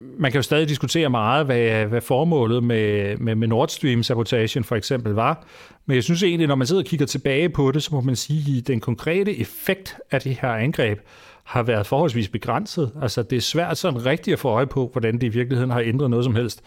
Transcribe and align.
man 0.00 0.30
kan 0.30 0.38
jo 0.38 0.42
stadig 0.42 0.68
diskutere 0.68 1.10
meget, 1.10 1.46
hvad, 1.46 1.86
hvad 1.86 2.00
formålet 2.00 2.64
med, 2.64 3.16
med, 3.16 3.34
med 3.34 3.48
Nord 3.48 3.68
Stream-sabotagen 3.68 4.64
for 4.64 4.76
eksempel 4.76 5.12
var. 5.12 5.46
Men 5.86 5.94
jeg 5.94 6.04
synes 6.04 6.22
egentlig, 6.22 6.48
når 6.48 6.54
man 6.54 6.66
sidder 6.66 6.82
og 6.82 6.86
kigger 6.86 7.06
tilbage 7.06 7.48
på 7.48 7.72
det, 7.72 7.82
så 7.82 7.94
må 7.94 8.00
man 8.00 8.16
sige, 8.16 8.58
at 8.58 8.66
den 8.66 8.80
konkrete 8.80 9.38
effekt 9.38 9.96
af 10.10 10.20
det 10.20 10.38
her 10.40 10.48
angreb 10.48 10.98
har 11.44 11.62
været 11.62 11.86
forholdsvis 11.86 12.28
begrænset. 12.28 12.92
Altså 13.02 13.22
det 13.22 13.36
er 13.36 13.40
svært 13.40 13.78
sådan 13.78 14.06
rigtigt 14.06 14.32
at 14.32 14.38
få 14.38 14.48
øje 14.48 14.66
på, 14.66 14.88
hvordan 14.92 15.14
det 15.14 15.22
i 15.22 15.28
virkeligheden 15.28 15.70
har 15.70 15.80
ændret 15.80 16.10
noget 16.10 16.24
som 16.24 16.34
helst. 16.34 16.62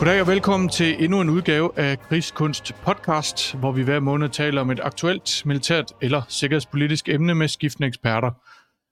Goddag 0.00 0.20
og 0.20 0.26
velkommen 0.26 0.68
til 0.68 1.04
endnu 1.04 1.20
en 1.20 1.30
udgave 1.30 1.70
af 1.76 2.00
Krigskunst 2.00 2.74
podcast, 2.84 3.54
hvor 3.54 3.72
vi 3.72 3.82
hver 3.82 4.00
måned 4.00 4.28
taler 4.28 4.60
om 4.60 4.70
et 4.70 4.80
aktuelt 4.82 5.46
militært 5.46 5.92
eller 6.02 6.22
sikkerhedspolitisk 6.28 7.08
emne 7.08 7.34
med 7.34 7.48
skiftende 7.48 7.88
eksperter. 7.88 8.30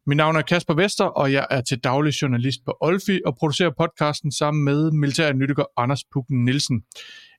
Mit 0.06 0.16
navn 0.16 0.36
er 0.36 0.42
Kasper 0.42 0.74
Vester, 0.74 1.04
og 1.04 1.32
jeg 1.32 1.46
er 1.50 1.60
til 1.60 1.78
daglig 1.78 2.22
journalist 2.22 2.60
på 2.64 2.76
Olfi 2.80 3.20
og 3.26 3.36
producerer 3.36 3.70
podcasten 3.78 4.32
sammen 4.32 4.64
med 4.64 4.90
militæranalytiker 4.90 5.64
Anders 5.76 6.04
Pukken 6.12 6.44
Nielsen. 6.44 6.82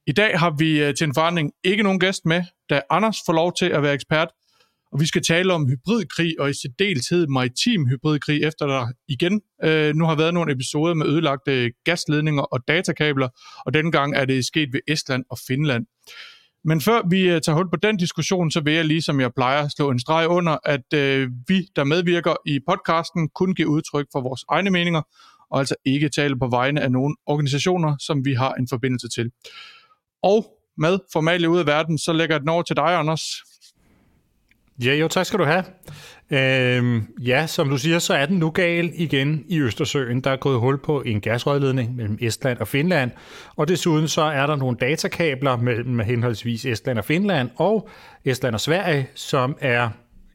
I 0.07 0.11
dag 0.11 0.39
har 0.39 0.55
vi 0.57 0.83
øh, 0.83 0.95
til 0.95 1.07
en 1.07 1.13
forandring 1.13 1.51
ikke 1.63 1.83
nogen 1.83 1.99
gæst 1.99 2.25
med, 2.25 2.43
da 2.69 2.81
Anders 2.89 3.17
får 3.25 3.33
lov 3.33 3.53
til 3.59 3.65
at 3.65 3.83
være 3.83 3.93
ekspert, 3.93 4.29
og 4.91 4.99
vi 4.99 5.05
skal 5.05 5.23
tale 5.23 5.53
om 5.53 5.67
hybridkrig, 5.67 6.35
og 6.39 6.49
i 6.49 6.53
særdeleshed 6.53 7.27
maritim 7.27 7.87
hybridkrig, 7.87 8.43
efter 8.43 8.67
der 8.67 8.87
igen 9.07 9.41
øh, 9.63 9.95
nu 9.95 10.05
har 10.05 10.15
været 10.15 10.33
nogle 10.33 10.51
episoder 10.51 10.93
med 10.93 11.05
ødelagte 11.05 11.71
gasledninger 11.83 12.43
og 12.43 12.59
datakabler, 12.67 13.29
og 13.65 13.73
denne 13.73 13.91
gang 13.91 14.15
er 14.15 14.25
det 14.25 14.45
sket 14.45 14.73
ved 14.73 14.79
Estland 14.87 15.23
og 15.29 15.37
Finland. 15.47 15.85
Men 16.63 16.81
før 16.81 17.09
vi 17.09 17.21
øh, 17.21 17.41
tager 17.41 17.55
hul 17.55 17.69
på 17.69 17.75
den 17.83 17.97
diskussion, 17.97 18.51
så 18.51 18.61
vil 18.61 18.73
jeg 18.73 18.85
lige 18.85 19.01
som 19.01 19.19
jeg 19.19 19.33
plejer 19.33 19.67
slå 19.67 19.91
en 19.91 19.99
streg 19.99 20.27
under, 20.27 20.57
at 20.65 20.93
øh, 20.93 21.29
vi, 21.47 21.67
der 21.75 21.83
medvirker 21.83 22.35
i 22.45 22.59
podcasten, 22.67 23.29
kun 23.29 23.55
giver 23.55 23.69
udtryk 23.69 24.05
for 24.11 24.21
vores 24.21 24.45
egne 24.49 24.69
meninger, 24.69 25.01
og 25.51 25.59
altså 25.59 25.75
ikke 25.85 26.09
tale 26.09 26.39
på 26.39 26.47
vegne 26.47 26.81
af 26.81 26.91
nogle 26.91 27.15
organisationer, 27.25 27.95
som 27.99 28.25
vi 28.25 28.33
har 28.33 28.53
en 28.53 28.67
forbindelse 28.67 29.09
til. 29.09 29.31
Og 30.23 30.45
med 30.77 30.99
formalie 31.13 31.49
ud 31.49 31.59
af 31.59 31.65
verden, 31.65 31.97
så 31.97 32.13
lægger 32.13 32.35
jeg 32.35 32.41
den 32.41 32.49
over 32.49 32.63
til 32.63 32.75
dig, 32.75 32.95
Anders. 32.95 33.21
Ja, 34.83 34.93
jo, 34.93 35.07
tak 35.07 35.25
skal 35.25 35.39
du 35.39 35.45
have. 35.45 35.63
Øhm, 36.31 37.07
ja, 37.21 37.47
som 37.47 37.69
du 37.69 37.77
siger, 37.77 37.99
så 37.99 38.13
er 38.13 38.25
den 38.25 38.37
nu 38.37 38.49
gal 38.49 38.91
igen 38.95 39.45
i 39.47 39.59
Østersøen. 39.59 40.21
Der 40.21 40.31
er 40.31 40.35
gået 40.35 40.59
hul 40.59 40.77
på 40.77 41.01
en 41.01 41.21
gasrørledning 41.21 41.95
mellem 41.95 42.17
Estland 42.21 42.57
og 42.57 42.67
Finland, 42.67 43.11
og 43.55 43.67
desuden 43.67 44.07
så 44.07 44.21
er 44.21 44.47
der 44.47 44.55
nogle 44.55 44.77
datakabler 44.77 45.57
mellem 45.57 45.99
henholdsvis 45.99 46.65
Estland 46.65 46.97
og 46.97 47.05
Finland 47.05 47.49
og 47.55 47.89
Estland 48.25 48.55
og 48.55 48.61
Sverige, 48.61 49.07
som 49.15 49.57
er 49.61 49.89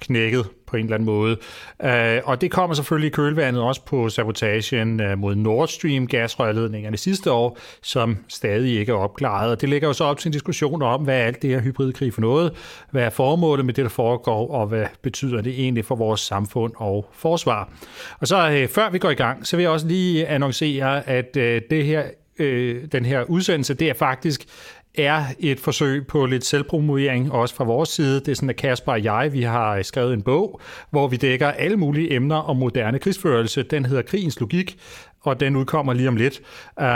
knækket 0.06 0.46
på 0.66 0.76
en 0.76 0.84
eller 0.84 0.94
anden 0.94 1.06
måde. 1.06 1.36
Uh, 1.84 2.28
og 2.28 2.40
det 2.40 2.50
kommer 2.50 2.74
selvfølgelig 2.74 3.06
i 3.06 3.10
kølvandet 3.10 3.62
også 3.62 3.84
på 3.84 4.08
sabotagen 4.08 5.00
øh, 5.00 5.18
mod 5.18 5.34
Nord 5.34 5.68
Stream 5.68 6.06
gasrørledningerne 6.06 6.96
sidste 6.96 7.32
år, 7.32 7.58
som 7.82 8.16
stadig 8.28 8.78
ikke 8.78 8.92
er 8.92 8.96
opklaret. 8.96 9.50
Og 9.50 9.60
det 9.60 9.68
ligger 9.68 9.88
jo 9.88 9.92
så 9.92 10.04
op 10.04 10.18
til 10.18 10.28
en 10.28 10.32
diskussion 10.32 10.82
om, 10.82 11.02
hvad 11.02 11.20
er 11.20 11.24
alt 11.24 11.42
det 11.42 11.50
her 11.50 11.60
hybridkrig 11.60 12.14
for 12.14 12.20
noget? 12.20 12.52
Hvad 12.90 13.02
er 13.02 13.10
formålet 13.10 13.66
med 13.66 13.74
det, 13.74 13.82
der 13.82 13.88
foregår, 13.88 14.50
og 14.50 14.66
hvad 14.66 14.86
betyder 15.02 15.40
det 15.40 15.60
egentlig 15.60 15.84
for 15.84 15.94
vores 15.94 16.20
samfund 16.20 16.72
og 16.76 17.10
forsvar? 17.12 17.68
Og 18.20 18.26
så 18.26 18.50
øh, 18.50 18.68
før 18.68 18.90
vi 18.90 18.98
går 18.98 19.10
i 19.10 19.14
gang, 19.14 19.46
så 19.46 19.56
vil 19.56 19.62
jeg 19.62 19.72
også 19.72 19.86
lige 19.86 20.26
annoncere, 20.26 21.08
at 21.08 21.34
det 21.70 21.84
her 21.84 22.02
øh, 22.38 22.84
den 22.92 23.04
her 23.04 23.22
udsendelse, 23.22 23.74
det 23.74 23.88
er 23.88 23.94
faktisk 23.94 24.46
er 24.94 25.24
et 25.38 25.60
forsøg 25.60 26.06
på 26.06 26.26
lidt 26.26 26.44
selvpromovering, 26.44 27.32
også 27.32 27.54
fra 27.54 27.64
vores 27.64 27.88
side. 27.88 28.20
Det 28.20 28.28
er 28.28 28.34
sådan, 28.34 28.50
at 28.50 28.56
Kasper 28.56 28.92
og 28.92 29.04
jeg, 29.04 29.32
vi 29.32 29.42
har 29.42 29.82
skrevet 29.82 30.12
en 30.12 30.22
bog, 30.22 30.60
hvor 30.90 31.08
vi 31.08 31.16
dækker 31.16 31.48
alle 31.48 31.76
mulige 31.76 32.12
emner 32.12 32.36
om 32.36 32.56
moderne 32.56 32.98
krigsførelse. 32.98 33.62
Den 33.62 33.84
hedder 33.84 34.02
Krigens 34.02 34.40
Logik, 34.40 34.76
og 35.24 35.40
den 35.40 35.56
udkommer 35.56 35.92
lige 35.92 36.08
om 36.08 36.16
lidt. 36.16 36.40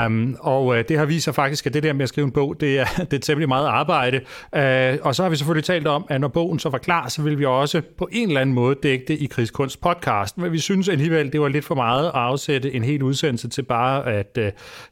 Um, 0.07 0.37
og 0.41 0.67
uh, 0.67 0.79
det 0.89 0.99
har 0.99 1.05
vist 1.05 1.25
sig 1.25 1.35
faktisk, 1.35 1.67
at 1.67 1.75
det 1.75 1.83
der 1.83 1.93
med 1.93 2.03
at 2.03 2.09
skrive 2.09 2.25
en 2.25 2.33
bog, 2.33 2.61
det 2.61 2.79
er, 2.79 2.87
det 3.11 3.15
er 3.15 3.19
temmelig 3.19 3.49
meget 3.49 3.67
arbejde. 3.67 4.17
Uh, 4.53 5.07
og 5.07 5.15
så 5.15 5.23
har 5.23 5.29
vi 5.29 5.37
selvfølgelig 5.37 5.65
talt 5.65 5.87
om, 5.87 6.07
at 6.09 6.21
når 6.21 6.29
bogen 6.29 6.59
så 6.59 6.69
var 6.69 6.79
klar, 6.79 7.09
så 7.09 7.23
vil 7.23 7.39
vi 7.39 7.45
også 7.45 7.83
på 7.99 8.09
en 8.13 8.29
eller 8.29 8.41
anden 8.41 8.55
måde 8.55 8.77
dække 8.83 9.05
det 9.09 9.19
i 9.19 9.27
Krigskunst 9.27 9.81
podcast. 9.81 10.39
Men 10.39 10.53
vi 10.53 10.59
synes 10.59 10.89
alligevel, 10.89 11.33
det 11.33 11.41
var 11.41 11.49
lidt 11.49 11.65
for 11.65 11.75
meget 11.75 12.07
at 12.07 12.15
afsætte 12.15 12.75
en 12.75 12.85
hel 12.85 13.03
udsendelse 13.03 13.49
til 13.49 13.63
bare 13.63 14.07
at 14.07 14.39
uh, 14.39 14.45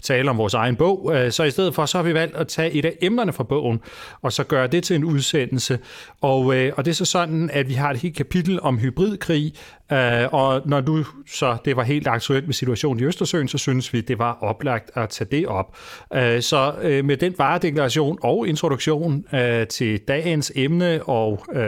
tale 0.03 0.31
om 0.31 0.39
vores 0.39 0.55
egen 0.55 0.77
bog. 0.77 1.05
Uh, 1.05 1.31
så 1.31 1.45
i 1.45 1.51
stedet 1.51 1.75
for, 1.75 1.87
så 1.87 1.99
har 1.99 2.03
vi 2.03 2.15
valgt 2.15 2.37
at 2.37 2.49
tage 2.49 2.71
et 2.71 2.85
af 2.85 2.97
emnerne 3.03 3.33
fra 3.33 3.45
bogen, 3.45 3.81
og 4.23 4.33
så 4.33 4.45
gøre 4.45 4.67
det 4.67 4.85
til 4.85 4.97
en 4.97 5.05
udsendelse. 5.05 5.79
Og, 6.21 6.41
uh, 6.41 6.55
og 6.77 6.85
det 6.85 6.89
er 6.89 6.93
så 6.93 7.05
sådan, 7.05 7.51
at 7.53 7.69
vi 7.69 7.75
har 7.75 7.91
et 7.91 7.97
helt 7.97 8.17
kapitel 8.17 8.61
om 8.61 8.79
hybridkrig, 8.79 9.53
Uh, 9.93 10.35
og 10.35 10.63
når 10.65 10.81
du 10.81 11.05
så 11.27 11.57
det 11.65 11.77
var 11.77 11.83
helt 11.83 12.07
aktuelt 12.07 12.47
med 12.47 12.55
situationen 12.55 13.03
i 13.03 13.07
Østersøen, 13.07 13.49
så 13.49 13.59
synes 13.59 13.93
vi, 13.93 14.01
det 14.01 14.19
var 14.19 14.39
oplagt 14.41 14.91
at 14.95 15.09
tage 15.09 15.29
det 15.31 15.47
op. 15.47 15.77
Uh, 16.17 16.21
så 16.41 16.75
uh, 16.79 17.05
med 17.05 17.17
den 17.17 17.35
varedeklaration 17.39 18.19
og 18.23 18.49
introduktion 18.49 19.25
uh, 19.33 19.67
til 19.71 20.01
dagens 20.09 20.53
emne 20.55 21.03
og 21.03 21.45
uh, 21.57 21.63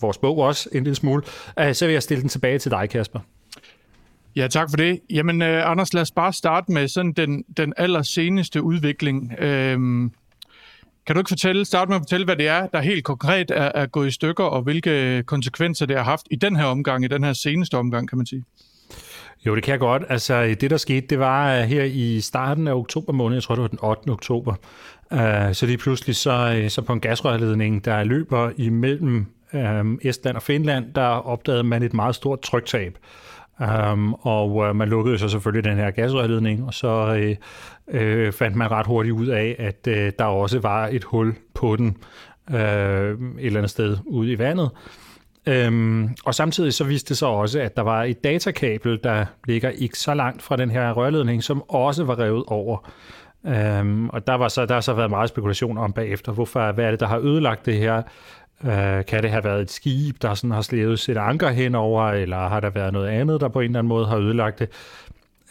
vores 0.00 0.18
bog 0.18 0.38
også 0.38 0.68
en 0.72 0.84
lille 0.84 0.94
smule, 0.94 1.22
uh, 1.60 1.72
så 1.72 1.86
vil 1.86 1.92
jeg 1.92 2.02
stille 2.02 2.20
den 2.20 2.28
tilbage 2.28 2.58
til 2.58 2.70
dig, 2.70 2.90
Kasper. 2.90 3.20
Ja, 4.36 4.48
tak 4.48 4.70
for 4.70 4.76
det. 4.76 5.00
Jamen, 5.10 5.42
uh, 5.42 5.70
Anders, 5.70 5.94
lad 5.94 6.02
os 6.02 6.10
bare 6.10 6.32
starte 6.32 6.72
med 6.72 6.88
sådan 6.88 7.12
den, 7.12 7.44
den 7.56 7.72
allerseneste 7.76 8.62
udvikling. 8.62 9.32
Uh, 9.42 10.10
kan 11.06 11.14
du 11.14 11.20
ikke 11.20 11.28
fortælle, 11.28 11.64
starte 11.64 11.88
med 11.88 11.96
at 11.96 12.00
fortælle, 12.00 12.24
hvad 12.24 12.36
det 12.36 12.48
er, 12.48 12.66
der 12.66 12.80
helt 12.80 13.04
konkret 13.04 13.50
er, 13.50 13.72
er 13.74 13.86
gået 13.86 14.08
i 14.08 14.10
stykker, 14.10 14.44
og 14.44 14.62
hvilke 14.62 15.22
konsekvenser 15.22 15.86
det 15.86 15.96
har 15.96 16.04
haft 16.04 16.26
i 16.30 16.36
den 16.36 16.56
her 16.56 16.64
omgang, 16.64 17.04
i 17.04 17.08
den 17.08 17.24
her 17.24 17.32
seneste 17.32 17.74
omgang, 17.74 18.08
kan 18.08 18.18
man 18.18 18.26
sige? 18.26 18.44
Jo, 19.46 19.54
det 19.54 19.62
kan 19.62 19.72
jeg 19.72 19.80
godt. 19.80 20.02
Altså, 20.08 20.56
det 20.60 20.70
der 20.70 20.76
skete, 20.76 21.06
det 21.06 21.18
var 21.18 21.54
øh, 21.54 21.62
her 21.62 21.84
i 21.84 22.20
starten 22.20 22.68
af 22.68 22.74
oktober 22.74 23.12
måned, 23.12 23.36
jeg 23.36 23.42
tror, 23.42 23.54
det 23.54 23.62
var 23.62 23.68
den 23.68 23.78
8. 23.82 24.08
oktober. 24.08 24.54
Øh, 25.12 25.54
så 25.54 25.66
lige 25.66 25.78
pludselig, 25.78 26.16
så, 26.16 26.54
øh, 26.56 26.70
så 26.70 26.82
på 26.82 26.92
en 26.92 27.00
gasrørledning, 27.00 27.84
der 27.84 28.04
løber 28.04 28.50
imellem 28.56 29.26
Estland 30.02 30.36
og 30.36 30.42
Finland, 30.42 30.94
der 30.94 31.06
opdagede 31.06 31.62
man 31.62 31.82
et 31.82 31.94
meget 31.94 32.14
stort 32.14 32.40
tryktab. 32.40 32.98
Um, 33.60 34.14
og 34.14 34.50
uh, 34.54 34.76
man 34.76 34.88
lukkede 34.88 35.18
så 35.18 35.28
selvfølgelig 35.28 35.64
den 35.64 35.76
her 35.76 35.90
gasrørledning, 35.90 36.66
og 36.66 36.74
så 36.74 36.88
uh, 37.88 37.94
uh, 37.94 38.32
fandt 38.32 38.56
man 38.56 38.70
ret 38.70 38.86
hurtigt 38.86 39.14
ud 39.14 39.26
af, 39.26 39.56
at 39.58 39.88
uh, 39.88 40.08
der 40.18 40.24
også 40.24 40.58
var 40.58 40.86
et 40.86 41.04
hul 41.04 41.34
på 41.54 41.76
den 41.76 41.96
uh, 42.50 42.56
et 42.56 43.18
eller 43.38 43.58
andet 43.58 43.70
sted 43.70 43.96
ude 44.06 44.32
i 44.32 44.38
vandet. 44.38 44.70
Um, 45.68 46.10
og 46.24 46.34
samtidig 46.34 46.74
så 46.74 46.84
viste 46.84 47.08
det 47.08 47.16
sig 47.16 47.28
også, 47.28 47.60
at 47.60 47.76
der 47.76 47.82
var 47.82 48.02
et 48.02 48.24
datakabel, 48.24 49.00
der 49.04 49.24
ligger 49.46 49.70
ikke 49.70 49.98
så 49.98 50.14
langt 50.14 50.42
fra 50.42 50.56
den 50.56 50.70
her 50.70 50.92
rørledning, 50.92 51.42
som 51.42 51.62
også 51.68 52.04
var 52.04 52.18
revet 52.18 52.44
over. 52.46 52.90
Um, 53.80 54.08
og 54.08 54.26
der, 54.26 54.34
var 54.34 54.48
så, 54.48 54.66
der 54.66 54.74
har 54.74 54.80
så 54.80 54.92
været 54.92 55.10
meget 55.10 55.28
spekulation 55.28 55.78
om 55.78 55.92
bagefter, 55.92 56.32
hvorfor, 56.32 56.72
hvad 56.72 56.84
er 56.84 56.90
det, 56.90 57.00
der 57.00 57.06
har 57.06 57.18
ødelagt 57.18 57.66
det 57.66 57.74
her? 57.74 58.02
Øh, 58.64 59.04
kan 59.04 59.22
det 59.22 59.30
have 59.30 59.44
været 59.44 59.62
et 59.62 59.70
skib, 59.70 60.22
der 60.22 60.34
sådan 60.34 60.50
har 60.50 60.62
slævet 60.62 60.98
sit 60.98 61.16
anker 61.16 61.48
henover, 61.48 62.08
eller 62.08 62.48
har 62.48 62.60
der 62.60 62.70
været 62.70 62.92
noget 62.92 63.08
andet, 63.08 63.40
der 63.40 63.48
på 63.48 63.60
en 63.60 63.64
eller 63.64 63.78
anden 63.78 63.88
måde 63.88 64.06
har 64.06 64.16
ødelagt 64.16 64.58
det? 64.58 64.68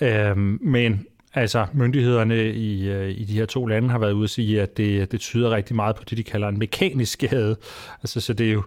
Øh, 0.01 0.37
men 0.61 1.05
altså, 1.33 1.65
myndighederne 1.73 2.49
i, 2.49 2.89
øh, 2.89 3.09
i 3.09 3.23
de 3.23 3.33
her 3.33 3.45
to 3.45 3.65
lande 3.65 3.89
har 3.89 3.99
været 3.99 4.11
ude 4.11 4.23
at 4.23 4.29
sige, 4.29 4.61
at 4.61 4.77
det, 4.77 5.11
det 5.11 5.19
tyder 5.19 5.51
rigtig 5.51 5.75
meget 5.75 5.95
på 5.95 6.03
det, 6.09 6.17
de 6.17 6.23
kalder 6.23 6.47
en 6.47 6.59
mekanisk 6.59 7.13
skade. 7.13 7.55
Altså, 8.01 8.21
så 8.21 8.33
det 8.33 8.47
er 8.47 8.53
jo 8.53 8.63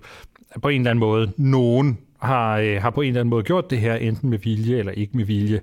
på 0.63 0.69
en 0.69 0.81
eller 0.81 0.91
anden 0.91 1.01
måde, 1.01 1.33
nogen 1.37 1.99
har, 2.19 2.59
øh, 2.59 2.83
har 2.83 2.91
på 2.91 3.01
en 3.01 3.09
eller 3.09 3.21
anden 3.21 3.31
måde 3.31 3.43
gjort 3.43 3.71
det 3.71 3.79
her, 3.79 3.95
enten 3.95 4.31
med 4.31 4.39
vilje 4.39 4.79
eller 4.79 4.93
ikke 4.93 5.17
med 5.17 5.25
vilje. 5.25 5.61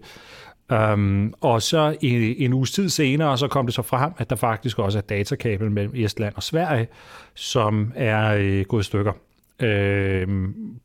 Um, 0.73 1.33
og 1.41 1.61
så 1.61 1.95
en, 2.01 2.35
en 2.37 2.53
uges 2.53 2.71
tid 2.71 2.89
senere, 2.89 3.37
så 3.37 3.47
kom 3.47 3.65
det 3.65 3.75
så 3.75 3.81
frem, 3.81 4.11
at 4.17 4.29
der 4.29 4.35
faktisk 4.35 4.79
også 4.79 4.97
er 4.97 5.01
datakabel 5.01 5.71
mellem 5.71 5.93
Estland 5.95 6.33
og 6.35 6.43
Sverige, 6.43 6.87
som 7.33 7.91
er 7.95 8.35
øh, 8.39 8.65
gået 8.65 8.81
i 8.81 8.85
stykker. 8.85 9.11
Øh, 9.59 10.27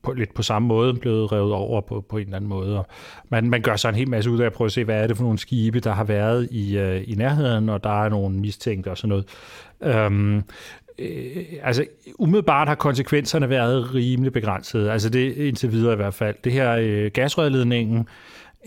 på, 0.02 0.12
lidt 0.12 0.34
på 0.34 0.42
samme 0.42 0.68
måde 0.68 0.94
blevet 0.94 1.32
revet 1.32 1.52
over 1.52 1.80
på, 1.80 2.04
på 2.08 2.16
en 2.16 2.24
eller 2.24 2.36
anden 2.36 2.48
måde. 2.48 2.78
Og 2.78 2.86
man, 3.28 3.50
man 3.50 3.62
gør 3.62 3.76
så 3.76 3.88
en 3.88 3.94
hel 3.94 4.08
masse 4.08 4.30
ud 4.30 4.38
af 4.40 4.46
at 4.46 4.52
prøve 4.52 4.66
at 4.66 4.72
se, 4.72 4.84
hvad 4.84 5.02
er 5.02 5.06
det 5.06 5.16
for 5.16 5.24
nogle 5.24 5.38
skibe, 5.38 5.80
der 5.80 5.92
har 5.92 6.04
været 6.04 6.48
i, 6.50 6.78
øh, 6.78 7.02
i 7.06 7.14
nærheden, 7.14 7.68
og 7.68 7.84
der 7.84 8.04
er 8.04 8.08
nogle 8.08 8.36
mistænkte 8.36 8.90
og 8.90 8.98
sådan 8.98 9.08
noget. 9.08 10.06
Um, 10.06 10.44
øh, 10.98 11.44
altså 11.62 11.84
umiddelbart 12.18 12.68
har 12.68 12.74
konsekvenserne 12.74 13.48
været 13.48 13.94
rimelig 13.94 14.32
begrænsede. 14.32 14.92
Altså 14.92 15.10
det 15.10 15.36
indtil 15.36 15.72
videre 15.72 15.92
i 15.92 15.96
hvert 15.96 16.14
fald. 16.14 16.36
Det 16.44 16.52
her 16.52 16.76
øh, 16.80 17.10
gasrørledningen 17.14 18.08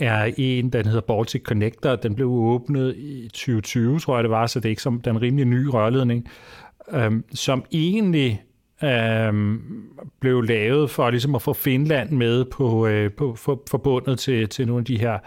er 0.02 0.32
en, 0.38 0.70
den 0.70 0.86
hedder 0.86 1.02
Baltic 1.02 1.42
Connector. 1.44 1.96
Den 1.96 2.16
blev 2.16 2.28
åbnet 2.28 2.96
i 2.98 3.28
2020, 3.28 4.00
tror 4.00 4.16
jeg 4.16 4.24
det 4.24 4.32
var, 4.32 4.48
så 4.48 4.60
det 4.60 4.66
er 4.66 4.70
ikke 4.70 4.82
som 4.82 5.02
den 5.02 5.22
rimelig 5.22 5.46
nye 5.46 5.70
rørledning, 5.70 6.28
øhm, 6.92 7.24
som 7.34 7.66
egentlig 7.72 8.42
øhm, 8.84 9.62
blev 10.20 10.42
lavet 10.42 10.90
for 10.90 11.10
ligesom 11.10 11.36
at 11.36 11.42
få 11.42 11.54
Finland 11.54 12.12
med 12.12 12.46
på, 12.46 12.88
øh, 12.88 13.12
på 13.12 13.36
for, 13.36 13.64
forbundet 13.70 14.20
til, 14.20 14.50
til 14.50 14.68
nogle 14.68 14.82
af 14.82 14.86
de 14.86 15.00
her 15.00 15.20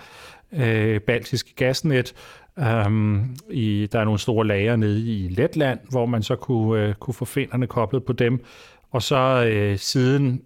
øh, 0.52 1.00
baltiske 1.00 1.54
gasnet. 1.56 2.14
Øhm, 2.58 3.36
i, 3.50 3.88
der 3.92 4.00
er 4.00 4.04
nogle 4.04 4.20
store 4.20 4.46
lager 4.46 4.76
nede 4.76 5.00
i 5.00 5.28
Letland, 5.28 5.78
hvor 5.90 6.06
man 6.06 6.22
så 6.22 6.36
kunne, 6.36 6.82
øh, 6.82 6.94
kunne 6.94 7.14
få 7.14 7.24
finderne 7.24 7.66
koblet 7.66 8.04
på 8.04 8.12
dem. 8.12 8.44
Og 8.90 9.02
så 9.02 9.46
øh, 9.46 9.78
siden 9.78 10.42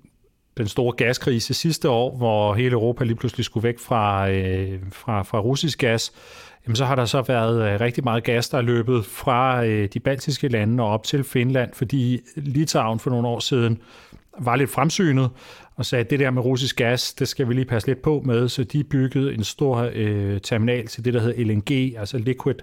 den 0.59 0.69
store 0.69 0.93
gaskrise 0.93 1.55
sidste 1.55 1.89
år, 1.89 2.17
hvor 2.17 2.55
hele 2.55 2.73
Europa 2.73 3.05
lige 3.05 3.17
pludselig 3.17 3.45
skulle 3.45 3.65
væk 3.65 3.79
fra, 3.79 4.31
øh, 4.31 4.81
fra, 4.93 5.23
fra 5.23 5.41
russisk 5.41 5.79
gas, 5.79 6.13
jamen 6.67 6.77
så 6.77 6.85
har 6.85 6.95
der 6.95 7.05
så 7.05 7.23
været 7.23 7.73
øh, 7.73 7.81
rigtig 7.81 8.05
meget 8.05 8.25
gas, 8.25 8.49
der 8.49 8.59
er 8.59 8.63
løbet 8.63 9.05
fra 9.05 9.65
øh, 9.65 9.89
de 9.95 10.01
baltiske 10.01 10.49
lande 10.49 10.83
og 10.83 10.91
op 10.91 11.05
til 11.05 11.25
Finland, 11.25 11.71
fordi 11.75 12.21
Litauen 12.37 12.99
for 12.99 13.11
nogle 13.11 13.29
år 13.29 13.39
siden 13.39 13.79
var 14.39 14.57
lidt 14.57 14.71
fremsynet 14.71 15.31
og 15.79 15.87
sagde, 15.87 16.05
at 16.05 16.11
det 16.11 16.19
der 16.19 16.31
med 16.31 16.43
russisk 16.43 16.77
gas, 16.77 17.13
det 17.13 17.29
skal 17.29 17.49
vi 17.49 17.55
lige 17.55 17.65
passe 17.65 17.89
lidt 17.89 18.03
på 18.03 18.23
med, 18.25 18.49
så 18.49 18.65
de 18.65 18.85
byggede 18.85 19.35
en 19.35 19.45
stor 19.45 19.91
øh, 19.95 20.41
terminal 20.41 20.87
til 20.87 21.05
det, 21.05 21.15
der 21.15 21.21
hedder 21.21 21.45
LNG, 21.45 21.99
altså 21.99 22.19
Liquid 22.19 22.55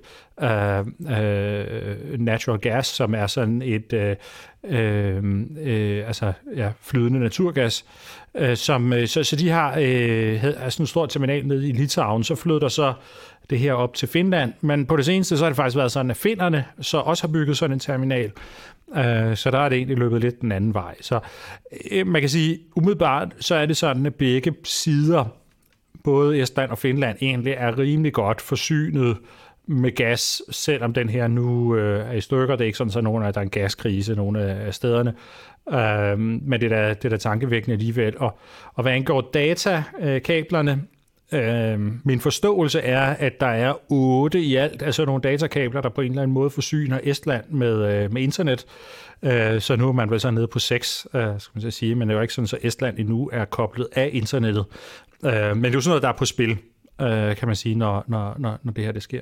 øh, 0.41 0.79
øh, 0.79 2.19
Natural 2.19 2.59
Gas, 2.59 2.87
som 2.87 3.13
er 3.15 3.27
sådan 3.27 3.61
et 3.61 3.93
øh, 3.93 4.15
øh, 4.63 5.23
øh 5.57 6.07
altså, 6.07 6.33
ja, 6.55 6.71
flydende 6.81 7.19
naturgas, 7.19 7.85
øh, 8.35 8.57
som, 8.57 8.93
øh, 8.93 9.07
så, 9.07 9.23
så 9.23 9.35
de 9.35 9.49
har 9.49 9.69
øh, 9.79 10.43
altså 10.43 10.83
en 10.83 10.87
stor 10.87 11.05
terminal 11.05 11.47
nede 11.47 11.69
i 11.69 11.71
Litauen, 11.71 12.23
så 12.23 12.35
flød 12.35 12.59
der 12.59 12.67
så 12.67 12.93
det 13.49 13.59
her 13.59 13.73
op 13.73 13.93
til 13.93 14.07
Finland, 14.07 14.53
men 14.61 14.85
på 14.85 14.97
det 14.97 15.05
seneste 15.05 15.37
så 15.37 15.43
har 15.43 15.49
det 15.49 15.55
faktisk 15.57 15.77
været 15.77 15.91
sådan, 15.91 16.11
at 16.11 16.17
finnerne 16.17 16.65
så 16.81 16.97
også 16.97 17.27
har 17.27 17.33
bygget 17.33 17.57
sådan 17.57 17.73
en 17.73 17.79
terminal, 17.79 18.31
Øh, 18.97 19.35
så 19.35 19.51
der 19.51 19.59
er 19.59 19.69
det 19.69 19.75
egentlig 19.75 19.97
løbet 19.97 20.21
lidt 20.21 20.41
den 20.41 20.51
anden 20.51 20.73
vej. 20.73 20.95
Så 21.01 21.19
øh, 21.91 22.07
man 22.07 22.21
kan 22.21 22.29
sige, 22.29 22.59
umiddelbart 22.75 23.35
så 23.39 23.55
er 23.55 23.65
det 23.65 23.77
sådan, 23.77 24.05
at 24.05 24.15
begge 24.15 24.53
sider, 24.63 25.25
både 26.03 26.41
Estland 26.41 26.71
og 26.71 26.77
Finland, 26.77 27.17
egentlig 27.21 27.53
er 27.57 27.79
rimelig 27.79 28.13
godt 28.13 28.41
forsynet 28.41 29.17
med 29.67 29.95
gas, 29.95 30.41
selvom 30.49 30.93
den 30.93 31.09
her 31.09 31.27
nu 31.27 31.75
øh, 31.75 32.09
er 32.09 32.13
i 32.13 32.21
stykker. 32.21 32.55
Det 32.55 32.61
er 32.61 32.65
ikke 32.65 32.77
sådan, 32.77 32.97
at 32.97 33.03
nogen 33.03 33.23
af, 33.23 33.33
der 33.33 33.39
er 33.39 33.43
en 33.43 33.49
gaskrise 33.49 34.15
nogle 34.15 34.41
af 34.41 34.73
stederne. 34.73 35.13
Øh, 35.71 36.19
men 36.19 36.61
det 36.61 36.71
er 36.71 36.75
da, 36.75 36.89
det 36.89 37.05
er 37.05 37.09
da 37.09 37.17
tankevækkende 37.17 37.73
alligevel. 37.73 38.17
Og, 38.17 38.37
og 38.73 38.81
hvad 38.83 38.93
angår 38.93 39.29
datakablerne, 39.33 40.71
Øh, 40.71 40.77
min 42.03 42.19
forståelse 42.19 42.79
er, 42.79 43.01
at 43.01 43.39
der 43.39 43.47
er 43.47 43.91
otte 43.91 44.41
i 44.41 44.55
alt, 44.55 44.81
altså 44.81 45.05
nogle 45.05 45.21
datakabler, 45.21 45.81
der 45.81 45.89
på 45.89 46.01
en 46.01 46.11
eller 46.11 46.21
anden 46.21 46.33
måde 46.33 46.49
forsyner 46.49 46.99
Estland 47.03 47.45
med, 47.49 48.03
øh, 48.03 48.13
med 48.13 48.21
internet. 48.21 48.65
Øh, 49.23 49.61
så 49.61 49.75
nu 49.75 49.87
er 49.87 49.91
man 49.91 50.09
vel 50.09 50.19
så 50.19 50.31
nede 50.31 50.47
på 50.47 50.59
seks, 50.59 51.07
øh, 51.13 51.21
skal 51.39 51.51
man 51.53 51.61
så 51.61 51.71
sige, 51.71 51.95
men 51.95 52.07
det 52.07 52.13
er 52.13 52.17
jo 52.17 52.21
ikke 52.21 52.33
sådan, 52.33 52.59
at 52.61 52.67
Estland 52.67 52.99
endnu 52.99 53.29
er 53.33 53.45
koblet 53.45 53.87
af 53.91 54.09
internettet. 54.13 54.65
Øh, 55.25 55.31
men 55.31 55.63
det 55.63 55.69
er 55.69 55.73
jo 55.73 55.81
sådan 55.81 55.89
noget, 55.89 56.03
der 56.03 56.09
er 56.09 56.17
på 56.17 56.25
spil, 56.25 56.51
øh, 57.01 57.35
kan 57.35 57.47
man 57.47 57.55
sige, 57.55 57.75
når, 57.75 58.03
når, 58.07 58.35
når, 58.39 58.59
når 58.63 58.71
det 58.71 58.83
her 58.83 58.91
det 58.91 59.03
sker. 59.03 59.21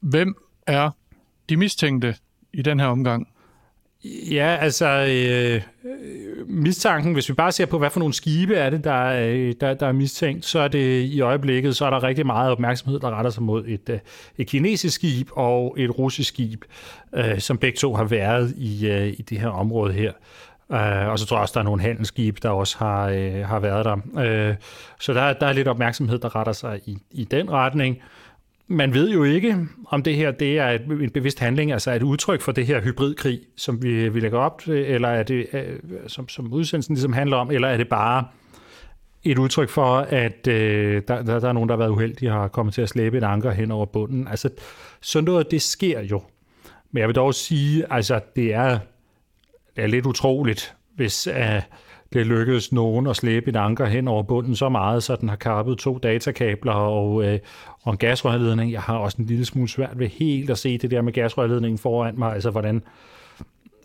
Hvem 0.00 0.34
er 0.66 0.90
de 1.48 1.56
mistænkte 1.56 2.14
i 2.52 2.62
den 2.62 2.80
her 2.80 2.86
omgang? 2.86 3.28
Ja, 4.30 4.56
altså 4.60 4.86
øh, 4.86 5.62
mistanken, 6.52 7.12
hvis 7.12 7.28
vi 7.28 7.34
bare 7.34 7.52
ser 7.52 7.66
på, 7.66 7.78
hvad 7.78 7.90
for 7.90 7.98
nogle 7.98 8.14
skibe 8.14 8.54
er 8.54 8.70
det, 8.70 8.84
der, 8.84 9.04
øh, 9.04 9.54
der, 9.60 9.74
der 9.74 9.86
er 9.86 9.92
mistænkt, 9.92 10.44
så 10.44 10.58
er 10.58 10.68
det 10.68 11.02
i 11.02 11.20
øjeblikket, 11.20 11.76
så 11.76 11.84
er 11.84 11.90
der 11.90 12.02
rigtig 12.02 12.26
meget 12.26 12.52
opmærksomhed, 12.52 13.00
der 13.00 13.10
retter 13.10 13.30
sig 13.30 13.42
mod 13.42 13.64
et, 13.66 13.88
øh, 13.88 13.98
et 14.38 14.46
kinesisk 14.46 14.94
skib 14.94 15.28
og 15.32 15.74
et 15.78 15.98
russisk 15.98 16.28
skib, 16.28 16.64
øh, 17.14 17.38
som 17.38 17.58
begge 17.58 17.76
to 17.76 17.94
har 17.94 18.04
været 18.04 18.54
i, 18.56 18.86
øh, 18.86 19.06
i 19.06 19.22
det 19.22 19.40
her 19.40 19.48
område 19.48 19.92
her. 19.92 20.12
Uh, 20.68 21.08
og 21.08 21.18
så 21.18 21.26
tror 21.26 21.36
jeg 21.36 21.42
også, 21.42 21.52
der 21.54 21.60
er 21.60 21.64
nogle 21.64 21.82
handelsskib, 21.82 22.42
der 22.42 22.48
også 22.48 22.78
har, 22.78 23.06
uh, 23.06 23.48
har 23.48 23.58
været 23.58 23.84
der. 23.84 23.94
Uh, 24.50 24.56
så 25.00 25.14
der, 25.14 25.32
der 25.32 25.46
er 25.46 25.52
lidt 25.52 25.68
opmærksomhed, 25.68 26.18
der 26.18 26.36
retter 26.36 26.52
sig 26.52 26.80
i, 26.86 26.98
i 27.10 27.24
den 27.24 27.50
retning 27.50 27.98
man 28.72 28.94
ved 28.94 29.10
jo 29.10 29.24
ikke, 29.24 29.68
om 29.86 30.02
det 30.02 30.16
her 30.16 30.30
det 30.30 30.58
er 30.58 30.68
en 31.02 31.10
bevidst 31.10 31.38
handling, 31.38 31.72
altså 31.72 31.92
et 31.92 32.02
udtryk 32.02 32.40
for 32.40 32.52
det 32.52 32.66
her 32.66 32.80
hybridkrig, 32.80 33.40
som 33.56 33.82
vi, 33.82 34.08
vi 34.08 34.20
lægger 34.20 34.38
op 34.38 34.60
til, 34.60 34.74
eller 34.74 35.08
er 35.08 35.22
det, 35.22 35.46
øh, 35.52 35.76
som, 36.06 36.28
som 36.28 36.52
udsendelsen 36.52 36.94
ligesom 36.94 37.12
handler 37.12 37.36
om, 37.36 37.50
eller 37.50 37.68
er 37.68 37.76
det 37.76 37.88
bare 37.88 38.24
et 39.24 39.38
udtryk 39.38 39.68
for, 39.68 39.96
at 39.96 40.46
øh, 40.48 41.02
der, 41.08 41.22
der, 41.22 41.40
der 41.40 41.48
er 41.48 41.52
nogen, 41.52 41.68
der 41.68 41.74
har 41.74 41.78
været 41.78 41.90
uheldige 41.90 42.32
og 42.32 42.40
har 42.40 42.48
kommet 42.48 42.74
til 42.74 42.82
at 42.82 42.88
slæbe 42.88 43.18
et 43.18 43.24
anker 43.24 43.50
hen 43.50 43.70
over 43.70 43.86
bunden. 43.86 44.28
Altså, 44.28 44.50
sådan 45.00 45.24
noget, 45.24 45.50
det 45.50 45.62
sker 45.62 46.00
jo. 46.00 46.22
Men 46.90 47.00
jeg 47.00 47.08
vil 47.08 47.16
dog 47.16 47.34
sige, 47.34 47.92
altså, 47.92 48.20
det 48.36 48.54
er, 48.54 48.78
det 49.76 49.84
er 49.84 49.88
lidt 49.88 50.06
utroligt, 50.06 50.74
hvis 50.96 51.26
Øh, 51.26 51.62
det 52.12 52.26
lykkedes 52.26 52.72
nogen 52.72 53.06
at 53.06 53.16
slæbe 53.16 53.50
et 53.50 53.56
anker 53.56 53.86
hen 53.86 54.08
over 54.08 54.22
bunden 54.22 54.56
så 54.56 54.68
meget, 54.68 55.02
så 55.02 55.16
den 55.16 55.28
har 55.28 55.36
kappet 55.36 55.78
to 55.78 55.98
datakabler 55.98 56.72
og, 56.72 57.24
øh, 57.24 57.38
og 57.82 57.92
en 57.92 57.98
gasrørledning. 57.98 58.72
Jeg 58.72 58.80
har 58.80 58.96
også 58.96 59.16
en 59.18 59.26
lille 59.26 59.44
smule 59.44 59.68
svært 59.68 59.98
ved 59.98 60.08
helt 60.08 60.50
at 60.50 60.58
se 60.58 60.78
det 60.78 60.90
der 60.90 61.02
med 61.02 61.12
gasrørledningen 61.12 61.78
foran 61.78 62.18
mig, 62.18 62.34
altså 62.34 62.50
hvordan, 62.50 62.82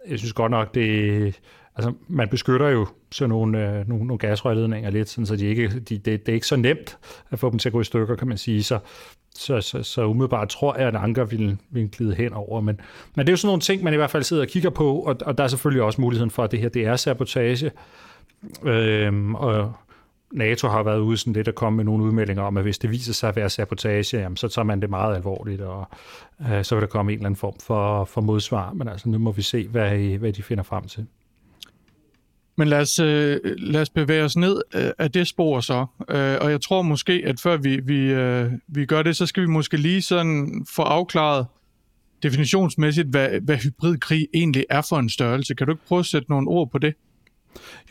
jeg 0.09 0.19
synes 0.19 0.33
godt 0.33 0.51
nok, 0.51 0.75
det, 0.75 1.39
altså 1.75 1.93
man 2.07 2.27
beskytter 2.29 2.69
jo 2.69 2.87
sådan 3.11 3.29
nogle, 3.29 3.69
øh, 3.69 3.89
nogle, 3.89 4.05
nogle 4.05 4.17
gasrørledninger 4.17 4.89
lidt, 4.89 5.09
sådan, 5.09 5.25
så 5.25 5.35
de 5.35 5.45
ikke, 5.45 5.67
de, 5.67 5.97
det, 5.97 6.05
det 6.05 6.29
er 6.29 6.33
ikke 6.33 6.47
så 6.47 6.55
nemt 6.55 6.97
at 7.29 7.39
få 7.39 7.49
dem 7.49 7.59
til 7.59 7.69
at 7.69 7.73
gå 7.73 7.81
i 7.81 7.83
stykker, 7.83 8.15
kan 8.15 8.27
man 8.27 8.37
sige. 8.37 8.63
Så, 8.63 8.79
så, 9.35 9.61
så, 9.61 9.83
så 9.83 10.05
umiddelbart 10.05 10.49
tror 10.49 10.77
jeg, 10.77 10.87
at 10.87 10.95
anker 10.95 11.25
vil, 11.25 11.57
vil 11.69 11.89
glide 11.89 12.15
hen 12.15 12.33
over. 12.33 12.61
Men, 12.61 12.79
men 13.15 13.25
det 13.25 13.29
er 13.29 13.33
jo 13.33 13.37
sådan 13.37 13.47
nogle 13.47 13.61
ting, 13.61 13.83
man 13.83 13.93
i 13.93 13.95
hvert 13.95 14.11
fald 14.11 14.23
sidder 14.23 14.43
og 14.43 14.49
kigger 14.49 14.69
på, 14.69 14.99
og, 14.99 15.15
og 15.21 15.37
der 15.37 15.43
er 15.43 15.47
selvfølgelig 15.47 15.83
også 15.83 16.01
muligheden 16.01 16.31
for, 16.31 16.43
at 16.43 16.51
det 16.51 16.59
her 16.59 16.69
det 16.69 16.85
er 16.85 16.95
sabotage. 16.95 17.71
Øhm, 18.63 19.35
og 19.35 19.73
NATO 20.31 20.67
har 20.67 20.83
været 20.83 20.99
ude 20.99 21.17
sådan 21.17 21.33
lidt 21.33 21.47
at 21.47 21.55
komme 21.55 21.77
med 21.77 21.83
nogle 21.83 22.03
udmeldinger 22.03 22.43
om, 22.43 22.57
at 22.57 22.63
hvis 22.63 22.77
det 22.77 22.91
viser 22.91 23.13
sig 23.13 23.29
at 23.29 23.35
være 23.35 23.49
sabotage, 23.49 24.17
jamen, 24.17 24.37
så 24.37 24.47
tager 24.47 24.63
man 24.65 24.81
det 24.81 24.89
meget 24.89 25.15
alvorligt, 25.15 25.61
og 25.61 25.87
øh, 26.51 26.63
så 26.63 26.75
vil 26.75 26.81
der 26.81 26.87
komme 26.87 27.11
en 27.11 27.17
eller 27.17 27.25
anden 27.25 27.37
form 27.37 27.55
for, 27.59 28.05
for 28.05 28.21
modsvar. 28.21 28.73
Men 28.73 28.87
altså, 28.87 29.09
nu 29.09 29.17
må 29.17 29.31
vi 29.31 29.41
se, 29.41 29.67
hvad, 29.67 30.17
hvad 30.17 30.33
de 30.33 30.43
finder 30.43 30.63
frem 30.63 30.87
til. 30.87 31.05
Men 32.57 32.67
lad 32.67 32.79
os, 32.79 32.99
øh, 32.99 33.39
lad 33.43 33.81
os 33.81 33.89
bevæge 33.89 34.23
os 34.23 34.37
ned 34.37 34.61
øh, 34.75 34.91
af 34.99 35.11
det 35.11 35.27
spor 35.27 35.59
så. 35.59 35.85
Øh, 36.09 36.37
og 36.41 36.51
jeg 36.51 36.61
tror 36.61 36.81
måske, 36.81 37.21
at 37.25 37.39
før 37.39 37.57
vi, 37.57 37.79
vi, 37.79 37.99
øh, 37.99 38.51
vi 38.67 38.85
gør 38.85 39.01
det, 39.01 39.15
så 39.15 39.25
skal 39.25 39.43
vi 39.43 39.47
måske 39.47 39.77
lige 39.77 40.01
sådan 40.01 40.65
få 40.75 40.81
afklaret 40.81 41.45
definitionsmæssigt, 42.23 43.07
hvad, 43.07 43.29
hvad 43.41 43.57
hybridkrig 43.57 44.27
egentlig 44.33 44.65
er 44.69 44.81
for 44.89 44.97
en 44.97 45.09
størrelse. 45.09 45.55
Kan 45.55 45.67
du 45.67 45.73
ikke 45.73 45.85
prøve 45.87 45.99
at 45.99 46.05
sætte 46.05 46.29
nogle 46.29 46.47
ord 46.47 46.71
på 46.71 46.77
det? 46.77 46.93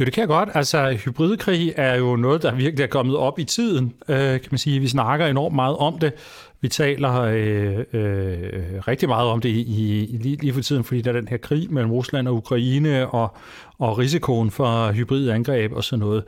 Jo, 0.01 0.05
det 0.05 0.13
kan 0.13 0.21
jeg 0.21 0.29
godt. 0.29 0.49
Altså, 0.55 0.99
hybridkrig 1.05 1.73
er 1.77 1.95
jo 1.95 2.17
noget, 2.17 2.43
der 2.43 2.55
virkelig 2.55 2.85
er 2.85 2.89
kommet 2.89 3.17
op 3.17 3.39
i 3.39 3.45
tiden, 3.45 3.95
øh, 4.09 4.17
kan 4.17 4.49
man 4.51 4.59
sige. 4.59 4.81
Vi 4.81 4.89
snakker 4.89 5.27
enormt 5.27 5.55
meget 5.55 5.77
om 5.77 5.99
det. 5.99 6.13
Vi 6.61 6.69
taler 6.69 7.21
øh, 7.21 7.79
øh, 7.93 8.89
rigtig 8.89 9.09
meget 9.09 9.29
om 9.29 9.41
det 9.41 9.49
i, 9.49 9.61
i, 9.61 10.17
lige, 10.17 10.37
lige 10.37 10.53
for 10.53 10.61
tiden, 10.61 10.85
fordi 10.85 11.01
der 11.01 11.11
er 11.13 11.21
den 11.21 11.29
her 11.29 11.37
krig 11.37 11.73
mellem 11.73 11.93
Rusland 11.93 12.29
og 12.29 12.35
Ukraine, 12.35 13.09
og, 13.09 13.37
og 13.79 13.99
risikoen 13.99 14.51
for 14.51 14.93
hybridangreb 14.93 15.73
og 15.73 15.85
sådan 15.85 15.99
noget. 15.99 16.25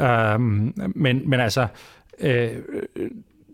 Øh, 0.00 0.40
men, 0.94 1.30
men 1.30 1.40
altså, 1.40 1.66
øh, 2.20 2.48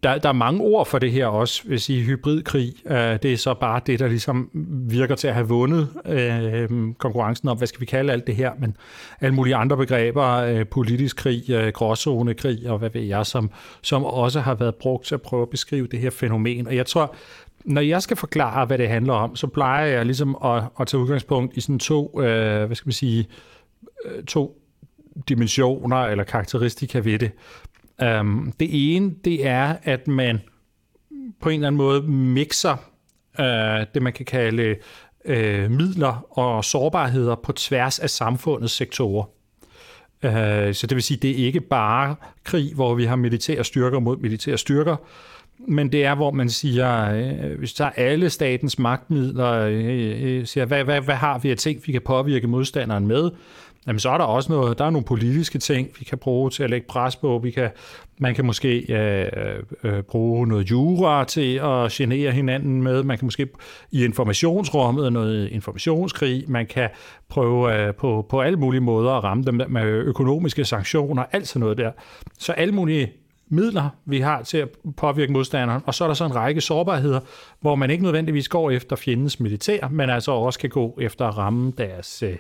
der, 0.04 0.18
der 0.18 0.28
er 0.28 0.32
mange 0.32 0.60
ord 0.60 0.86
for 0.86 0.98
det 0.98 1.12
her 1.12 1.26
også, 1.26 1.62
hvis 1.64 1.88
I 1.88 2.02
hybridkrig. 2.02 2.72
Øh, 2.86 2.96
det 2.96 3.24
er 3.24 3.36
så 3.36 3.54
bare 3.54 3.80
det, 3.86 3.98
der 3.98 4.08
ligesom 4.08 4.50
virker 4.88 5.14
til 5.14 5.28
at 5.28 5.34
have 5.34 5.48
vundet 5.48 5.88
øh, 6.06 6.68
konkurrencen 6.98 7.48
om, 7.48 7.56
hvad 7.56 7.66
skal 7.66 7.80
vi 7.80 7.86
kalde 7.86 8.12
alt 8.12 8.26
det 8.26 8.36
her, 8.36 8.52
men 8.58 8.76
alle 9.20 9.34
mulige 9.34 9.56
andre 9.56 9.76
begreber, 9.76 10.24
øh, 10.24 10.66
politisk 10.66 11.16
krig, 11.16 11.50
øh, 11.50 11.72
gråzonekrig 11.72 12.70
og 12.70 12.78
hvad 12.78 12.90
ved 12.90 13.02
jeg, 13.02 13.26
som, 13.26 13.50
som 13.82 14.04
også 14.04 14.40
har 14.40 14.54
været 14.54 14.74
brugt 14.74 15.06
til 15.06 15.14
at 15.14 15.22
prøve 15.22 15.42
at 15.42 15.50
beskrive 15.50 15.86
det 15.86 15.98
her 15.98 16.10
fænomen. 16.10 16.66
Og 16.66 16.76
jeg 16.76 16.86
tror, 16.86 17.14
når 17.64 17.80
jeg 17.80 18.02
skal 18.02 18.16
forklare, 18.16 18.66
hvad 18.66 18.78
det 18.78 18.88
handler 18.88 19.12
om, 19.12 19.36
så 19.36 19.46
plejer 19.46 19.86
jeg 19.86 20.06
ligesom 20.06 20.36
at, 20.44 20.62
at 20.80 20.86
tage 20.86 21.00
udgangspunkt 21.00 21.56
i 21.56 21.60
sådan 21.60 21.78
to, 21.78 22.20
øh, 22.22 22.64
hvad 22.64 22.76
skal 22.76 22.88
man 22.88 22.92
sige, 22.92 23.28
øh, 24.04 24.24
to 24.24 24.60
dimensioner 25.28 25.96
eller 25.96 26.24
karakteristika 26.24 26.98
ved 26.98 27.18
det. 27.18 27.30
Um, 28.02 28.52
det 28.60 28.68
ene, 28.96 29.14
det 29.24 29.46
er, 29.46 29.76
at 29.82 30.08
man 30.08 30.40
på 31.40 31.48
en 31.48 31.54
eller 31.54 31.66
anden 31.66 31.76
måde 31.76 32.02
mixer 32.02 32.76
uh, 33.38 33.86
det, 33.94 34.02
man 34.02 34.12
kan 34.12 34.26
kalde 34.26 34.76
uh, 35.28 35.70
midler 35.70 36.38
og 36.38 36.64
sårbarheder 36.64 37.34
på 37.34 37.52
tværs 37.52 37.98
af 37.98 38.10
samfundets 38.10 38.72
sektorer. 38.72 39.24
Uh, 40.24 40.74
så 40.74 40.86
det 40.88 40.94
vil 40.94 41.02
sige, 41.02 41.18
det 41.22 41.30
er 41.30 41.46
ikke 41.46 41.60
bare 41.60 42.16
krig, 42.44 42.74
hvor 42.74 42.94
vi 42.94 43.04
har 43.04 43.16
militære 43.16 43.64
styrker 43.64 43.98
mod 43.98 44.16
militære 44.16 44.58
styrker, 44.58 44.96
men 45.58 45.92
det 45.92 46.04
er, 46.04 46.14
hvor 46.14 46.30
man 46.30 46.50
siger, 46.50 47.14
øh, 47.14 47.58
hvis 47.58 47.70
vi 47.70 47.74
tager 47.76 47.90
alle 47.90 48.30
statens 48.30 48.78
magtmidler, 48.78 49.52
øh, 49.52 50.22
øh, 50.22 50.46
siger, 50.46 50.64
hvad, 50.64 50.84
hvad, 50.84 51.00
hvad 51.00 51.14
har 51.14 51.38
vi 51.38 51.50
af 51.50 51.56
ting, 51.56 51.82
vi 51.86 51.92
kan 51.92 52.02
påvirke 52.02 52.46
modstanderen 52.46 53.06
med, 53.06 53.30
jamen 53.86 53.98
så 54.00 54.10
er 54.10 54.18
der 54.18 54.24
også 54.24 54.52
noget, 54.52 54.78
der 54.78 54.84
er 54.84 54.90
nogle 54.90 55.04
politiske 55.04 55.58
ting, 55.58 55.88
vi 55.98 56.04
kan 56.04 56.18
bruge 56.18 56.50
til 56.50 56.62
at 56.62 56.70
lægge 56.70 56.86
pres 56.86 57.16
på. 57.16 57.40
Vi 57.42 57.50
kan, 57.50 57.70
man 58.18 58.34
kan 58.34 58.44
måske 58.44 58.92
øh, 58.92 59.62
øh, 59.84 60.02
bruge 60.02 60.46
noget 60.46 60.70
jura 60.70 61.24
til 61.24 61.54
at 61.56 61.90
genere 61.90 62.32
hinanden 62.32 62.82
med. 62.82 63.02
Man 63.02 63.18
kan 63.18 63.26
måske 63.26 63.48
i 63.90 64.04
informationsrummet 64.04 65.12
noget 65.12 65.48
informationskrig. 65.48 66.44
Man 66.48 66.66
kan 66.66 66.88
prøve 67.28 67.74
øh, 67.74 67.94
på, 67.94 68.26
på 68.28 68.40
alle 68.40 68.58
mulige 68.58 68.80
måder 68.80 69.10
at 69.10 69.24
ramme 69.24 69.44
dem 69.44 69.62
med 69.68 69.84
økonomiske 69.84 70.64
sanktioner, 70.64 71.24
alt 71.32 71.48
sådan 71.48 71.60
noget 71.60 71.78
der. 71.78 71.90
Så 72.38 72.52
alle 72.52 72.74
mulige 72.74 73.12
midler, 73.48 73.88
vi 74.04 74.20
har 74.20 74.42
til 74.42 74.58
at 74.58 74.68
påvirke 74.96 75.32
modstanderen, 75.32 75.82
og 75.86 75.94
så 75.94 76.04
er 76.04 76.08
der 76.08 76.14
så 76.14 76.24
en 76.24 76.34
række 76.34 76.60
sårbarheder, 76.60 77.20
hvor 77.60 77.74
man 77.74 77.90
ikke 77.90 78.02
nødvendigvis 78.02 78.48
går 78.48 78.70
efter 78.70 78.96
fjendens 78.96 79.40
militær, 79.40 79.88
men 79.88 80.10
altså 80.10 80.32
også 80.32 80.58
kan 80.58 80.70
gå 80.70 80.98
efter 81.00 81.26
at 81.26 81.38
ramme 81.38 81.72
deres 81.78 82.22
øh, 82.22 82.36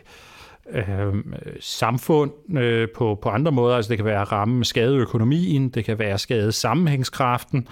øh, 0.70 1.14
samfund 1.60 2.58
øh, 2.58 2.88
på, 2.96 3.18
på 3.22 3.28
andre 3.28 3.52
måder. 3.52 3.76
Altså 3.76 3.88
det 3.88 3.98
kan 3.98 4.04
være 4.04 4.20
at 4.20 4.32
ramme 4.32 4.64
skade 4.64 4.96
økonomien, 4.96 5.68
det 5.68 5.84
kan 5.84 5.98
være 5.98 6.18
skade 6.18 6.52
sammenhængskraften, 6.52 7.68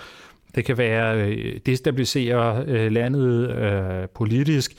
det 0.54 0.64
kan 0.64 0.78
være 0.78 1.16
øh, 1.16 1.58
destabilisere 1.66 2.64
øh, 2.66 2.92
landet 2.92 3.50
øh, 3.50 4.08
politisk, 4.14 4.72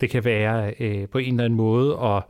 det 0.00 0.10
kan 0.10 0.24
være 0.24 0.74
øh, 0.80 1.08
på 1.08 1.18
en 1.18 1.34
eller 1.34 1.44
anden 1.44 1.56
måde 1.56 1.98
at 2.02 2.22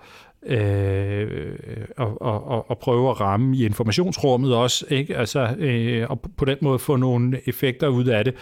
øh, 0.47 1.53
og, 1.97 2.23
og, 2.23 2.49
og, 2.49 2.71
og 2.71 2.79
prøve 2.79 3.11
at 3.11 3.21
ramme 3.21 3.57
i 3.57 3.65
informationsrummet 3.65 4.55
også, 4.55 4.87
ikke? 4.89 5.17
Altså, 5.17 5.55
øh, 5.59 6.07
og 6.11 6.21
på 6.37 6.45
den 6.45 6.57
måde 6.61 6.79
få 6.79 6.97
nogle 6.97 7.41
effekter 7.47 7.89
ud 7.89 8.05
af 8.05 8.25
det. 8.25 8.35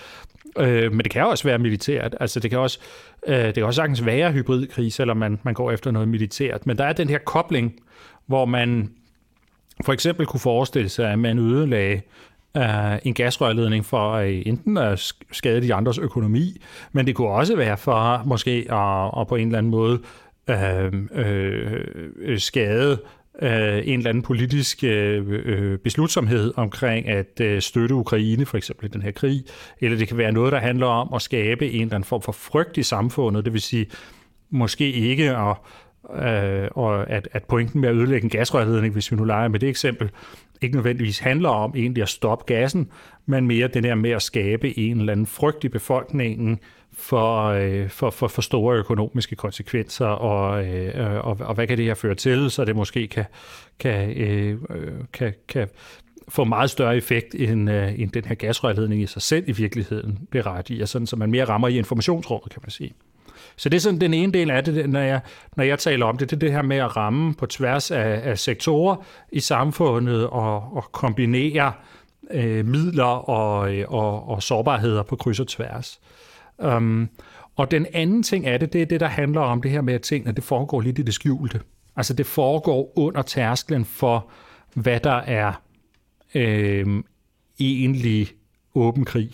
Øh, 0.59 0.93
men 0.93 1.01
det 1.01 1.11
kan 1.11 1.27
også 1.27 1.45
være 1.45 1.59
militært. 1.59 2.15
Altså, 2.21 2.41
det 2.41 2.51
kan 2.51 2.59
også, 2.59 2.79
øh, 3.27 3.45
det 3.45 3.55
kan 3.55 3.65
også 3.65 3.79
sagtens 3.79 4.07
være 4.07 4.33
hybridkrig, 4.33 4.93
selvom 4.93 5.17
man, 5.17 5.39
man 5.43 5.55
går 5.55 5.71
efter 5.71 5.91
noget 5.91 6.09
militært. 6.09 6.67
Men 6.67 6.79
der 6.79 6.85
er 6.85 6.93
den 6.93 7.09
her 7.09 7.19
kobling, 7.19 7.75
hvor 8.27 8.45
man 8.45 8.91
for 9.85 9.93
eksempel 9.93 10.27
kunne 10.27 10.41
forestille 10.41 10.89
sig, 10.89 11.13
at 11.13 11.19
man 11.19 11.39
ødelagde 11.39 12.01
øh, 12.57 12.99
en 13.05 13.15
gasrørledning 13.15 13.85
for 13.85 14.13
øh, 14.13 14.43
enten 14.47 14.77
at 14.77 15.13
skade 15.33 15.63
de 15.63 15.75
andres 15.75 15.99
økonomi, 15.99 16.61
men 16.93 17.07
det 17.07 17.15
kunne 17.15 17.29
også 17.29 17.57
være 17.57 17.77
for 17.77 18.23
måske 18.27 18.67
at, 18.71 19.21
at 19.21 19.27
på 19.29 19.37
en 19.37 19.49
eller 19.49 19.59
anden 19.59 19.71
måde 19.71 20.01
øh, 20.51 20.93
øh, 21.13 22.39
skade 22.39 22.99
øh, 23.43 23.89
en 23.89 23.99
eller 23.99 24.11
anden 24.11 24.23
politisk 24.23 24.85
øh, 24.85 25.25
øh, 25.29 25.79
beslutsomhed 25.79 26.53
omkring 26.57 27.09
at 27.09 27.41
øh, 27.41 27.63
støtte 27.63 27.95
Ukraine, 27.95 28.47
for 28.47 28.57
eksempel 28.57 28.87
i 28.87 28.89
den 28.89 29.03
her 29.03 29.11
krig, 29.11 29.45
eller 29.81 29.99
det 29.99 30.09
kan 30.09 30.17
være 30.17 30.33
noget, 30.33 30.53
der 30.53 30.59
handler 30.59 30.87
om 30.87 31.15
at 31.15 31.23
skabe 31.23 31.71
en 31.71 31.83
eller 31.83 31.95
anden 31.95 32.05
form 32.05 32.23
for 32.23 32.33
frygt 32.33 32.77
i 32.77 32.83
samfundet, 32.83 33.45
det 33.45 33.53
vil 33.53 33.61
sige 33.61 33.87
måske 34.51 34.93
ikke 34.93 35.37
at 35.37 35.57
øh, 36.15 36.69
og 36.71 37.11
at, 37.11 37.29
at 37.33 37.45
pointen 37.45 37.81
med 37.81 37.89
at 37.89 37.95
ødelægge 37.95 38.25
en 38.25 38.31
gasrørledning, 38.31 38.93
hvis 38.93 39.11
vi 39.11 39.17
nu 39.17 39.25
leger 39.25 39.49
med 39.49 39.61
det 39.61 39.69
eksempel, 39.69 40.11
ikke 40.63 40.75
nødvendigvis 40.75 41.19
handler 41.19 41.49
om 41.49 41.73
egentlig 41.77 42.03
at 42.03 42.09
stoppe 42.09 42.55
gassen, 42.55 42.91
men 43.27 43.47
mere 43.47 43.69
den 43.69 43.85
her 43.85 43.95
med 43.95 44.11
at 44.11 44.23
skabe 44.23 44.79
en 44.79 45.01
eller 45.01 45.13
anden 45.13 45.27
frygt 45.27 45.65
i 45.65 45.69
befolkningen 45.69 46.59
for, 46.99 47.45
øh, 47.45 47.89
for, 47.89 48.11
for, 48.11 48.29
for 48.29 48.43
store 48.43 48.77
økonomiske 48.77 49.37
konsekvenser, 49.37 50.07
og, 50.07 50.67
øh, 50.67 51.27
og, 51.27 51.37
og 51.41 51.55
hvad 51.55 51.67
kan 51.67 51.79
det 51.79 51.85
her 51.85 51.95
føre 51.95 52.15
til, 52.15 52.51
så 52.51 52.65
det 52.65 52.77
måske 52.77 53.07
kan, 53.07 53.25
kan, 53.79 54.11
øh, 54.11 54.59
kan, 55.13 55.35
kan 55.49 55.69
få 56.29 56.45
meget 56.45 56.71
større 56.71 56.97
effekt, 56.97 57.35
end, 57.35 57.71
øh, 57.71 58.01
end 58.01 58.11
den 58.11 58.25
her 58.25 58.35
gasrørledning 58.35 59.03
i 59.03 59.07
sig 59.07 59.23
selv 59.23 59.49
i 59.49 59.53
virkeligheden 59.53 60.19
berettiger, 60.31 60.87
sådan 60.87 61.07
så 61.07 61.17
man 61.17 61.31
mere 61.31 61.45
rammer 61.45 61.69
i 61.69 61.79
informationsrådet, 61.79 62.53
kan 62.53 62.63
man 62.65 62.71
sige. 62.71 62.93
Så 63.57 63.69
det 63.69 63.77
er 63.77 63.81
sådan 63.81 64.01
den 64.01 64.15
ene 64.15 64.33
del 64.33 64.51
af 64.51 64.65
det, 64.65 64.91
når 64.91 65.01
jeg, 65.01 65.21
når 65.57 65.65
jeg 65.65 65.79
taler 65.79 66.07
om 66.07 66.19
det, 66.19 66.31
det 66.31 66.37
er 66.37 66.41
det 66.41 66.53
her 66.53 66.63
med 66.63 66.77
at 66.77 66.97
ramme 66.97 67.35
på 67.35 67.47
tværs 67.47 67.91
af, 67.91 68.21
af 68.25 68.39
sektorer 68.39 68.97
i 69.33 69.41
samfundet 69.41 70.27
og, 70.27 70.77
og 70.77 70.85
kombinere 70.93 71.73
øh, 72.31 72.67
midler 72.67 73.29
og, 73.31 73.75
øh, 73.75 73.85
og, 73.89 74.29
og 74.29 74.43
sårbarheder 74.43 75.03
på 75.03 75.17
kryds 75.17 75.41
og 75.41 75.49
tværs. 75.49 76.01
Um, 76.59 77.09
og 77.57 77.71
den 77.71 77.87
anden 77.93 78.23
ting 78.23 78.47
af 78.47 78.61
det, 78.61 78.73
det 78.73 78.83
er 78.83 78.87
det, 78.87 79.01
der 79.01 79.07
handler 79.07 79.41
om 79.41 79.63
det 79.63 79.71
her 79.71 79.81
med, 79.81 79.95
at 79.95 80.03
tingene 80.03 80.33
det 80.33 80.45
foregår 80.45 80.81
lidt 80.81 80.99
i 80.99 81.03
det 81.03 81.15
skjulte. 81.15 81.61
Altså 81.97 82.15
det 82.15 82.27
foregår 82.27 82.93
under 82.97 83.23
tærsklen 83.23 83.85
for, 83.85 84.31
hvad 84.75 85.01
der 85.01 85.17
er 85.17 85.63
øh, 86.35 87.03
egentlig 87.61 88.29
åben 88.75 89.05
krig. 89.05 89.31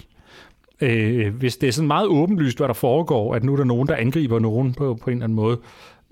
Øh, 0.80 1.34
hvis 1.34 1.56
det 1.56 1.68
er 1.68 1.72
sådan 1.72 1.88
meget 1.88 2.06
åbenlyst, 2.06 2.56
hvad 2.56 2.68
der 2.68 2.74
foregår, 2.74 3.34
at 3.34 3.44
nu 3.44 3.52
er 3.52 3.56
der 3.56 3.64
nogen, 3.64 3.88
der 3.88 3.96
angriber 3.96 4.38
nogen 4.38 4.74
på, 4.74 4.98
på 5.02 5.10
en 5.10 5.16
eller 5.16 5.24
anden 5.24 5.36
måde, 5.36 5.58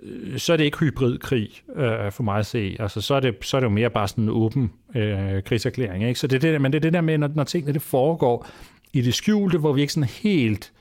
øh, 0.02 0.38
så 0.38 0.52
er 0.52 0.56
det 0.56 0.64
ikke 0.64 0.78
hybridkrig 0.78 1.48
øh, 1.76 2.12
for 2.12 2.22
mig 2.22 2.38
at 2.38 2.46
se. 2.46 2.76
Altså, 2.78 3.00
så, 3.00 3.14
er 3.14 3.20
det, 3.20 3.36
så 3.40 3.56
er 3.56 3.60
det 3.60 3.64
jo 3.64 3.72
mere 3.72 3.90
bare 3.90 4.08
sådan 4.08 4.24
en 4.24 4.30
åben 4.30 4.72
øh, 4.94 5.42
krigserklæring. 5.42 6.04
Ikke? 6.04 6.20
Så 6.20 6.26
det 6.26 6.44
er 6.44 6.52
det, 6.52 6.60
men 6.60 6.72
det 6.72 6.78
er 6.78 6.80
det 6.80 6.92
der 6.92 7.00
med, 7.00 7.18
når, 7.18 7.30
når 7.34 7.44
tingene 7.44 7.72
det 7.72 7.82
foregår 7.82 8.46
i 8.92 9.00
det 9.00 9.14
skjulte, 9.14 9.58
hvor 9.58 9.72
vi 9.72 9.80
ikke 9.80 9.92
sådan 9.92 10.08
helt 10.22 10.72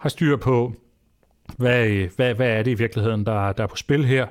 har 0.00 0.08
styr 0.08 0.36
på, 0.36 0.72
hvad, 1.56 2.08
hvad, 2.16 2.34
hvad 2.34 2.48
er 2.48 2.62
det 2.62 2.70
i 2.70 2.74
virkeligheden, 2.74 3.26
der, 3.26 3.52
der 3.52 3.62
er 3.62 3.66
på 3.66 3.76
spil 3.76 4.04
her. 4.04 4.26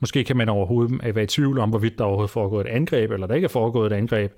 Måske 0.00 0.24
kan 0.24 0.36
man 0.36 0.48
overhovedet 0.48 1.14
være 1.14 1.24
i 1.24 1.26
tvivl 1.26 1.58
om, 1.58 1.70
hvorvidt 1.70 1.98
der 1.98 2.04
overhovedet 2.04 2.30
foregået 2.30 2.66
et 2.66 2.70
angreb, 2.70 3.10
eller 3.10 3.26
der 3.26 3.34
ikke 3.34 3.44
er 3.44 3.48
foregået 3.48 3.92
et 3.92 3.96
angreb. 3.96 4.32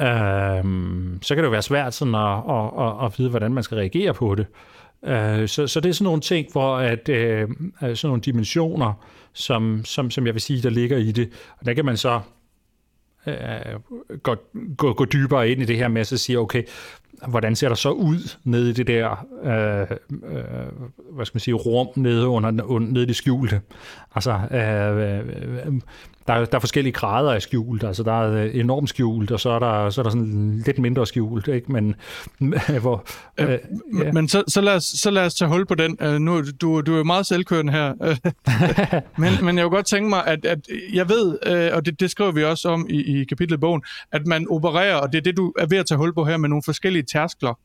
Øhm, 0.00 1.18
så 1.22 1.34
kan 1.34 1.44
det 1.44 1.46
jo 1.46 1.50
være 1.50 1.62
svært 1.62 1.94
sådan 1.94 2.14
at, 2.14 2.36
at, 2.48 2.86
at, 2.86 3.06
at 3.06 3.18
vide, 3.18 3.30
hvordan 3.30 3.54
man 3.54 3.62
skal 3.62 3.76
reagere 3.76 4.14
på 4.14 4.34
det. 4.34 4.46
Øh, 5.04 5.48
så, 5.48 5.66
så 5.66 5.80
det 5.80 5.88
er 5.88 5.92
sådan 5.92 6.04
nogle 6.04 6.20
ting, 6.20 6.52
hvor 6.52 6.76
at, 6.76 7.08
øh, 7.08 7.48
øh 7.82 7.96
sådan 7.96 8.08
nogle 8.08 8.22
dimensioner, 8.22 8.92
som, 9.32 9.84
som, 9.84 10.10
som 10.10 10.26
jeg 10.26 10.34
vil 10.34 10.42
sige, 10.42 10.62
der 10.62 10.70
ligger 10.70 10.98
i 10.98 11.12
det. 11.12 11.30
Og 11.58 11.66
der 11.66 11.74
kan 11.74 11.84
man 11.84 11.96
så 11.96 12.20
øh, 13.26 13.34
gå, 14.22 14.36
gå, 14.76 14.92
gå 14.92 15.04
dybere 15.04 15.50
ind 15.50 15.62
i 15.62 15.64
det 15.64 15.76
her 15.76 15.88
med 15.88 16.00
at 16.00 16.06
sige, 16.06 16.38
okay, 16.38 16.62
hvordan 17.28 17.56
ser 17.56 17.68
der 17.68 17.74
så 17.74 17.90
ud 17.90 18.36
nede 18.44 18.70
i 18.70 18.72
det 18.72 18.86
der, 18.86 19.26
øh, 19.42 19.96
øh, 20.10 21.14
hvad 21.14 21.26
skal 21.26 21.36
man 21.36 21.40
sige, 21.40 21.54
rum 21.54 21.88
nede 21.96 22.28
under, 22.28 22.62
under 22.62 22.88
nede 22.88 23.04
i 23.04 23.06
det 23.06 23.16
skjulte? 23.16 23.60
Altså, 24.14 24.40
øh, 24.50 24.96
øh, 24.96 25.66
øh 25.66 25.80
der, 26.30 26.36
er, 26.36 26.44
der 26.44 26.56
er 26.56 26.60
forskellige 26.60 26.92
grader 26.92 27.32
af 27.32 27.42
skjult. 27.42 27.84
Altså, 27.84 28.02
der 28.02 28.12
er 28.12 28.50
enormt 28.50 28.88
skjult, 28.88 29.30
og 29.30 29.40
så 29.40 29.50
er 29.50 29.58
der, 29.58 29.90
så 29.90 30.00
er 30.00 30.02
der 30.02 30.10
sådan 30.10 30.62
lidt 30.66 30.78
mindre 30.78 31.06
skjult, 31.06 31.48
ikke? 31.48 31.72
Men, 31.72 31.94
hvor, 32.82 33.06
øh, 33.38 33.48
ja. 33.48 34.12
Men 34.12 34.28
så, 34.28 34.44
så, 34.48 34.60
lad 34.60 34.74
os, 34.74 34.84
så 34.84 35.10
lad 35.10 35.26
os 35.26 35.34
tage 35.34 35.48
hul 35.48 35.66
på 35.66 35.74
den. 35.74 35.96
Uh, 36.04 36.12
nu, 36.12 36.42
du, 36.60 36.80
du 36.80 36.94
er 36.94 37.04
meget 37.04 37.26
selvkørende 37.26 37.72
her. 37.72 37.94
men, 39.20 39.44
men 39.44 39.56
jeg 39.56 39.64
vil 39.64 39.70
godt 39.70 39.86
tænke 39.86 40.08
mig, 40.08 40.26
at, 40.26 40.44
at 40.44 40.58
jeg 40.92 41.08
ved, 41.08 41.26
uh, 41.26 41.76
og 41.76 41.86
det, 41.86 42.00
det 42.00 42.10
skriver 42.10 42.32
vi 42.32 42.44
også 42.44 42.68
om 42.68 42.86
i, 42.90 43.20
i 43.20 43.24
kapitlet 43.24 43.56
i 43.56 43.60
bogen, 43.60 43.82
at 44.12 44.26
man 44.26 44.46
opererer, 44.50 44.96
og 44.96 45.12
det 45.12 45.18
er 45.18 45.22
det, 45.22 45.36
du 45.36 45.52
er 45.58 45.66
ved 45.66 45.78
at 45.78 45.86
tage 45.86 45.98
hul 45.98 46.14
på 46.14 46.24
her, 46.24 46.36
med 46.36 46.48
nogle 46.48 46.62
forskellige 46.64 47.04
tærskler. 47.12 47.58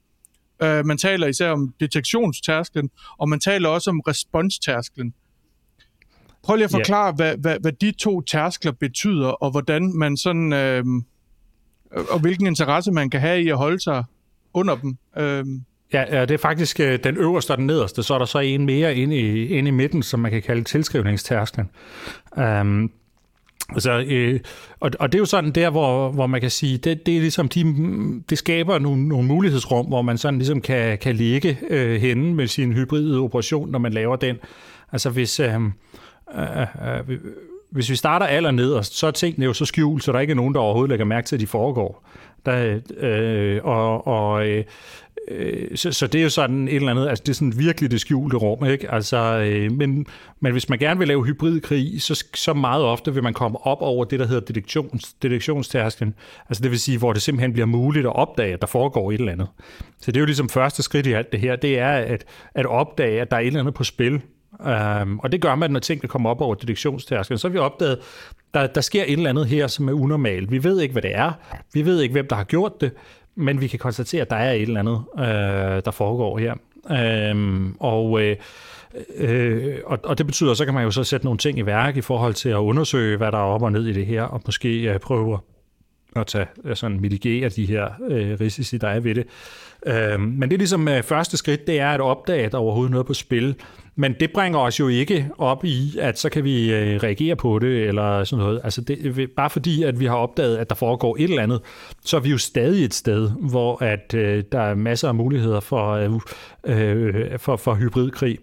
Uh, 0.64 0.86
man 0.86 0.98
taler 0.98 1.28
især 1.28 1.52
om 1.52 1.74
detektionstærsklen, 1.80 2.90
og 3.18 3.30
man 3.30 3.40
taler 3.40 3.70
også 3.70 3.90
om 3.90 4.00
responstærsklen. 4.00 5.14
Prøv 6.46 6.56
lige 6.56 6.66
at 6.66 6.72
forklare, 6.72 7.06
yeah. 7.08 7.16
hvad, 7.16 7.38
hvad, 7.38 7.58
hvad 7.62 7.72
de 7.72 7.92
to 7.92 8.22
tærskler 8.22 8.72
betyder, 8.72 9.28
og 9.28 9.52
hvordan 9.52 9.98
man 9.98 10.18
sådan, 10.18 10.54
øh, 10.54 10.86
og 11.92 12.20
hvilken 12.20 12.48
interesse 12.48 12.92
man 12.92 13.10
kan 13.10 13.22
have 13.22 13.42
i 13.42 13.50
at 13.50 13.58
holde 13.58 13.80
sig 13.80 14.04
under 14.54 14.76
dem. 14.76 14.98
Øh. 15.18 15.46
Ja, 15.94 16.26
det 16.26 16.32
er 16.32 16.38
faktisk 16.38 16.80
øh, 16.80 17.00
den 17.04 17.18
øverste 17.18 17.52
og 17.52 17.58
den 17.58 17.68
nederste, 17.68 18.04
så 18.04 18.14
er 18.14 18.18
der 18.18 18.26
så 18.26 18.40
en 18.40 18.66
mere 18.66 18.96
inde 18.96 19.18
i, 19.18 19.48
inde 19.48 19.68
i 19.68 19.72
midten, 19.72 20.04
som 20.04 20.20
man 20.20 20.32
kan 20.32 20.42
kalde 20.42 20.64
tilskrivningstærsklen. 20.64 21.70
Um, 22.38 22.92
Altså, 23.70 24.06
øh, 24.08 24.40
og, 24.80 24.92
og 25.00 25.12
det 25.12 25.18
er 25.18 25.20
jo 25.20 25.26
sådan 25.26 25.52
der, 25.52 25.70
hvor, 25.70 26.12
hvor 26.12 26.28
man 26.28 26.42
kan 26.42 26.50
sige, 26.50 26.78
det, 26.78 27.06
det 27.06 27.16
er 27.16 27.20
ligesom, 27.20 27.50
de, 27.50 27.64
det 28.30 28.38
skaber 28.38 28.80
nogle, 28.80 29.08
nogle 29.08 29.28
mulighedsrum, 29.28 29.86
hvor 29.86 30.02
man 30.02 30.18
sådan 30.18 30.38
ligesom 30.38 30.62
kan, 30.62 30.98
kan 30.98 31.16
ligge 31.16 31.58
øh, 31.70 32.02
henne 32.02 32.34
med 32.34 32.48
sin 32.48 32.74
hybride 32.74 33.20
operation, 33.20 33.72
når 33.72 33.80
man 33.80 33.94
laver 33.94 34.16
den. 34.16 34.36
Altså 34.92 35.10
hvis, 35.10 35.40
øh, 35.40 35.60
uh, 36.34 37.10
uh, 37.10 37.18
hvis 37.76 37.90
vi 37.90 37.96
starter 37.96 38.26
aller 38.26 38.52
nederst, 38.52 38.98
så 38.98 39.08
er 39.08 39.12
tingene 39.12 39.46
jo 39.46 39.54
så 39.54 39.66
skjult, 39.66 40.04
så 40.04 40.12
der 40.12 40.20
ikke 40.20 40.32
er 40.32 40.36
nogen, 40.36 40.54
der 40.54 40.60
overhovedet 40.60 40.90
lægger 40.90 41.06
mærke 41.06 41.28
til, 41.28 41.36
at 41.36 41.40
de 41.40 41.48
foregår. 41.48 42.08
Der, 42.46 42.80
øh, 42.98 43.60
og, 43.64 44.08
og 44.08 44.48
øh, 44.48 44.64
så, 45.76 45.92
så 45.92 46.08
det 46.08 46.20
er 46.20 46.24
jo 46.24 46.30
sådan 46.30 46.68
et 46.68 46.76
eller 46.76 46.92
andet, 46.92 47.08
altså 47.08 47.22
det 47.22 47.30
er 47.30 47.34
sådan 47.34 47.60
virkelig 47.60 47.92
det 47.92 48.02
skjulte 48.02 48.38
rum, 48.38 48.66
ikke? 48.66 48.92
Altså, 48.92 49.18
øh, 49.18 49.72
men, 49.72 50.06
men 50.40 50.52
hvis 50.52 50.70
man 50.70 50.80
gerne 50.80 51.00
vil 51.00 51.08
lave 51.08 51.26
hybridkrig, 51.26 52.02
så, 52.02 52.26
så 52.34 52.54
meget 52.54 52.84
ofte 52.84 53.14
vil 53.14 53.24
man 53.24 53.34
komme 53.34 53.66
op 53.66 53.82
over 53.82 54.06
det, 54.06 54.20
der 54.20 54.28
hedder 54.28 54.42
detektions, 54.54 55.14
detektionstærsken, 55.14 56.16
altså 56.50 56.64
det 56.64 56.72
vil 56.72 56.80
sige, 56.80 56.98
hvor 56.98 57.14
det 57.14 57.22
simpelthen 57.22 57.54
bliver 57.54 57.66
muligt 57.66 58.06
at 58.06 58.16
opdage, 58.16 58.54
at 58.54 58.62
der 58.62 58.68
foregår 58.68 59.12
et 59.12 59.20
eller 59.20 59.32
andet. 59.32 59.48
Så 60.02 60.12
det 60.12 60.18
er 60.18 60.22
jo 60.22 60.26
ligesom 60.26 60.50
første 60.50 60.84
skridt 60.84 61.08
i 61.08 61.14
alt 61.14 61.32
det 61.32 61.40
her, 61.40 61.56
det 61.56 61.80
er 61.80 61.92
at, 61.92 62.26
at 62.56 62.66
opdage, 62.66 63.22
at 63.22 63.32
der 63.32 63.38
er 63.38 63.42
et 63.42 63.48
eller 63.48 63.60
andet 63.60 63.74
på 63.74 63.84
spil, 63.84 64.22
Um, 64.60 65.20
og 65.20 65.32
det 65.32 65.42
gør 65.42 65.56
man, 65.56 65.72
når 65.72 65.80
tingene 65.80 66.08
kommer 66.08 66.30
op 66.30 66.42
over 66.42 66.56
detektionstærsklen. 66.56 67.40
Så 67.40 67.48
har 67.48 67.52
vi 67.52 67.58
opdaget, 67.58 68.00
der, 68.54 68.68
der 68.68 68.82
sker 68.82 69.04
et 69.04 69.12
eller 69.12 69.30
andet 69.30 69.48
her, 69.48 69.68
som 69.68 69.88
er 69.88 69.94
unormalt. 69.94 70.52
Vi 70.52 70.64
ved 70.64 70.82
ikke, 70.82 70.92
hvad 70.92 71.02
det 71.02 71.16
er. 71.16 71.32
Vi 71.74 71.86
ved 71.86 72.02
ikke, 72.02 72.14
hvem 72.14 72.28
der 72.28 72.36
har 72.36 72.44
gjort 72.44 72.82
det, 72.82 72.92
men 73.36 73.62
vi 73.62 73.68
kan 73.68 73.80
konstatere, 73.80 74.22
at 74.22 74.30
der 74.30 74.36
er 74.36 74.52
et 74.52 74.62
eller 74.62 74.80
andet, 74.80 75.04
uh, 75.14 75.84
der 75.86 75.92
foregår 75.92 76.38
her. 76.38 76.54
Um, 77.32 77.78
og, 77.80 78.22
øh, 78.22 78.36
øh, 79.18 79.76
og, 79.86 80.00
og 80.04 80.18
det 80.18 80.26
betyder, 80.26 80.54
så 80.54 80.66
kan 80.66 80.74
man 80.74 80.84
jo 80.84 80.92
så 80.92 81.04
sætte 81.04 81.26
nogle 81.26 81.38
ting 81.38 81.60
i 81.60 81.66
værk 81.66 81.98
i 81.98 82.02
forhold 82.02 82.34
til 82.34 82.50
at 82.50 82.56
undersøge, 82.56 83.18
hvad 83.18 83.32
der 83.32 83.38
er 83.38 83.42
op 83.42 83.62
og 83.62 83.72
ned 83.72 83.86
i 83.86 83.94
det 83.94 84.06
her, 84.06 84.24
og 84.24 84.42
måske 84.46 84.94
øh, 84.94 85.00
prøve 85.00 85.40
at 86.16 86.28
tage, 86.28 86.46
øh, 86.64 86.76
sådan 86.76 87.00
mitigere 87.00 87.50
de 87.50 87.66
her 87.66 87.88
øh, 88.10 88.40
risici, 88.40 88.78
der 88.78 88.88
er 88.88 89.00
ved 89.00 89.16
det. 89.16 89.26
Øh, 89.88 90.20
men 90.20 90.42
det 90.42 90.54
er 90.54 90.58
ligesom 90.58 90.88
øh, 90.88 91.04
første 91.04 91.38
skridt, 91.38 91.68
det 91.68 91.80
er 91.80 91.90
at 91.90 92.02
opdage, 92.02 92.46
at 92.46 92.52
der 92.52 92.58
overhovedet 92.58 92.92
noget 92.92 93.08
på 93.08 93.14
spil. 93.14 93.56
Men 93.96 94.16
det 94.20 94.32
bringer 94.34 94.60
os 94.60 94.80
jo 94.80 94.88
ikke 94.88 95.30
op 95.38 95.66
i, 95.66 95.98
at 96.00 96.20
så 96.20 96.30
kan 96.30 96.44
vi 96.44 96.74
øh, 96.74 97.04
reagere 97.04 97.36
på 97.36 97.60
det, 97.60 97.84
eller 97.84 98.24
sådan 98.24 98.46
noget. 98.46 98.62
Altså 98.64 98.82
det, 98.82 98.98
øh, 99.04 99.28
bare 99.28 99.50
fordi, 99.50 99.84
at 99.84 100.00
vi 100.00 100.06
har 100.06 100.16
opdaget, 100.16 100.58
at 100.58 100.70
der 100.70 100.76
foregår 100.76 101.16
et 101.20 101.24
eller 101.24 101.44
andet, 101.44 101.62
så 102.06 102.18
er 102.18 102.22
vi 102.22 102.30
jo 102.30 102.38
stadig 102.38 102.86
et 102.86 102.94
sted, 102.94 103.32
hvor 103.40 103.84
at 103.84 104.14
øh, 104.14 104.44
der 104.52 104.62
er 104.62 104.76
masser 104.76 105.08
af 105.08 105.16
muligheder 105.16 105.60
for, 105.60 105.92
øh, 105.92 106.12
øh 106.66 107.40
for, 107.40 107.56
for 107.56 107.76
hybridkrig. 107.76 108.40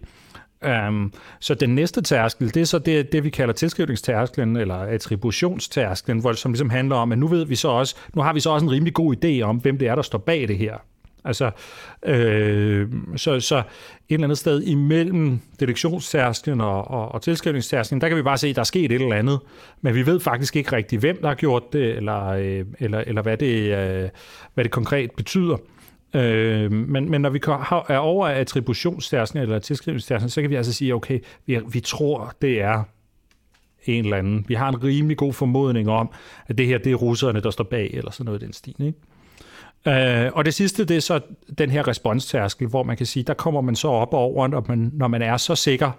Um, 0.87 1.13
så 1.39 1.53
den 1.53 1.75
næste 1.75 2.01
tærskel, 2.01 2.53
det 2.53 2.61
er 2.61 2.65
så 2.65 2.79
det, 2.79 3.11
det 3.11 3.23
vi 3.23 3.29
kalder 3.29 3.53
tilskrivningstærsklen, 3.53 4.57
eller 4.57 4.75
attributionstærsklen, 4.75 6.19
hvor, 6.19 6.33
som 6.33 6.51
ligesom 6.51 6.69
handler 6.69 6.95
om, 6.95 7.11
at 7.11 7.17
nu 7.17 7.27
ved 7.27 7.45
vi 7.45 7.55
så 7.55 7.67
også, 7.67 7.95
nu 8.13 8.21
har 8.21 8.33
vi 8.33 8.39
så 8.39 8.49
også 8.49 8.65
en 8.65 8.71
rimelig 8.71 8.93
god 8.93 9.15
idé 9.25 9.41
om, 9.41 9.57
hvem 9.57 9.77
det 9.77 9.87
er, 9.87 9.95
der 9.95 10.01
står 10.01 10.17
bag 10.17 10.47
det 10.47 10.57
her. 10.57 10.77
Altså, 11.25 11.51
øh, 12.05 12.87
så, 13.15 13.39
så 13.39 13.57
et 13.57 13.63
eller 14.09 14.23
andet 14.23 14.37
sted 14.37 14.63
imellem 14.63 15.39
detektionstærsklen 15.59 16.61
og, 16.61 16.91
og, 16.91 17.11
og 17.11 17.21
tilskrivningstærsklen, 17.21 18.01
der 18.01 18.07
kan 18.07 18.17
vi 18.17 18.21
bare 18.21 18.37
se, 18.37 18.47
at 18.47 18.55
der 18.55 18.59
er 18.59 18.63
sket 18.63 18.91
et 18.91 19.01
eller 19.01 19.15
andet, 19.15 19.39
men 19.81 19.95
vi 19.95 20.05
ved 20.05 20.19
faktisk 20.19 20.55
ikke 20.55 20.75
rigtig, 20.75 20.99
hvem 20.99 21.17
der 21.21 21.27
har 21.27 21.35
gjort 21.35 21.73
det, 21.73 21.97
eller, 21.97 22.27
øh, 22.27 22.65
eller, 22.79 23.03
eller 23.07 23.21
hvad, 23.21 23.37
det, 23.37 23.77
øh, 23.77 24.09
hvad 24.53 24.63
det 24.63 24.71
konkret 24.71 25.11
betyder. 25.11 25.57
Øh, 26.13 26.71
men, 26.71 27.11
men 27.11 27.21
når 27.21 27.29
vi 27.29 27.39
er 27.89 27.97
over 27.97 28.27
attributionstærsklen 28.27 29.43
eller 29.43 29.59
tilskrivningsstærsen, 29.59 30.29
så 30.29 30.41
kan 30.41 30.49
vi 30.49 30.55
altså 30.55 30.73
sige, 30.73 30.95
okay, 30.95 31.19
vi, 31.45 31.59
vi 31.71 31.79
tror, 31.79 32.33
det 32.41 32.61
er 32.61 32.83
en 33.85 34.03
eller 34.03 34.17
anden. 34.17 34.45
Vi 34.47 34.53
har 34.53 34.69
en 34.69 34.83
rimelig 34.83 35.17
god 35.17 35.33
formodning 35.33 35.89
om, 35.89 36.11
at 36.47 36.57
det 36.57 36.67
her, 36.67 36.77
det 36.77 36.91
er 36.91 36.95
russerne, 36.95 37.41
der 37.41 37.49
står 37.49 37.63
bag, 37.63 37.89
eller 37.93 38.11
sådan 38.11 38.25
noget 38.25 38.41
i 38.41 38.45
den 38.45 38.53
stil. 38.53 38.75
Ikke? 38.79 38.99
Øh, 39.87 40.31
og 40.33 40.45
det 40.45 40.53
sidste, 40.53 40.85
det 40.85 40.97
er 40.97 41.01
så 41.01 41.19
den 41.57 41.69
her 41.69 41.87
responstærskel, 41.87 42.67
hvor 42.67 42.83
man 42.83 42.97
kan 42.97 43.05
sige, 43.05 43.23
der 43.23 43.33
kommer 43.33 43.61
man 43.61 43.75
så 43.75 43.87
op 43.87 44.13
over, 44.13 44.47
når 44.47 44.65
man, 44.67 44.91
når 44.93 45.07
man 45.07 45.21
er 45.21 45.37
så 45.37 45.55
sikker 45.55 45.91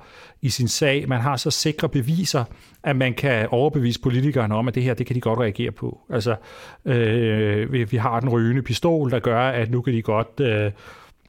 i 0.43 0.49
sin 0.49 0.69
sag, 0.69 1.09
man 1.09 1.21
har 1.21 1.37
så 1.37 1.51
sikre 1.51 1.89
beviser, 1.89 2.45
at 2.83 2.97
man 2.97 3.15
kan 3.15 3.49
overbevise 3.51 4.01
politikerne 4.01 4.55
om, 4.55 4.69
at 4.69 4.75
det 4.75 4.83
her, 4.83 4.95
det 4.95 5.07
kan 5.07 5.17
de 5.17 5.21
godt 5.21 5.39
reagere 5.39 5.71
på. 5.71 6.01
Altså, 6.11 6.37
øh, 6.85 7.73
vi, 7.73 7.85
vi 7.85 7.97
har 7.97 8.21
den 8.21 8.29
rygende 8.29 8.63
pistol, 8.63 9.11
der 9.11 9.19
gør, 9.19 9.41
at 9.41 9.71
nu 9.71 9.81
kan 9.81 9.95
de 9.95 10.03
godt... 10.03 10.41
Øh, 10.41 10.73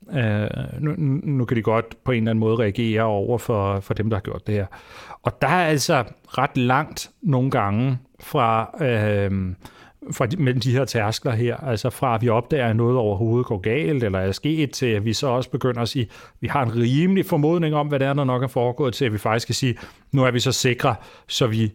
Uh, 0.07 0.81
nu, 0.81 0.93
nu 1.23 1.45
kan 1.45 1.57
de 1.57 1.61
godt 1.61 1.85
på 2.03 2.11
en 2.11 2.17
eller 2.17 2.31
anden 2.31 2.39
måde 2.39 2.55
reagere 2.55 3.03
over 3.03 3.37
for, 3.37 3.79
for 3.79 3.93
dem, 3.93 4.09
der 4.09 4.17
har 4.17 4.21
gjort 4.21 4.47
det 4.47 4.55
her. 4.55 4.65
Og 5.23 5.41
der 5.41 5.47
er 5.47 5.65
altså 5.65 6.03
ret 6.25 6.57
langt 6.57 7.09
nogle 7.21 7.51
gange 7.51 7.97
fra, 8.19 8.69
uh, 8.73 9.53
fra 10.11 10.25
de, 10.25 10.37
mellem 10.37 10.59
de 10.61 10.71
her 10.71 10.85
tærskler 10.85 11.31
her, 11.31 11.57
altså 11.57 11.89
fra 11.89 12.15
at 12.15 12.21
vi 12.21 12.29
opdager, 12.29 12.67
at 12.67 12.75
noget 12.75 12.97
overhovedet 12.97 13.47
går 13.47 13.57
galt, 13.57 14.03
eller 14.03 14.19
er 14.19 14.31
sket, 14.31 14.71
til 14.71 14.85
at 14.85 15.05
vi 15.05 15.13
så 15.13 15.27
også 15.27 15.49
begynder 15.49 15.81
at 15.81 15.89
sige, 15.89 16.03
at 16.03 16.31
vi 16.41 16.47
har 16.47 16.63
en 16.63 16.75
rimelig 16.75 17.25
formodning 17.25 17.75
om, 17.75 17.87
hvad 17.87 17.99
det 17.99 18.07
er, 18.07 18.13
der 18.13 18.23
nok 18.23 18.43
er 18.43 18.47
foregået, 18.47 18.93
til 18.93 19.05
at 19.05 19.13
vi 19.13 19.17
faktisk 19.17 19.47
kan 19.47 19.55
sige, 19.55 19.77
nu 20.11 20.23
er 20.23 20.31
vi 20.31 20.39
så 20.39 20.51
sikre, 20.51 20.95
så 21.27 21.47
vi 21.47 21.71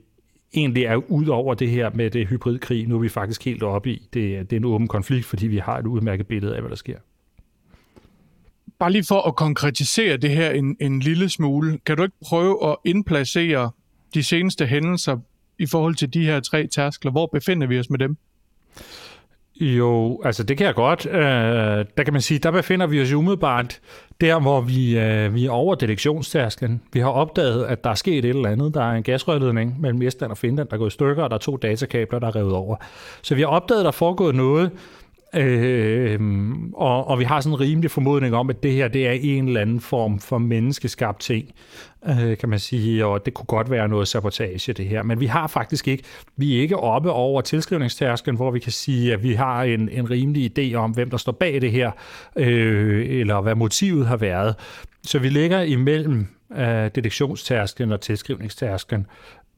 egentlig 0.54 0.84
er 0.84 0.96
ud 0.96 1.26
over 1.26 1.54
det 1.54 1.70
her 1.70 1.90
med 1.94 2.10
det 2.10 2.28
hybridkrig. 2.28 2.88
Nu 2.88 2.94
er 2.94 3.00
vi 3.00 3.08
faktisk 3.08 3.44
helt 3.44 3.62
oppe 3.62 3.90
i, 3.90 4.08
det, 4.14 4.50
det 4.50 4.56
er 4.56 4.60
en 4.60 4.64
åben 4.64 4.88
konflikt, 4.88 5.26
fordi 5.26 5.46
vi 5.46 5.58
har 5.58 5.78
et 5.78 5.87
udmærket 5.87 6.26
billede 6.26 6.54
af, 6.54 6.60
hvad 6.60 6.70
der 6.70 6.76
sker. 6.76 6.99
Bare 8.78 8.92
lige 8.92 9.04
for 9.08 9.28
at 9.28 9.37
konkretisere 9.37 10.16
det 10.16 10.30
her 10.30 10.50
en, 10.50 10.76
en 10.80 11.00
lille 11.00 11.28
smule, 11.28 11.78
kan 11.87 11.96
du 11.96 12.02
ikke 12.02 12.16
prøve 12.25 12.70
at 12.70 12.76
indplacere 12.84 13.70
de 14.14 14.22
seneste 14.22 14.66
hændelser 14.66 15.18
i 15.61 15.67
forhold 15.67 15.95
til 15.95 16.14
de 16.14 16.25
her 16.25 16.40
tre 16.40 16.67
tærskler? 16.67 17.11
Hvor 17.11 17.29
befinder 17.33 17.67
vi 17.67 17.79
os 17.79 17.90
med 17.90 17.99
dem? 17.99 18.17
Jo, 19.61 20.21
altså 20.25 20.43
det 20.43 20.57
kan 20.57 20.67
jeg 20.67 20.75
godt. 20.75 21.07
Øh, 21.07 21.85
der 21.97 22.05
kan 22.05 22.12
man 22.12 22.23
sige, 22.23 22.38
der 22.38 22.50
befinder 22.50 22.87
vi 22.87 23.02
os 23.02 23.12
umiddelbart 23.12 23.81
der, 24.21 24.40
hvor 24.40 24.61
vi, 24.61 24.99
øh, 24.99 25.35
vi 25.35 25.47
er 25.47 25.50
over 25.50 25.75
detektionstærsklen. 25.75 26.83
Vi 26.93 27.00
har 27.00 27.09
opdaget, 27.09 27.67
at 27.67 27.85
der 27.85 27.90
er 27.90 27.95
sket 27.95 28.25
et 28.25 28.29
eller 28.29 28.49
andet. 28.49 28.75
Der 28.75 28.83
er 28.83 28.93
en 28.93 29.02
gasrørledning 29.02 29.81
mellem 29.81 30.02
Estland 30.02 30.31
og 30.31 30.38
Finland, 30.38 30.69
der 30.69 30.75
er 30.75 30.79
gået 30.79 30.90
i 30.90 30.93
stykker, 30.93 31.23
og 31.23 31.31
der 31.31 31.37
er 31.37 31.40
to 31.40 31.57
datakabler, 31.57 32.19
der 32.19 32.26
er 32.26 32.37
revet 32.37 32.52
over. 32.52 32.76
Så 33.23 33.35
vi 33.35 33.40
har 33.40 33.49
opdaget, 33.49 33.81
at 33.81 33.85
der 33.85 33.88
er 33.90 33.93
foregået 33.93 34.35
noget, 34.35 34.71
Øh, 35.34 36.20
og, 36.75 37.08
og 37.08 37.18
vi 37.18 37.25
har 37.25 37.40
sådan 37.40 37.54
en 37.54 37.60
rimelig 37.60 37.90
formodning 37.90 38.34
om, 38.34 38.50
at 38.50 38.62
det 38.62 38.72
her 38.72 38.88
det 38.88 39.07
er 39.09 39.12
en 39.12 39.46
eller 39.46 39.61
anden 39.61 39.81
form 39.81 40.18
for 40.18 40.38
menneskeskabt 40.38 41.20
ting, 41.20 41.50
øh, 42.09 42.37
kan 42.38 42.48
man 42.48 42.59
sige, 42.59 43.07
og 43.07 43.26
det 43.26 43.35
kunne 43.35 43.46
godt 43.46 43.70
være 43.70 43.88
noget 43.88 44.09
sabotage, 44.09 44.72
det 44.72 44.87
her. 44.87 45.02
Men 45.02 45.20
vi 45.20 45.26
har 45.26 45.46
faktisk 45.46 45.88
ikke, 45.88 46.05
vi 46.37 46.57
er 46.57 46.61
ikke 46.61 46.76
oppe 46.76 47.11
over 47.11 47.40
tilskrivningstærsklen, 47.40 48.37
hvor 48.37 48.50
vi 48.50 48.59
kan 48.59 48.72
sige, 48.72 49.12
at 49.12 49.22
vi 49.22 49.33
har 49.33 49.62
en, 49.62 49.88
en 49.88 50.11
rimelig 50.11 50.59
idé 50.59 50.74
om, 50.74 50.90
hvem 50.90 51.11
der 51.11 51.16
står 51.16 51.33
bag 51.33 51.61
det 51.61 51.72
her, 51.72 51.90
øh, 52.37 53.20
eller 53.20 53.40
hvad 53.40 53.55
motivet 53.55 54.07
har 54.07 54.16
været. 54.16 54.55
Så 55.02 55.18
vi 55.18 55.28
ligger 55.28 55.61
imellem 55.61 56.26
øh, 56.57 56.90
detektionstærsklen 56.94 57.92
og 57.92 58.00
tilskrivningstærsklen 58.00 59.07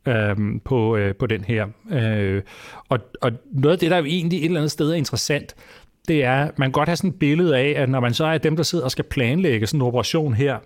øh, 0.06 0.36
på, 0.64 0.96
øh, 0.96 1.14
på 1.14 1.26
den 1.26 1.44
her. 1.44 1.66
Øh, 1.90 2.42
og, 2.88 2.98
og 3.20 3.32
noget 3.52 3.72
af 3.72 3.78
det, 3.78 3.90
der 3.90 3.96
jo 3.96 4.04
egentlig 4.04 4.38
et 4.38 4.44
eller 4.44 4.60
andet 4.60 4.70
sted 4.70 4.90
er 4.90 4.94
interessant, 4.94 5.54
det 6.08 6.24
er, 6.24 6.50
man 6.56 6.68
kan 6.68 6.72
godt 6.72 6.88
have 6.88 6.96
sådan 6.96 7.10
et 7.10 7.18
billede 7.18 7.58
af, 7.58 7.74
at 7.76 7.88
når 7.88 8.00
man 8.00 8.14
så 8.14 8.24
er 8.24 8.38
dem, 8.38 8.56
der 8.56 8.62
sidder 8.62 8.84
og 8.84 8.90
skal 8.90 9.04
planlægge 9.04 9.66
sådan 9.66 9.80
en 9.80 9.86
operation 9.86 10.34
her, 10.34 10.58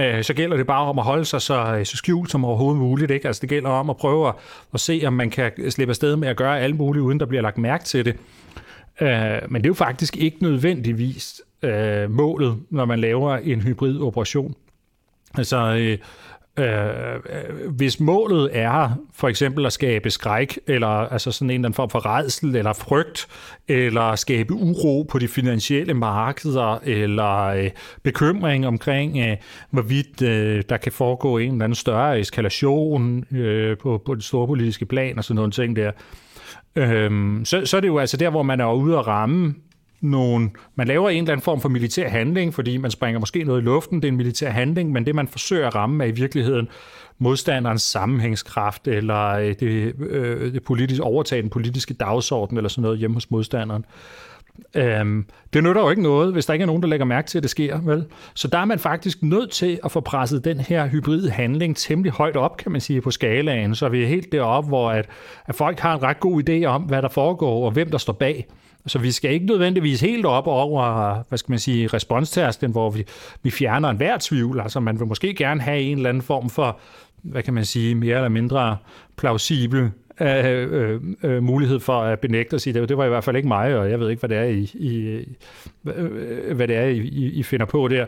øh, 0.00 0.24
så 0.24 0.34
gælder 0.34 0.56
det 0.56 0.66
bare 0.66 0.84
om 0.86 0.98
at 0.98 1.04
holde 1.04 1.24
sig 1.24 1.42
så, 1.42 1.76
øh, 1.78 1.86
så 1.86 1.96
skjult 1.96 2.30
som 2.30 2.44
overhovedet 2.44 2.80
muligt. 2.80 3.10
Ikke? 3.10 3.26
Altså 3.26 3.40
det 3.40 3.48
gælder 3.48 3.70
om 3.70 3.90
at 3.90 3.96
prøve 3.96 4.28
at, 4.28 4.34
at 4.74 4.80
se, 4.80 5.02
om 5.06 5.12
man 5.12 5.30
kan 5.30 5.70
slippe 5.70 5.90
afsted 5.90 6.16
med 6.16 6.28
at 6.28 6.36
gøre 6.36 6.60
alt 6.60 6.76
muligt, 6.76 7.02
uden 7.02 7.20
der 7.20 7.26
bliver 7.26 7.42
lagt 7.42 7.58
mærke 7.58 7.84
til 7.84 8.04
det. 8.04 8.16
Øh, 9.00 9.50
men 9.50 9.62
det 9.62 9.66
er 9.66 9.70
jo 9.70 9.74
faktisk 9.74 10.16
ikke 10.16 10.42
nødvendigvis 10.42 11.42
øh, 11.62 12.10
målet, 12.10 12.56
når 12.70 12.84
man 12.84 12.98
laver 12.98 13.36
en 13.36 13.60
hybrid 13.60 14.00
operation. 14.00 14.54
Altså, 15.38 15.76
øh, 15.76 15.98
Øh, 16.58 17.14
øh, 17.14 17.70
hvis 17.70 18.00
målet 18.00 18.50
er 18.52 18.90
for 19.14 19.28
eksempel 19.28 19.66
at 19.66 19.72
skabe 19.72 20.10
skræk, 20.10 20.58
eller 20.66 20.86
altså 20.88 21.32
sådan 21.32 21.50
en 21.50 21.54
eller 21.54 21.58
anden 21.58 21.74
form 21.74 21.90
for 21.90 22.06
redsel, 22.06 22.56
eller 22.56 22.72
frygt, 22.72 23.28
eller 23.68 24.14
skabe 24.14 24.54
uro 24.54 25.06
på 25.10 25.18
de 25.18 25.28
finansielle 25.28 25.94
markeder, 25.94 26.78
eller 26.84 27.42
øh, 27.42 27.70
bekymring 28.02 28.66
omkring, 28.66 29.18
øh, 29.18 29.36
hvorvidt 29.70 30.22
øh, 30.22 30.62
der 30.68 30.76
kan 30.76 30.92
foregå 30.92 31.38
en 31.38 31.52
eller 31.52 31.64
anden 31.64 31.76
større 31.76 32.20
eskalation 32.20 33.24
øh, 33.36 33.78
på, 33.78 34.02
på 34.06 34.14
det 34.14 34.24
store 34.24 34.46
politiske 34.46 34.86
plan, 34.86 35.18
og 35.18 35.24
sådan 35.24 35.36
nogle 35.36 35.52
ting 35.52 35.76
der, 35.76 35.90
øh, 36.76 37.10
så, 37.44 37.62
så 37.64 37.76
er 37.76 37.80
det 37.80 37.88
jo 37.88 37.98
altså 37.98 38.16
der, 38.16 38.30
hvor 38.30 38.42
man 38.42 38.60
er 38.60 38.72
ude 38.72 38.98
at 38.98 39.06
ramme 39.06 39.54
nogle, 40.00 40.50
man 40.74 40.86
laver 40.86 41.10
en 41.10 41.16
eller 41.16 41.32
anden 41.32 41.44
form 41.44 41.60
for 41.60 41.68
militær 41.68 42.08
handling, 42.08 42.54
fordi 42.54 42.76
man 42.76 42.90
springer 42.90 43.20
måske 43.20 43.44
noget 43.44 43.60
i 43.60 43.64
luften, 43.64 44.02
det 44.02 44.08
er 44.08 44.12
en 44.12 44.16
militær 44.16 44.50
handling, 44.50 44.92
men 44.92 45.06
det 45.06 45.14
man 45.14 45.28
forsøger 45.28 45.66
at 45.66 45.74
ramme 45.74 46.04
er 46.04 46.08
i 46.08 46.10
virkeligheden 46.10 46.68
modstanderens 47.18 47.82
sammenhængskraft, 47.82 48.88
eller 48.88 49.28
øh, 49.28 49.54
det, 49.60 49.94
øh, 50.00 50.52
det 50.52 50.62
politiske, 50.62 51.04
overtage 51.04 51.42
den 51.42 51.50
politiske 51.50 51.94
dagsorden, 51.94 52.56
eller 52.56 52.68
sådan 52.68 52.82
noget 52.82 52.98
hjemme 52.98 53.14
hos 53.14 53.30
modstanderen. 53.30 53.84
Øhm, 54.74 55.26
det 55.52 55.62
nytter 55.62 55.82
jo 55.82 55.90
ikke 55.90 56.02
noget, 56.02 56.32
hvis 56.32 56.46
der 56.46 56.52
ikke 56.52 56.62
er 56.62 56.66
nogen, 56.66 56.82
der 56.82 56.88
lægger 56.88 57.06
mærke 57.06 57.28
til, 57.28 57.38
at 57.38 57.42
det 57.42 57.50
sker, 57.50 57.80
vel? 57.80 58.04
Så 58.34 58.48
der 58.48 58.58
er 58.58 58.64
man 58.64 58.78
faktisk 58.78 59.22
nødt 59.22 59.50
til 59.50 59.80
at 59.84 59.90
få 59.90 60.00
presset 60.00 60.44
den 60.44 60.60
her 60.60 60.88
hybride 60.88 61.30
handling 61.30 61.76
temmelig 61.76 62.12
højt 62.12 62.36
op, 62.36 62.56
kan 62.56 62.72
man 62.72 62.80
sige, 62.80 63.00
på 63.00 63.10
skalaen, 63.10 63.74
så 63.74 63.88
vi 63.88 64.02
er 64.02 64.06
helt 64.06 64.32
deroppe, 64.32 64.68
hvor 64.68 64.90
at, 64.90 65.08
at 65.46 65.54
folk 65.54 65.78
har 65.78 65.94
en 65.96 66.02
ret 66.02 66.20
god 66.20 66.42
idé 66.48 66.64
om, 66.64 66.82
hvad 66.82 67.02
der 67.02 67.08
foregår, 67.08 67.66
og 67.66 67.70
hvem 67.70 67.90
der 67.90 67.98
står 67.98 68.12
bag. 68.12 68.46
Så 68.86 68.98
vi 68.98 69.10
skal 69.10 69.30
ikke 69.30 69.46
nødvendigvis 69.46 70.00
helt 70.00 70.26
op 70.26 70.46
over, 70.46 71.14
hvad 71.28 71.38
skal 71.38 71.52
man 71.52 71.58
sige, 71.58 71.86
responstærsten, 71.86 72.70
hvor 72.70 72.90
vi, 72.90 73.04
vi 73.42 73.50
fjerner 73.50 73.88
enhver 73.88 74.16
tvivl. 74.20 74.60
Altså 74.60 74.80
man 74.80 74.98
vil 74.98 75.06
måske 75.06 75.34
gerne 75.34 75.60
have 75.60 75.80
en 75.80 75.96
eller 75.96 76.08
anden 76.08 76.22
form 76.22 76.50
for, 76.50 76.78
hvad 77.22 77.42
kan 77.42 77.54
man 77.54 77.64
sige, 77.64 77.94
mere 77.94 78.16
eller 78.16 78.28
mindre 78.28 78.76
plausibel 79.16 79.90
øh, 80.20 80.70
øh, 80.72 81.00
øh, 81.22 81.42
mulighed 81.42 81.80
for 81.80 82.00
at 82.00 82.20
benægte 82.20 82.54
og 82.54 82.60
sige, 82.60 82.74
det, 82.74 82.88
det 82.88 82.96
var 82.96 83.04
i 83.04 83.08
hvert 83.08 83.24
fald 83.24 83.36
ikke 83.36 83.48
mig, 83.48 83.78
og 83.78 83.90
jeg 83.90 84.00
ved 84.00 84.10
ikke, 84.10 84.20
hvad 84.20 84.28
det 84.28 84.38
er, 84.38 84.44
I, 84.44 84.70
I, 84.74 85.24
øh, 85.86 86.56
hvad 86.56 86.68
det 86.68 86.76
er, 86.76 86.86
I, 86.86 87.30
I 87.34 87.42
finder 87.42 87.66
på 87.66 87.88
der. 87.88 88.06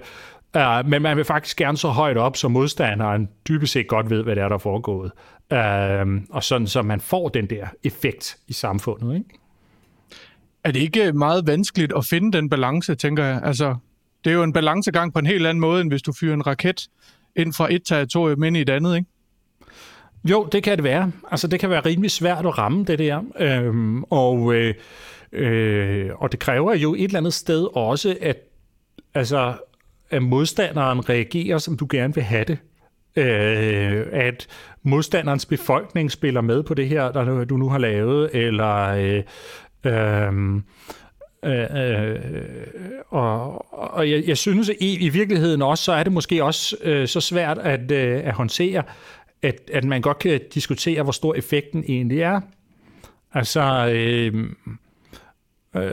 Uh, 0.56 0.88
men 0.90 1.02
man 1.02 1.16
vil 1.16 1.24
faktisk 1.24 1.56
gerne 1.56 1.76
så 1.76 1.88
højt 1.88 2.16
op, 2.16 2.36
så 2.36 2.48
modstanderen 2.48 3.28
dybest 3.48 3.72
set 3.72 3.88
godt 3.88 4.10
ved, 4.10 4.22
hvad 4.22 4.36
det 4.36 4.42
er, 4.42 4.48
der 4.48 4.54
er 4.54 4.58
foregået. 4.58 5.12
Uh, 5.52 6.22
og 6.30 6.44
sådan, 6.44 6.66
så 6.66 6.82
man 6.82 7.00
får 7.00 7.28
den 7.28 7.46
der 7.46 7.66
effekt 7.84 8.36
i 8.48 8.52
samfundet. 8.52 9.14
Ikke? 9.14 9.28
Er 10.68 10.72
det 10.72 10.80
ikke 10.80 11.12
meget 11.12 11.46
vanskeligt 11.46 11.92
at 11.96 12.04
finde 12.04 12.32
den 12.32 12.50
balance, 12.50 12.94
tænker 12.94 13.24
jeg? 13.24 13.40
Altså, 13.44 13.76
det 14.24 14.30
er 14.30 14.34
jo 14.34 14.42
en 14.42 14.52
balancegang 14.52 15.12
på 15.12 15.18
en 15.18 15.26
helt 15.26 15.46
anden 15.46 15.60
måde, 15.60 15.80
end 15.80 15.90
hvis 15.90 16.02
du 16.02 16.12
fyrer 16.12 16.34
en 16.34 16.46
raket 16.46 16.88
ind 17.36 17.52
fra 17.52 17.72
et 17.74 17.82
territorium 17.84 18.42
ind 18.42 18.56
i 18.56 18.60
et 18.60 18.70
andet, 18.70 18.96
ikke? 18.96 19.08
Jo, 20.24 20.48
det 20.52 20.62
kan 20.62 20.76
det 20.76 20.84
være. 20.84 21.12
Altså, 21.30 21.46
det 21.46 21.60
kan 21.60 21.70
være 21.70 21.80
rimelig 21.80 22.10
svært 22.10 22.46
at 22.46 22.58
ramme 22.58 22.84
det 22.84 22.98
der. 22.98 23.22
Øhm, 23.40 24.02
og, 24.02 24.54
øh, 24.54 24.74
øh, 25.32 26.10
og 26.14 26.32
det 26.32 26.40
kræver 26.40 26.74
jo 26.74 26.94
et 26.94 27.04
eller 27.04 27.18
andet 27.18 27.34
sted 27.34 27.76
også, 27.76 28.16
at 28.20 28.36
altså, 29.14 29.54
at 30.10 30.22
modstanderen 30.22 31.08
reagerer, 31.08 31.58
som 31.58 31.76
du 31.76 31.86
gerne 31.90 32.14
vil 32.14 32.24
have 32.24 32.44
det. 32.44 32.58
Øh, 33.16 34.06
at 34.12 34.46
modstanderens 34.82 35.46
befolkning 35.46 36.10
spiller 36.10 36.40
med 36.40 36.62
på 36.62 36.74
det 36.74 36.88
her, 36.88 37.12
der 37.12 37.44
du 37.44 37.56
nu 37.56 37.68
har 37.68 37.78
lavet, 37.78 38.30
eller 38.32 38.86
øh, 38.88 39.22
øh, 39.84 40.62
Øh, 41.44 41.66
øh, 41.74 42.16
og 43.08 43.64
og 43.94 44.10
jeg, 44.10 44.24
jeg 44.26 44.36
synes 44.36 44.70
i, 44.80 45.06
i 45.06 45.08
virkeligheden 45.08 45.62
også, 45.62 45.84
så 45.84 45.92
er 45.92 46.02
det 46.02 46.12
måske 46.12 46.44
også 46.44 46.76
øh, 46.82 47.08
så 47.08 47.20
svært 47.20 47.58
at, 47.58 47.90
øh, 47.90 48.20
at 48.24 48.32
håndtere, 48.32 48.82
at, 49.42 49.70
at 49.72 49.84
man 49.84 50.00
godt 50.00 50.18
kan 50.18 50.40
diskutere, 50.54 51.02
hvor 51.02 51.12
stor 51.12 51.34
effekten 51.34 51.84
egentlig 51.88 52.20
er. 52.20 52.40
Altså, 53.34 53.90
øh, 53.94 54.34
øh, 55.76 55.92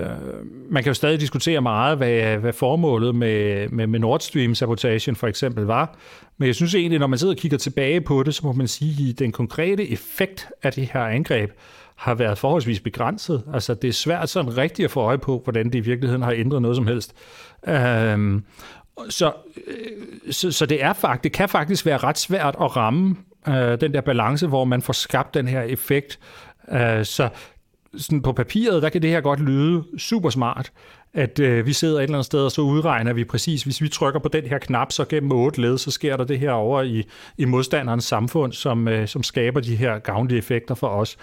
man 0.70 0.84
kan 0.84 0.90
jo 0.90 0.94
stadig 0.94 1.20
diskutere 1.20 1.62
meget, 1.62 1.98
hvad, 1.98 2.38
hvad 2.38 2.54
formålet 2.54 3.16
med, 3.16 3.70
med, 3.70 3.88
med 3.88 4.00
Nord 4.00 4.20
Stream-sabotagen 4.20 5.16
for 5.16 5.28
eksempel 5.28 5.64
var. 5.64 5.98
Men 6.38 6.48
jeg 6.48 6.56
synes 6.56 6.76
egentlig, 6.76 7.00
når 7.00 7.08
man 7.08 7.20
sidder 7.20 7.34
og 7.34 7.38
kigger 7.38 7.58
tilbage 7.58 8.02
på 8.02 8.24
det, 8.24 8.36
så 8.36 8.42
må 8.46 8.54
man 8.54 8.68
sige, 8.68 9.10
at 9.10 9.20
den 9.20 9.32
konkrete 9.32 9.92
effekt 9.92 10.48
af 10.64 10.74
det 10.74 10.90
her 10.94 11.02
angreb 11.02 11.52
har 11.96 12.14
været 12.14 12.38
forholdsvis 12.38 12.80
begrænset. 12.80 13.44
Altså, 13.54 13.74
det 13.74 13.88
er 13.88 13.94
svært 13.94 14.30
sådan 14.30 14.58
rigtigt 14.58 14.86
at 14.86 14.92
få 14.92 15.00
øje 15.00 15.18
på, 15.18 15.42
hvordan 15.44 15.66
det 15.66 15.76
i 15.76 15.80
virkeligheden 15.80 16.22
har 16.22 16.32
ændret 16.32 16.62
noget 16.62 16.76
som 16.78 16.88
helst. 16.88 17.16
Øhm, 17.68 18.44
så, 19.10 19.32
øh, 19.68 20.34
så, 20.34 20.52
så 20.52 20.66
det 20.66 20.84
er 20.84 20.94
faktisk, 20.94 21.24
det 21.24 21.32
kan 21.32 21.50
faktisk 21.50 21.86
være 21.86 21.98
ret 21.98 22.18
svært 22.18 22.56
at 22.62 22.76
ramme 22.76 23.16
øh, 23.48 23.82
den 23.82 23.94
der 23.94 24.02
balance, 24.02 24.48
hvor 24.48 24.66
man 24.66 24.82
får 24.82 24.94
skabt 24.94 25.34
den 25.34 25.48
her 25.48 25.62
effekt. 25.62 26.20
Øh, 26.72 27.06
så 27.06 27.30
sådan 27.98 28.22
på 28.22 28.32
papiret, 28.32 28.84
der 28.84 28.90
kan 28.90 29.02
det 29.02 29.10
her 29.10 29.22
godt 29.22 29.40
lyde 29.40 29.84
super 29.98 30.30
smart, 30.30 30.72
at 31.14 31.40
øh, 31.40 31.66
vi 31.66 31.74
sidder 31.74 31.98
et 31.98 32.04
eller 32.04 32.16
andet 32.16 32.26
sted, 32.26 32.40
og 32.40 32.52
så 32.52 32.62
udregner 32.62 33.14
vi 33.14 33.24
præcis, 33.24 33.64
hvis 33.64 33.82
vi 33.82 33.90
trykker 33.90 34.20
på 34.20 34.28
den 34.28 34.44
her 34.44 34.58
knap, 34.58 34.92
så 34.92 35.06
gennem 35.06 35.32
otte 35.32 35.62
led, 35.62 35.78
så 35.78 35.92
sker 35.92 36.18
der 36.18 36.24
det 36.24 36.40
her 36.40 36.52
over 36.52 36.82
i, 36.82 37.04
i 37.38 37.46
modstanderens 37.46 38.06
samfund, 38.06 38.54
som, 38.54 38.88
øh, 38.88 39.08
som 39.08 39.24
skaber 39.24 39.60
de 39.60 39.76
her 39.76 40.00
gavnlige 40.00 40.38
effekter 40.38 40.76
for 40.76 40.88
os. 40.88 41.18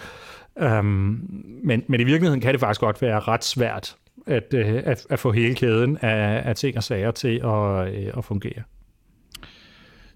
Øhm, 0.58 1.20
men, 1.64 1.82
men 1.88 2.00
i 2.00 2.04
virkeligheden 2.04 2.40
kan 2.40 2.52
det 2.52 2.60
faktisk 2.60 2.80
godt 2.80 3.02
være 3.02 3.20
ret 3.20 3.44
svært 3.44 3.96
at, 4.26 4.54
øh, 4.54 4.82
at, 4.84 5.06
at 5.10 5.18
få 5.18 5.32
hele 5.32 5.54
kæden 5.54 5.96
af, 5.96 6.42
af 6.48 6.56
ting 6.56 6.76
og 6.76 6.82
sager 6.82 7.10
til 7.10 7.40
at, 7.44 7.94
øh, 7.94 8.12
at 8.18 8.24
fungere. 8.24 8.62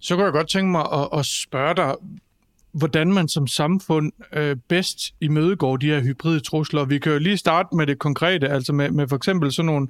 Så 0.01 0.14
kunne 0.14 0.25
jeg 0.25 0.33
godt 0.33 0.49
tænke 0.49 0.70
mig 0.70 0.87
at, 0.92 1.09
at 1.18 1.27
spørge 1.27 1.75
dig, 1.75 1.94
hvordan 2.72 3.12
man 3.12 3.29
som 3.29 3.46
samfund 3.46 4.12
øh, 4.33 4.57
bedst 4.68 4.99
imødegår 5.20 5.77
de 5.77 5.87
her 5.87 6.01
hybride 6.01 6.40
trusler. 6.40 6.85
Vi 6.85 6.99
kan 6.99 7.12
jo 7.12 7.18
lige 7.18 7.37
starte 7.37 7.77
med 7.77 7.87
det 7.87 7.99
konkrete, 7.99 8.49
altså 8.49 8.72
med, 8.72 8.90
med 8.90 9.09
for 9.09 9.16
eksempel 9.16 9.53
sådan 9.53 9.66
nogle 9.66 9.88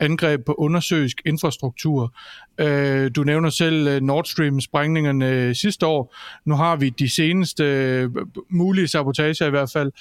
angreb 0.00 0.44
på 0.46 0.54
undersøisk 0.54 1.22
infrastruktur. 1.26 2.14
Øh, 2.58 3.10
du 3.16 3.24
nævner 3.24 3.50
selv 3.50 3.88
øh, 3.88 4.00
Nord 4.00 4.24
Stream-sprængningerne 4.24 5.30
øh, 5.30 5.54
sidste 5.54 5.86
år. 5.86 6.14
Nu 6.44 6.54
har 6.54 6.76
vi 6.76 6.88
de 6.88 7.08
seneste 7.08 7.64
øh, 7.64 8.10
mulige 8.48 8.88
sabotager 8.88 9.46
i 9.46 9.50
hvert 9.50 9.70
fald 9.72 9.92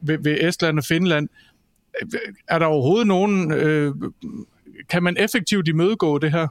ved, 0.00 0.18
ved 0.18 0.48
Estland 0.48 0.78
og 0.78 0.84
Finland. 0.84 1.28
Er 2.48 2.58
der 2.58 2.66
overhovedet 2.66 3.06
nogen... 3.06 3.52
Øh, 3.52 3.94
kan 4.88 5.02
man 5.02 5.16
effektivt 5.18 5.68
imødegå 5.68 6.18
det 6.18 6.32
her, 6.32 6.48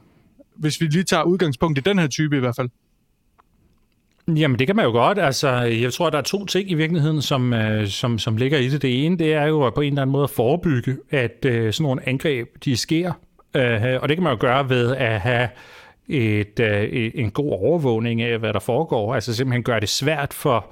hvis 0.56 0.80
vi 0.80 0.86
lige 0.86 1.04
tager 1.04 1.22
udgangspunkt 1.22 1.78
i 1.78 1.80
den 1.80 1.98
her 1.98 2.06
type 2.06 2.36
i 2.36 2.40
hvert 2.40 2.56
fald? 2.56 2.68
Jamen, 4.28 4.58
det 4.58 4.66
kan 4.66 4.76
man 4.76 4.84
jo 4.84 4.90
godt. 4.90 5.18
Altså, 5.18 5.48
jeg 5.60 5.92
tror, 5.92 6.10
der 6.10 6.18
er 6.18 6.22
to 6.22 6.46
ting 6.46 6.70
i 6.70 6.74
virkeligheden, 6.74 7.22
som, 7.22 7.52
øh, 7.52 7.86
som, 7.86 8.18
som 8.18 8.36
ligger 8.36 8.58
i 8.58 8.68
det. 8.68 8.82
Det 8.82 9.06
ene, 9.06 9.18
det 9.18 9.34
er 9.34 9.44
jo 9.44 9.70
på 9.70 9.80
en 9.80 9.92
eller 9.92 10.02
anden 10.02 10.12
måde 10.12 10.24
at 10.24 10.30
forebygge, 10.30 10.96
at 11.10 11.44
øh, 11.44 11.72
sådan 11.72 11.82
nogle 11.82 12.08
angreb, 12.08 12.48
de 12.64 12.76
sker. 12.76 13.12
Øh, 13.54 13.82
og 14.02 14.08
det 14.08 14.16
kan 14.16 14.22
man 14.22 14.32
jo 14.32 14.38
gøre 14.40 14.68
ved 14.68 14.96
at 14.96 15.20
have 15.20 15.48
et, 16.08 16.60
øh, 16.60 17.10
en 17.14 17.30
god 17.30 17.52
overvågning 17.52 18.22
af, 18.22 18.38
hvad 18.38 18.52
der 18.52 18.58
foregår. 18.58 19.14
Altså 19.14 19.34
simpelthen 19.34 19.62
gøre 19.62 19.80
det 19.80 19.88
svært 19.88 20.34
for, 20.34 20.66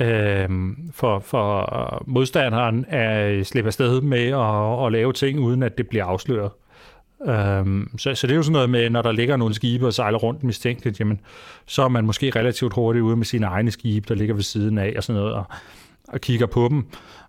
øh, 0.00 0.48
for, 0.92 1.18
for 1.18 2.02
modstanderen 2.06 2.84
at 2.88 3.46
slippe 3.46 3.68
afsted 3.68 4.00
med 4.00 4.26
at, 4.26 4.86
at 4.86 4.92
lave 4.92 5.12
ting, 5.12 5.40
uden 5.40 5.62
at 5.62 5.78
det 5.78 5.88
bliver 5.88 6.04
afsløret. 6.04 6.50
Øhm, 7.26 7.98
så, 7.98 8.14
så 8.14 8.26
det 8.26 8.32
er 8.32 8.36
jo 8.36 8.42
sådan 8.42 8.52
noget 8.52 8.70
med, 8.70 8.90
når 8.90 9.02
der 9.02 9.12
ligger 9.12 9.36
nogle 9.36 9.54
skibe 9.54 9.86
og 9.86 9.94
sejler 9.94 10.18
rundt 10.18 10.42
mistænkeligt, 10.42 11.00
jamen, 11.00 11.20
så 11.66 11.82
er 11.82 11.88
man 11.88 12.06
måske 12.06 12.30
relativt 12.30 12.74
hurtigt 12.74 13.02
ude 13.02 13.16
med 13.16 13.24
sine 13.24 13.46
egne 13.46 13.70
skibe, 13.70 14.06
der 14.08 14.14
ligger 14.14 14.34
ved 14.34 14.42
siden 14.42 14.78
af 14.78 14.94
og 14.96 15.04
sådan 15.04 15.20
noget, 15.20 15.34
og, 15.34 15.44
og 16.08 16.20
kigger 16.20 16.46
på 16.46 16.68
dem. 16.70 16.86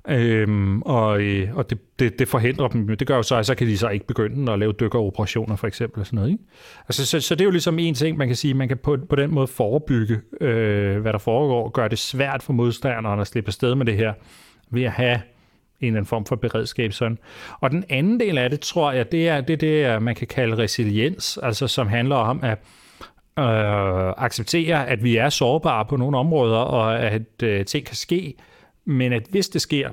Øhm, 0.07 0.81
og 0.81 1.21
øh, 1.21 1.57
og 1.57 1.69
det, 1.69 1.99
det, 1.99 2.19
det 2.19 2.27
forhindrer 2.27 2.67
dem. 2.67 2.97
Det 2.97 3.07
gør 3.07 3.15
jo 3.15 3.23
så, 3.23 3.35
at 3.35 3.45
så 3.45 3.55
kan 3.55 3.67
de 3.67 3.77
så 3.77 3.89
ikke 3.89 4.07
begynde 4.07 4.51
at 4.51 4.59
lave 4.59 4.73
dykkeroperationer 4.79 5.55
for 5.55 5.67
eksempel. 5.67 5.99
Og 5.99 6.05
sådan 6.05 6.17
noget, 6.17 6.31
ikke? 6.31 6.43
Altså, 6.87 7.05
så, 7.05 7.19
så 7.19 7.35
det 7.35 7.41
er 7.41 7.45
jo 7.45 7.51
ligesom 7.51 7.79
en 7.79 7.93
ting, 7.93 8.17
man 8.17 8.27
kan 8.27 8.35
sige, 8.35 8.53
man 8.53 8.67
kan 8.67 8.77
på, 8.77 8.97
på 9.09 9.15
den 9.15 9.31
måde 9.31 9.47
forebygge, 9.47 10.19
øh, 10.41 11.01
hvad 11.01 11.13
der 11.13 11.19
foregår, 11.19 11.69
gøre 11.69 11.89
det 11.89 11.99
svært 11.99 12.43
for 12.43 12.53
modstanderne 12.53 13.21
at 13.21 13.27
slippe 13.27 13.47
afsted 13.47 13.75
med 13.75 13.85
det 13.85 13.95
her, 13.95 14.13
ved 14.71 14.83
at 14.83 14.91
have 14.91 15.21
en 15.83 15.87
eller 15.87 15.97
anden 15.97 16.09
form 16.09 16.25
for 16.25 16.35
beredskab. 16.35 16.93
Sådan. 16.93 17.17
Og 17.59 17.71
den 17.71 17.83
anden 17.89 18.19
del 18.19 18.37
af 18.37 18.49
det, 18.49 18.59
tror 18.59 18.91
jeg, 18.91 19.11
det 19.11 19.29
er 19.29 19.41
det, 19.41 19.61
det 19.61 19.95
øh, 19.95 20.01
man 20.01 20.15
kan 20.15 20.27
kalde 20.27 20.57
resiliens, 20.57 21.39
altså 21.43 21.67
som 21.67 21.87
handler 21.87 22.15
om 22.15 22.43
at 22.43 22.57
øh, 23.39 24.13
acceptere, 24.17 24.87
at 24.87 25.03
vi 25.03 25.17
er 25.17 25.29
sårbare 25.29 25.85
på 25.85 25.95
nogle 25.95 26.17
områder, 26.17 26.57
og 26.57 26.99
at 26.99 27.43
øh, 27.43 27.65
ting 27.65 27.85
kan 27.85 27.95
ske, 27.95 28.33
men 28.85 29.13
at 29.13 29.23
hvis 29.29 29.49
det 29.49 29.61
sker, 29.61 29.89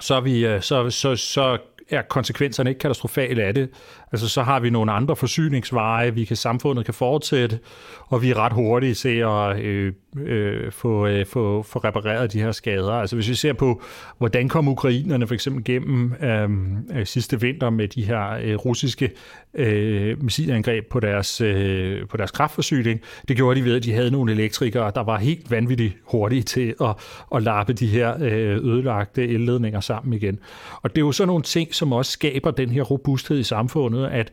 så, 0.00 0.20
vi, 0.20 0.46
øh, 0.46 0.62
så, 0.62 0.90
så, 0.90 1.16
så 1.16 1.58
er 1.90 2.02
konsekvenserne 2.02 2.70
ikke 2.70 2.78
katastrofale 2.78 3.42
af 3.42 3.54
det. 3.54 3.68
Altså 4.12 4.28
så 4.28 4.42
har 4.42 4.60
vi 4.60 4.70
nogle 4.70 4.92
andre 4.92 5.16
forsyningsveje, 5.16 6.14
vi 6.14 6.24
kan 6.24 6.36
samfundet 6.36 6.84
kan 6.84 6.94
fortsætte, 6.94 7.58
og 8.06 8.22
vi 8.22 8.30
er 8.30 8.38
ret 8.38 8.52
hurtige 8.52 8.94
til 8.94 9.18
at 9.18 9.60
øh, 9.60 9.92
øh, 10.16 10.72
få, 10.72 11.06
øh, 11.06 11.26
få, 11.26 11.62
få 11.62 11.78
repareret 11.78 12.32
de 12.32 12.40
her 12.40 12.52
skader. 12.52 12.92
Altså 12.92 13.16
hvis 13.16 13.28
vi 13.28 13.34
ser 13.34 13.52
på, 13.52 13.82
hvordan 14.18 14.48
kom 14.48 14.68
ukrainerne 14.68 15.26
for 15.26 15.34
eksempel 15.34 15.64
gennem 15.64 16.14
øhm, 16.22 16.76
øh, 16.94 17.06
sidste 17.06 17.40
vinter 17.40 17.70
med 17.70 17.88
de 17.88 18.02
her 18.02 18.30
øh, 18.42 18.54
russiske 18.54 19.10
øh, 19.54 20.22
missilangreb 20.22 20.86
på 20.90 21.00
deres, 21.00 21.40
øh, 21.40 22.08
på 22.08 22.16
deres 22.16 22.30
kraftforsyning, 22.30 23.00
det 23.28 23.36
gjorde 23.36 23.60
de 23.60 23.64
ved, 23.64 23.76
at 23.76 23.84
de 23.84 23.92
havde 23.92 24.10
nogle 24.10 24.32
elektrikere, 24.32 24.92
der 24.94 25.02
var 25.02 25.18
helt 25.18 25.50
vanvittigt 25.50 25.96
hurtige 26.04 26.42
til 26.42 26.74
at, 26.80 26.96
at 27.34 27.42
lappe 27.42 27.72
de 27.72 27.86
her 27.86 28.14
øh, 28.20 28.56
ødelagte 28.56 29.28
elledninger 29.28 29.80
sammen 29.80 30.12
igen. 30.12 30.38
Og 30.82 30.90
det 30.90 31.02
er 31.02 31.06
jo 31.06 31.12
sådan 31.12 31.28
nogle 31.28 31.42
ting, 31.42 31.74
som 31.78 31.92
også 31.92 32.12
skaber 32.12 32.50
den 32.50 32.70
her 32.70 32.82
robusthed 32.82 33.38
i 33.38 33.42
samfundet, 33.42 34.06
at 34.06 34.32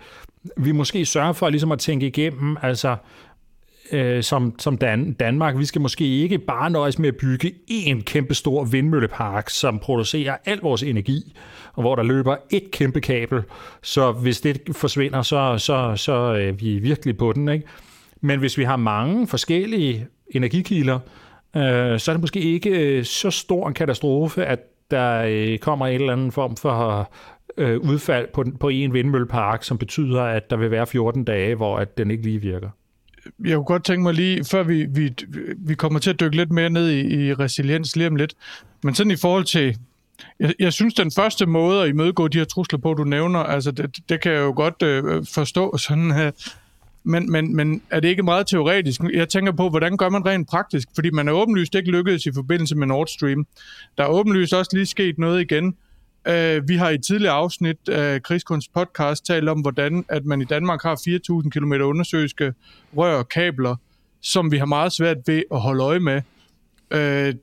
vi 0.58 0.72
måske 0.72 1.06
sørger 1.06 1.34
for 1.34 1.50
ligesom 1.50 1.72
at 1.72 1.80
tænke 1.80 2.08
igennem, 2.08 2.58
altså 2.62 2.96
øh, 3.92 4.24
som, 4.24 4.60
som 4.60 4.78
Dan, 4.78 5.14
Danmark, 5.14 5.58
vi 5.58 5.66
skal 5.66 5.82
måske 5.82 6.06
ikke 6.06 6.38
bare 6.38 6.70
nøjes 6.70 7.00
med 7.00 7.08
at 7.08 7.16
bygge 7.16 7.52
én 7.72 8.02
kæmpe 8.02 8.34
stor 8.34 8.64
vindmøllepark, 8.64 9.50
som 9.50 9.80
producerer 9.80 10.38
al 10.46 10.60
vores 10.60 10.84
energi, 10.84 11.36
og 11.74 11.82
hvor 11.82 11.96
der 11.96 12.04
løber 12.04 12.36
et 12.50 12.72
kæmpe 12.72 13.02
kabel. 13.02 13.44
Så 13.84 14.12
hvis 14.12 14.42
det 14.42 14.62
forsvinder, 14.72 15.22
så, 15.22 15.58
så, 15.58 15.94
så 15.96 16.14
øh, 16.14 16.48
er 16.48 16.52
vi 16.52 16.80
virkelig 16.80 17.18
på 17.18 17.34
den. 17.34 17.50
Ikke? 17.50 17.66
Men 18.22 18.40
hvis 18.40 18.58
vi 18.58 18.64
har 18.64 18.76
mange 18.76 19.28
forskellige 19.28 20.08
energikilder, 20.32 21.00
øh, 21.56 22.00
så 22.00 22.12
er 22.12 22.14
det 22.14 22.22
måske 22.22 22.40
ikke 22.40 22.70
øh, 22.70 23.06
så 23.06 23.32
stor 23.32 23.68
en 23.68 23.74
katastrofe, 23.74 24.46
at 24.46 24.60
der 24.92 25.26
øh, 25.28 25.58
kommer 25.58 25.88
en 25.88 26.02
eller 26.02 26.14
anden 26.14 26.32
form 26.32 26.56
for 26.56 27.12
øh, 27.58 27.80
udfald 27.80 28.28
på, 28.34 28.46
på 28.60 28.70
en 28.70 28.94
vindmøllepark, 28.94 29.64
som 29.64 29.78
betyder, 29.78 30.22
at 30.22 30.50
der 30.50 30.58
vil 30.58 30.72
være 30.72 30.88
14 30.88 31.24
dage, 31.24 31.56
hvor 31.56 31.78
at 31.78 31.98
den 31.98 32.12
ikke 32.12 32.24
lige 32.24 32.42
virker. 32.42 32.70
Jeg 33.46 33.56
kunne 33.56 33.66
godt 33.66 33.84
tænke 33.84 34.04
mig 34.04 34.14
lige, 34.14 34.44
før 34.44 34.64
vi, 34.64 34.86
vi, 34.86 35.14
vi 35.58 35.76
kommer 35.76 36.00
til 36.00 36.10
at 36.10 36.20
dykke 36.20 36.36
lidt 36.36 36.52
mere 36.52 36.70
ned 36.70 36.90
i, 36.90 37.28
i 37.28 37.34
resiliens 37.34 37.96
lige 37.96 38.08
om 38.08 38.16
lidt, 38.16 38.34
men 38.84 38.96
sådan 38.96 39.12
i 39.12 39.16
forhold 39.16 39.44
til, 39.44 39.78
jeg, 40.40 40.54
jeg 40.60 40.74
synes, 40.74 40.94
den 40.94 41.12
første 41.12 41.46
måde 41.46 41.84
at 41.84 41.90
imødegå 41.90 42.28
de 42.28 42.38
her 42.38 42.46
trusler 42.46 42.80
på, 42.80 42.94
du 42.94 43.04
nævner, 43.04 43.40
altså 43.40 43.72
det, 43.72 43.98
det 44.10 44.22
kan 44.22 44.32
jeg 44.32 44.40
jo 44.40 44.54
godt 44.56 44.84
øh, 44.84 45.26
forstå 45.34 45.78
sådan 45.78 46.12
her, 46.12 46.32
men, 47.06 47.32
men, 47.32 47.56
men 47.56 47.82
er 47.90 48.00
det 48.00 48.08
ikke 48.08 48.24
meget 48.24 48.48
teoretisk? 48.48 49.02
Jeg 49.14 49.30
tænker 49.30 49.52
på, 49.52 49.70
hvordan 49.70 49.98
gør 49.98 50.10
man 50.10 50.26
rent 50.26 50.50
praktisk? 50.50 50.88
Fordi 50.96 51.10
man 51.10 51.28
er 51.28 51.32
åbenlyst 51.32 51.76
ikke 51.76 51.92
lykkedes 51.92 52.26
i 52.26 52.32
forbindelse 52.34 52.76
med 52.76 52.88
Nord 52.88 53.08
Stream. 53.08 53.48
Der 53.98 54.04
er 54.04 54.08
åbenlyst 54.08 54.54
også 54.54 54.72
lige 54.74 54.86
sket 54.86 55.18
noget 55.18 55.42
igen. 55.42 55.66
Uh, 56.30 56.70
vi 56.70 56.76
har 56.76 56.90
i 56.90 56.96
et 56.96 57.04
tidligere 57.04 57.34
afsnit 57.34 57.90
af 57.90 58.24
Krigskunst 58.24 58.74
podcast 58.74 59.26
talt 59.26 59.50
om, 59.50 59.62
hvordan 59.62 60.06
at 60.10 60.26
man 60.26 60.42
i 60.42 60.46
Danmark 60.46 60.84
har 60.84 60.96
4.000 61.44 61.50
km 61.50 61.74
undersøiske 61.74 62.54
rør 62.98 63.18
og 63.18 63.30
kabler, 63.30 63.76
som 64.22 64.52
vi 64.52 64.58
har 64.58 64.66
meget 64.66 64.92
svært 64.92 65.18
ved 65.26 65.44
at 65.52 65.62
holde 65.62 65.84
øje 65.84 66.00
med. 66.00 66.22
Uh, 66.92 67.40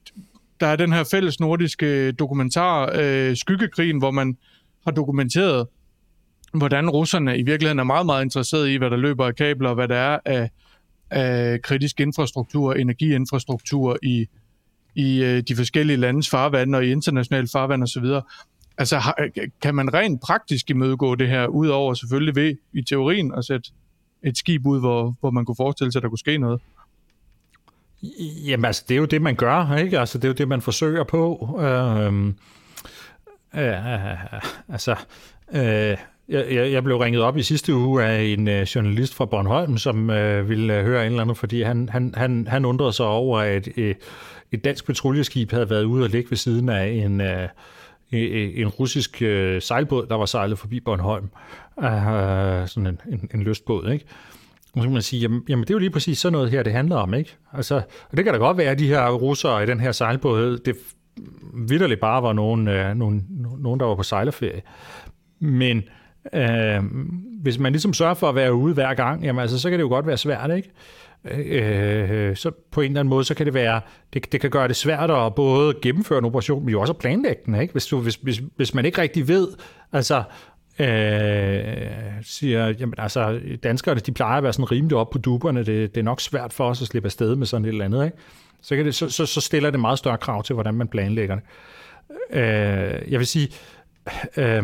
der 0.61 0.67
er 0.67 0.77
den 0.77 0.93
her 0.93 1.05
fælles 1.05 1.41
nordiske 1.41 2.13
dokumentar, 2.13 2.87
uh, 2.87 3.37
Skyggekrigen, 3.37 3.99
hvor 3.99 4.11
man 4.11 4.37
har 4.85 4.93
dokumenteret, 4.93 5.67
hvordan 6.55 6.91
russerne 6.91 7.39
i 7.39 7.43
virkeligheden 7.43 7.79
er 7.79 7.85
meget, 7.85 8.07
meget 8.07 8.25
interesseret 8.25 8.69
i, 8.69 8.77
hvad 8.77 8.91
der 8.91 8.97
løber 8.97 9.27
af 9.27 9.37
kabler, 9.37 9.69
og 9.69 9.75
hvad 9.75 9.89
der 9.89 9.97
er 9.97 10.19
af, 10.25 10.51
af 11.11 11.63
kritisk 11.63 12.01
infrastruktur, 12.01 12.75
energiinfrastruktur 12.75 13.99
i, 14.03 14.27
i 14.95 15.23
øh, 15.23 15.43
de 15.49 15.57
forskellige 15.57 15.97
landes 15.97 16.31
farvand 16.31 16.75
og 16.75 16.85
i 16.85 16.91
internationale 16.91 17.49
farvand 17.53 17.83
osv. 17.83 18.05
Altså, 18.79 19.01
kan 19.63 19.75
man 19.75 19.95
rent 19.95 20.21
praktisk 20.21 20.71
imødegå 20.71 21.15
det 21.15 21.29
her, 21.29 21.47
udover 21.47 21.95
selvfølgelig 21.95 22.37
ved 22.37 22.57
i 22.73 22.83
teorien 22.83 23.35
at 23.35 23.45
sætte 23.45 23.71
et 24.23 24.39
skib 24.39 24.67
ud, 24.67 24.81
hvor, 24.81 25.15
hvor 25.21 25.31
man 25.31 25.45
kunne 25.45 25.57
forestille 25.57 25.93
sig, 25.93 25.99
at 25.99 26.03
der 26.03 26.09
kunne 26.09 26.19
ske 26.19 26.39
noget? 26.39 26.61
Jamen 28.47 28.65
altså, 28.65 28.85
det 28.89 28.95
er 28.95 28.99
jo 28.99 29.05
det, 29.05 29.23
man 29.23 29.37
gør, 29.37 29.77
ikke? 29.77 30.01
Altså, 30.01 30.19
det 30.19 30.25
er 30.25 30.29
jo 30.29 30.35
det, 30.35 30.49
man 30.49 30.63
forsøger 30.63 31.05
på. 31.05 31.59
Øhm, 31.61 32.37
øh, 33.55 33.65
øh, 33.65 34.05
øh, 34.11 34.43
altså, 34.69 34.97
øh, 35.53 35.97
jeg, 36.29 36.73
jeg 36.73 36.85
blev 36.85 36.97
ringet 36.97 37.23
op 37.23 37.37
i 37.37 37.43
sidste 37.43 37.75
uge 37.75 38.05
af 38.05 38.23
en 38.23 38.49
øh, 38.49 38.63
journalist 38.63 39.15
fra 39.15 39.25
Bornholm, 39.25 39.79
som 39.79 40.11
øh, 40.11 40.49
ville 40.49 40.79
øh, 40.79 40.85
høre 40.85 41.07
en 41.07 41.07
eller 41.07 41.23
anden, 41.23 41.37
fordi 41.37 41.63
han, 41.63 41.89
han, 41.89 42.15
han, 42.17 42.47
han 42.47 42.65
undrede 42.65 42.93
sig 42.93 43.07
over, 43.07 43.39
at 43.39 43.69
øh, 43.77 43.95
et 44.53 44.65
dansk 44.65 44.87
patruljeskib 44.87 45.51
havde 45.51 45.71
været 45.71 45.85
ude 45.85 46.05
og 46.05 46.11
ligge 46.11 46.31
ved 46.31 46.37
siden 46.37 46.69
af 46.69 46.89
øh, 46.89 47.03
en, 47.05 47.21
øh, 47.21 47.49
en 48.61 48.69
russisk 48.69 49.23
øh, 49.23 49.63
sejlbåd, 49.63 50.07
der 50.07 50.15
var 50.15 50.27
sejlet 50.27 50.59
forbi 50.59 50.81
Bornholm. 50.81 51.29
Øh, 51.83 52.69
sådan 52.69 52.87
en, 52.87 53.01
en, 53.13 53.31
en 53.35 53.43
lystbåd, 53.43 53.91
ikke? 53.91 54.05
Og 54.75 54.79
så 54.79 54.83
kan 54.83 54.93
man 54.93 55.03
sige, 55.03 55.21
jamen, 55.21 55.43
jamen 55.49 55.63
det 55.63 55.71
er 55.71 55.75
jo 55.75 55.79
lige 55.79 55.91
præcis 55.91 56.19
sådan 56.19 56.33
noget 56.33 56.51
her, 56.51 56.63
det 56.63 56.73
handler 56.73 56.97
om, 56.97 57.15
ikke? 57.15 57.37
Altså, 57.53 57.75
og 58.11 58.17
det 58.17 58.25
kan 58.25 58.35
da 58.35 58.39
godt 58.39 58.57
være, 58.57 58.71
at 58.71 58.79
de 58.79 58.87
her 58.87 59.11
russere 59.11 59.63
i 59.63 59.67
den 59.67 59.81
her 59.81 59.93
sejlbåd, 59.93 60.59
det 60.59 60.77
vidderligt 61.55 62.01
bare 62.01 62.23
var 62.23 62.33
nogen, 62.33 62.69
øh, 62.69 62.95
nogen, 62.95 63.27
nogen, 63.59 63.81
der 63.81 63.87
var 63.87 63.95
på 63.95 64.03
sejlerferie. 64.03 64.63
Men 65.41 65.83
øh, 66.33 66.83
hvis 67.43 67.59
man 67.59 67.73
ligesom 67.73 67.93
sørger 67.93 68.15
for 68.15 68.29
at 68.29 68.35
være 68.35 68.55
ude 68.55 68.75
hver 68.75 68.95
gang, 68.95 69.25
jamen 69.25 69.41
altså, 69.41 69.59
så 69.59 69.71
kan 69.71 69.79
det 69.79 69.83
jo 69.83 69.89
godt 69.89 70.07
være 70.07 70.17
svært, 70.17 70.57
ikke? 70.57 70.71
Øh, 71.25 72.29
øh, 72.29 72.37
så 72.37 72.51
på 72.71 72.81
en 72.81 72.91
eller 72.91 73.01
anden 73.01 73.11
måde, 73.11 73.25
så 73.25 73.35
kan 73.35 73.47
det 73.47 73.55
være, 73.55 73.81
det, 74.13 74.33
det 74.33 74.41
kan 74.41 74.51
gøre 74.51 74.69
det 74.69 74.77
svært 74.77 75.11
at 75.11 75.35
både 75.35 75.75
gennemføre 75.83 76.19
en 76.19 76.25
operation, 76.25 76.65
men 76.65 76.69
jo 76.69 76.81
også 76.81 76.93
at 76.93 76.99
planlægge 76.99 77.43
den, 77.47 77.55
ikke? 77.55 77.73
Hvis, 77.73 77.87
du, 77.87 78.01
hvis, 78.01 78.15
hvis, 78.15 78.43
hvis 78.57 78.75
man 78.75 78.85
ikke 78.85 79.01
rigtig 79.01 79.29
ved, 79.29 79.49
altså, 79.93 80.23
øh, 80.79 80.87
siger, 82.23 82.69
jamen 82.69 82.95
altså, 82.99 83.41
danskerne, 83.63 84.01
de 84.01 84.13
plejer 84.13 84.37
at 84.37 84.43
være 84.43 84.53
sådan 84.53 84.73
rimelig 84.73 84.97
op 84.97 85.11
på 85.11 85.19
duberne, 85.19 85.59
det, 85.59 85.95
det 85.95 86.01
er 86.01 86.05
nok 86.05 86.21
svært 86.21 86.53
for 86.53 86.65
os 86.65 86.83
at 86.83 86.89
slippe 86.89 87.07
afsted 87.07 87.37
med 87.37 87.47
sådan 87.47 87.65
et 87.65 87.69
eller 87.69 87.85
andet, 87.85 88.05
ikke? 88.05 88.17
Så, 88.63 88.77
kan 88.77 88.85
det, 88.85 88.95
så, 88.95 89.11
så, 89.11 89.27
så 89.27 89.41
stiller 89.41 89.71
det 89.71 89.81
meget 89.81 89.99
større 89.99 90.19
krav 90.19 90.43
til, 90.43 90.55
hvordan 90.55 90.75
man 90.75 90.89
planlægger 90.89 91.35
det. 91.35 91.45
Øh, 92.31 93.13
jeg 93.13 93.19
vil 93.19 93.27
sige, 93.27 93.49
øh, 94.37 94.63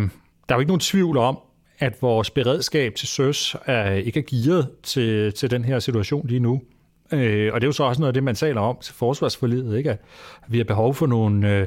der 0.48 0.54
er 0.54 0.54
jo 0.54 0.58
ikke 0.58 0.70
nogen 0.70 0.80
tvivl 0.80 1.16
om, 1.16 1.38
at 1.78 2.02
vores 2.02 2.30
beredskab 2.30 2.94
til 2.94 3.08
søs 3.08 3.56
er, 3.66 3.92
ikke 3.92 4.20
er 4.20 4.24
gearet 4.30 4.68
til, 4.82 5.32
til 5.32 5.50
den 5.50 5.64
her 5.64 5.78
situation 5.78 6.26
lige 6.26 6.40
nu. 6.40 6.62
Øh, 7.12 7.50
og 7.52 7.60
det 7.60 7.64
er 7.64 7.68
jo 7.68 7.72
så 7.72 7.84
også 7.84 8.00
noget 8.00 8.08
af 8.08 8.14
det, 8.14 8.24
man 8.24 8.34
taler 8.34 8.60
om 8.60 8.76
til 8.80 8.94
forsvarsforledet, 8.94 9.78
ikke? 9.78 9.90
at 9.90 9.98
vi 10.48 10.56
har 10.56 10.64
behov 10.64 10.94
for 10.94 11.06
nogle, 11.06 11.56
øh, 11.56 11.66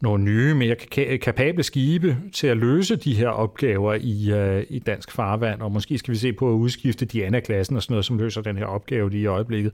nogle 0.00 0.24
nye, 0.24 0.54
mere 0.54 0.74
kapable 1.18 1.62
skibe 1.62 2.16
til 2.32 2.46
at 2.46 2.56
løse 2.56 2.96
de 2.96 3.14
her 3.14 3.28
opgaver 3.28 3.94
i, 3.94 4.30
øh, 4.32 4.64
i 4.68 4.78
dansk 4.78 5.10
farvand, 5.10 5.60
og 5.60 5.72
måske 5.72 5.98
skal 5.98 6.14
vi 6.14 6.18
se 6.18 6.32
på 6.32 6.48
at 6.48 6.54
udskifte 6.54 7.04
Diana-klassen 7.04 7.76
og 7.76 7.82
sådan 7.82 7.92
noget, 7.92 8.04
som 8.04 8.18
løser 8.18 8.40
den 8.40 8.56
her 8.56 8.64
opgave 8.64 9.10
lige 9.10 9.22
i 9.22 9.26
øjeblikket. 9.26 9.72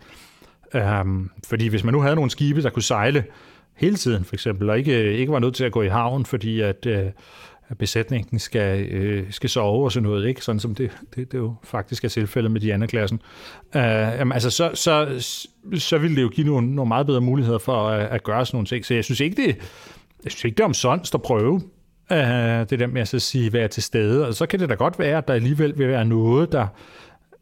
Um, 0.74 1.30
fordi 1.46 1.66
hvis 1.68 1.84
man 1.84 1.94
nu 1.94 2.00
havde 2.00 2.14
nogle 2.14 2.30
skibe, 2.30 2.62
der 2.62 2.70
kunne 2.70 2.82
sejle 2.82 3.24
hele 3.74 3.96
tiden, 3.96 4.24
for 4.24 4.34
eksempel, 4.34 4.70
og 4.70 4.78
ikke, 4.78 5.12
ikke 5.12 5.32
var 5.32 5.38
nødt 5.38 5.54
til 5.54 5.64
at 5.64 5.72
gå 5.72 5.82
i 5.82 5.88
havn, 5.88 6.26
fordi 6.26 6.60
at, 6.60 6.86
øh, 6.86 7.06
at 7.68 7.78
besætningen 7.78 8.38
skal, 8.38 8.86
øh, 8.86 9.26
skal 9.30 9.50
sove 9.50 9.84
og 9.84 9.92
sådan 9.92 10.08
noget, 10.08 10.28
ikke? 10.28 10.40
sådan 10.40 10.60
som 10.60 10.74
det, 10.74 10.90
det, 11.16 11.32
det 11.32 11.38
jo 11.38 11.54
faktisk 11.64 12.04
er 12.04 12.08
tilfældet 12.08 12.52
med 12.52 12.60
Diana-klassen. 12.60 13.20
Uh, 13.74 13.80
jamen, 13.80 14.32
altså, 14.32 14.50
så, 14.50 14.70
så, 14.74 15.08
så 15.78 15.98
ville 15.98 16.16
det 16.16 16.22
jo 16.22 16.28
give 16.28 16.46
nogle, 16.46 16.74
nogle 16.74 16.88
meget 16.88 17.06
bedre 17.06 17.20
muligheder 17.20 17.58
for 17.58 17.88
at, 17.88 18.06
at 18.06 18.22
gøre 18.22 18.46
sådan 18.46 18.56
nogle 18.56 18.66
ting. 18.66 18.84
Så 18.84 18.94
jeg 18.94 19.04
synes 19.04 19.20
ikke, 19.20 19.42
det, 19.42 19.56
jeg 20.24 20.32
synes 20.32 20.44
ikke, 20.44 20.56
det 20.56 20.60
er 20.62 20.64
omsonst 20.64 21.14
at 21.14 21.22
prøve 21.22 21.52
uh, 22.10 22.18
det 22.70 22.78
der 22.78 22.86
med 22.86 23.00
at 23.00 23.08
så 23.08 23.18
sige, 23.18 23.52
være 23.52 23.68
til 23.68 23.82
stede. 23.82 24.26
Og 24.26 24.34
så 24.34 24.46
kan 24.46 24.60
det 24.60 24.68
da 24.68 24.74
godt 24.74 24.98
være, 24.98 25.18
at 25.18 25.28
der 25.28 25.34
alligevel 25.34 25.78
vil 25.78 25.88
være 25.88 26.04
noget, 26.04 26.52
der 26.52 26.66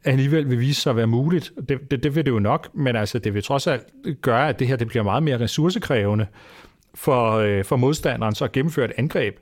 alligevel 0.05 0.51
vil 0.51 0.61
vise 0.61 0.81
sig 0.81 0.91
at 0.91 0.97
være 0.97 1.07
muligt. 1.07 1.53
Det, 1.69 1.91
det, 1.91 2.03
det 2.03 2.15
vil 2.17 2.25
det 2.27 2.31
jo 2.31 2.39
nok, 2.39 2.69
men 2.75 2.97
altså, 2.97 3.19
det 3.19 3.35
vil 3.35 3.43
trods 3.43 3.67
alt 3.67 3.87
gøre, 4.23 4.49
at 4.49 4.59
det 4.59 4.67
her 4.67 4.77
det 4.77 4.89
bliver 4.89 5.03
meget 5.03 5.23
mere 5.23 5.41
ressourcekrævende 5.41 6.27
for, 6.95 7.33
øh, 7.33 7.65
for 7.65 7.77
modstanderen 7.77 8.35
så 8.35 8.45
at 8.45 8.53
gennemføre 8.53 8.85
et 8.85 8.93
angreb. 8.97 9.37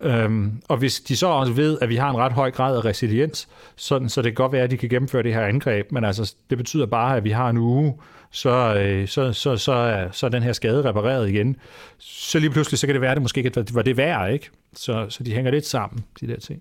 Øhm, 0.00 0.62
og 0.68 0.76
hvis 0.76 1.00
de 1.00 1.16
så 1.16 1.26
også 1.26 1.52
ved, 1.52 1.78
at 1.80 1.88
vi 1.88 1.96
har 1.96 2.10
en 2.10 2.16
ret 2.16 2.32
høj 2.32 2.50
grad 2.50 2.76
af 2.76 2.84
resiliens, 2.84 3.48
sådan, 3.76 4.08
så 4.08 4.22
det 4.22 4.30
kan 4.30 4.34
godt 4.34 4.52
være, 4.52 4.62
at 4.62 4.70
de 4.70 4.76
kan 4.76 4.88
gennemføre 4.88 5.22
det 5.22 5.34
her 5.34 5.42
angreb, 5.42 5.92
men 5.92 6.04
altså, 6.04 6.34
det 6.50 6.58
betyder 6.58 6.86
bare, 6.86 7.16
at 7.16 7.24
vi 7.24 7.30
har 7.30 7.50
en 7.50 7.56
uge, 7.56 7.94
så, 8.30 8.74
øh, 8.74 9.08
så, 9.08 9.32
så, 9.32 9.56
så, 9.56 9.72
er, 9.72 10.10
så 10.12 10.26
er 10.26 10.30
den 10.30 10.42
her 10.42 10.52
skade 10.52 10.84
repareret 10.84 11.28
igen. 11.30 11.56
Så 11.98 12.38
lige 12.38 12.50
pludselig, 12.50 12.78
så 12.78 12.86
kan 12.86 12.94
det 12.94 13.00
være, 13.00 13.10
at 13.10 13.16
det 13.16 13.22
måske 13.22 13.38
ikke 13.42 13.64
var 13.74 13.82
det 13.82 13.96
værd, 13.96 14.32
ikke? 14.32 14.50
Så, 14.72 15.06
så 15.08 15.24
de 15.24 15.32
hænger 15.32 15.50
lidt 15.50 15.66
sammen, 15.66 16.04
de 16.20 16.26
der 16.26 16.36
ting. 16.36 16.60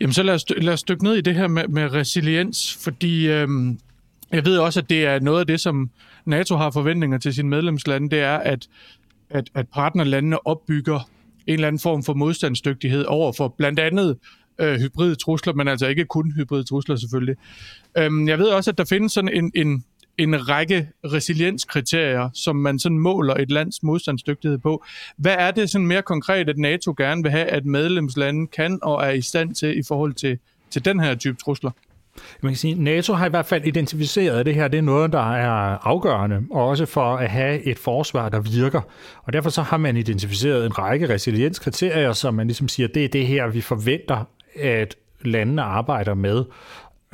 Jamen 0.00 0.12
så 0.12 0.22
lad 0.22 0.34
os, 0.34 0.44
lad 0.56 0.72
os 0.72 0.82
dykke 0.82 1.04
ned 1.04 1.14
i 1.14 1.20
det 1.20 1.34
her 1.34 1.48
med, 1.48 1.68
med 1.68 1.94
resiliens, 1.94 2.78
fordi 2.80 3.28
øhm, 3.28 3.78
jeg 4.32 4.44
ved 4.44 4.58
også, 4.58 4.80
at 4.80 4.90
det 4.90 5.06
er 5.06 5.20
noget 5.20 5.40
af 5.40 5.46
det, 5.46 5.60
som 5.60 5.90
NATO 6.24 6.56
har 6.56 6.70
forventninger 6.70 7.18
til 7.18 7.34
sine 7.34 7.48
medlemslande, 7.48 8.10
det 8.10 8.20
er, 8.20 8.36
at, 8.36 8.68
at, 9.30 9.50
at 9.54 9.68
partnerlandene 9.68 10.46
opbygger 10.46 11.08
en 11.48 11.54
eller 11.54 11.68
anden 11.68 11.80
form 11.80 12.02
for 12.02 12.14
modstandsdygtighed 12.14 13.04
over 13.04 13.32
for 13.32 13.54
blandt 13.58 13.78
andet 13.78 14.16
øh, 14.58 14.80
hybride 14.80 15.14
trusler, 15.14 15.52
men 15.52 15.68
altså 15.68 15.86
ikke 15.86 16.04
kun 16.04 16.32
hybride 16.36 16.64
trusler 16.64 16.96
selvfølgelig. 16.96 17.36
Øhm, 17.98 18.28
jeg 18.28 18.38
ved 18.38 18.46
også, 18.46 18.70
at 18.70 18.78
der 18.78 18.84
findes 18.84 19.12
sådan 19.12 19.32
en, 19.32 19.52
en, 19.54 19.84
en 20.18 20.48
række 20.48 20.88
resilienskriterier, 21.04 22.30
som 22.34 22.56
man 22.56 22.78
sådan 22.78 22.98
måler 22.98 23.34
et 23.34 23.50
lands 23.50 23.82
modstandsdygtighed 23.82 24.58
på. 24.58 24.84
Hvad 25.16 25.36
er 25.38 25.50
det 25.50 25.70
sådan 25.70 25.86
mere 25.86 26.02
konkret, 26.02 26.48
at 26.48 26.58
NATO 26.58 26.94
gerne 26.96 27.22
vil 27.22 27.30
have, 27.30 27.46
at 27.46 27.64
medlemslande 27.64 28.46
kan 28.46 28.78
og 28.82 29.06
er 29.06 29.10
i 29.10 29.20
stand 29.20 29.54
til 29.54 29.78
i 29.78 29.82
forhold 29.88 30.14
til, 30.14 30.38
til 30.70 30.84
den 30.84 31.00
her 31.00 31.14
type 31.14 31.36
trusler? 31.44 31.70
Man 32.40 32.52
kan 32.52 32.56
sige, 32.56 32.74
NATO 32.84 33.12
har 33.12 33.26
i 33.26 33.30
hvert 33.30 33.46
fald 33.46 33.64
identificeret, 33.64 34.40
at 34.40 34.46
det 34.46 34.54
her 34.54 34.68
det 34.68 34.78
er 34.78 34.82
noget, 34.82 35.12
der 35.12 35.32
er 35.34 35.86
afgørende, 35.86 36.42
og 36.50 36.68
også 36.68 36.86
for 36.86 37.16
at 37.16 37.28
have 37.30 37.62
et 37.62 37.78
forsvar, 37.78 38.28
der 38.28 38.40
virker. 38.40 38.80
Og 39.22 39.32
derfor 39.32 39.50
så 39.50 39.62
har 39.62 39.76
man 39.76 39.96
identificeret 39.96 40.66
en 40.66 40.78
række 40.78 41.08
resilienskriterier, 41.08 42.12
som 42.12 42.34
man 42.34 42.46
ligesom 42.46 42.68
siger, 42.68 42.88
det 42.88 43.04
er 43.04 43.08
det 43.08 43.26
her, 43.26 43.46
vi 43.46 43.60
forventer, 43.60 44.24
at 44.60 44.96
landene 45.24 45.62
arbejder 45.62 46.14
med. 46.14 46.44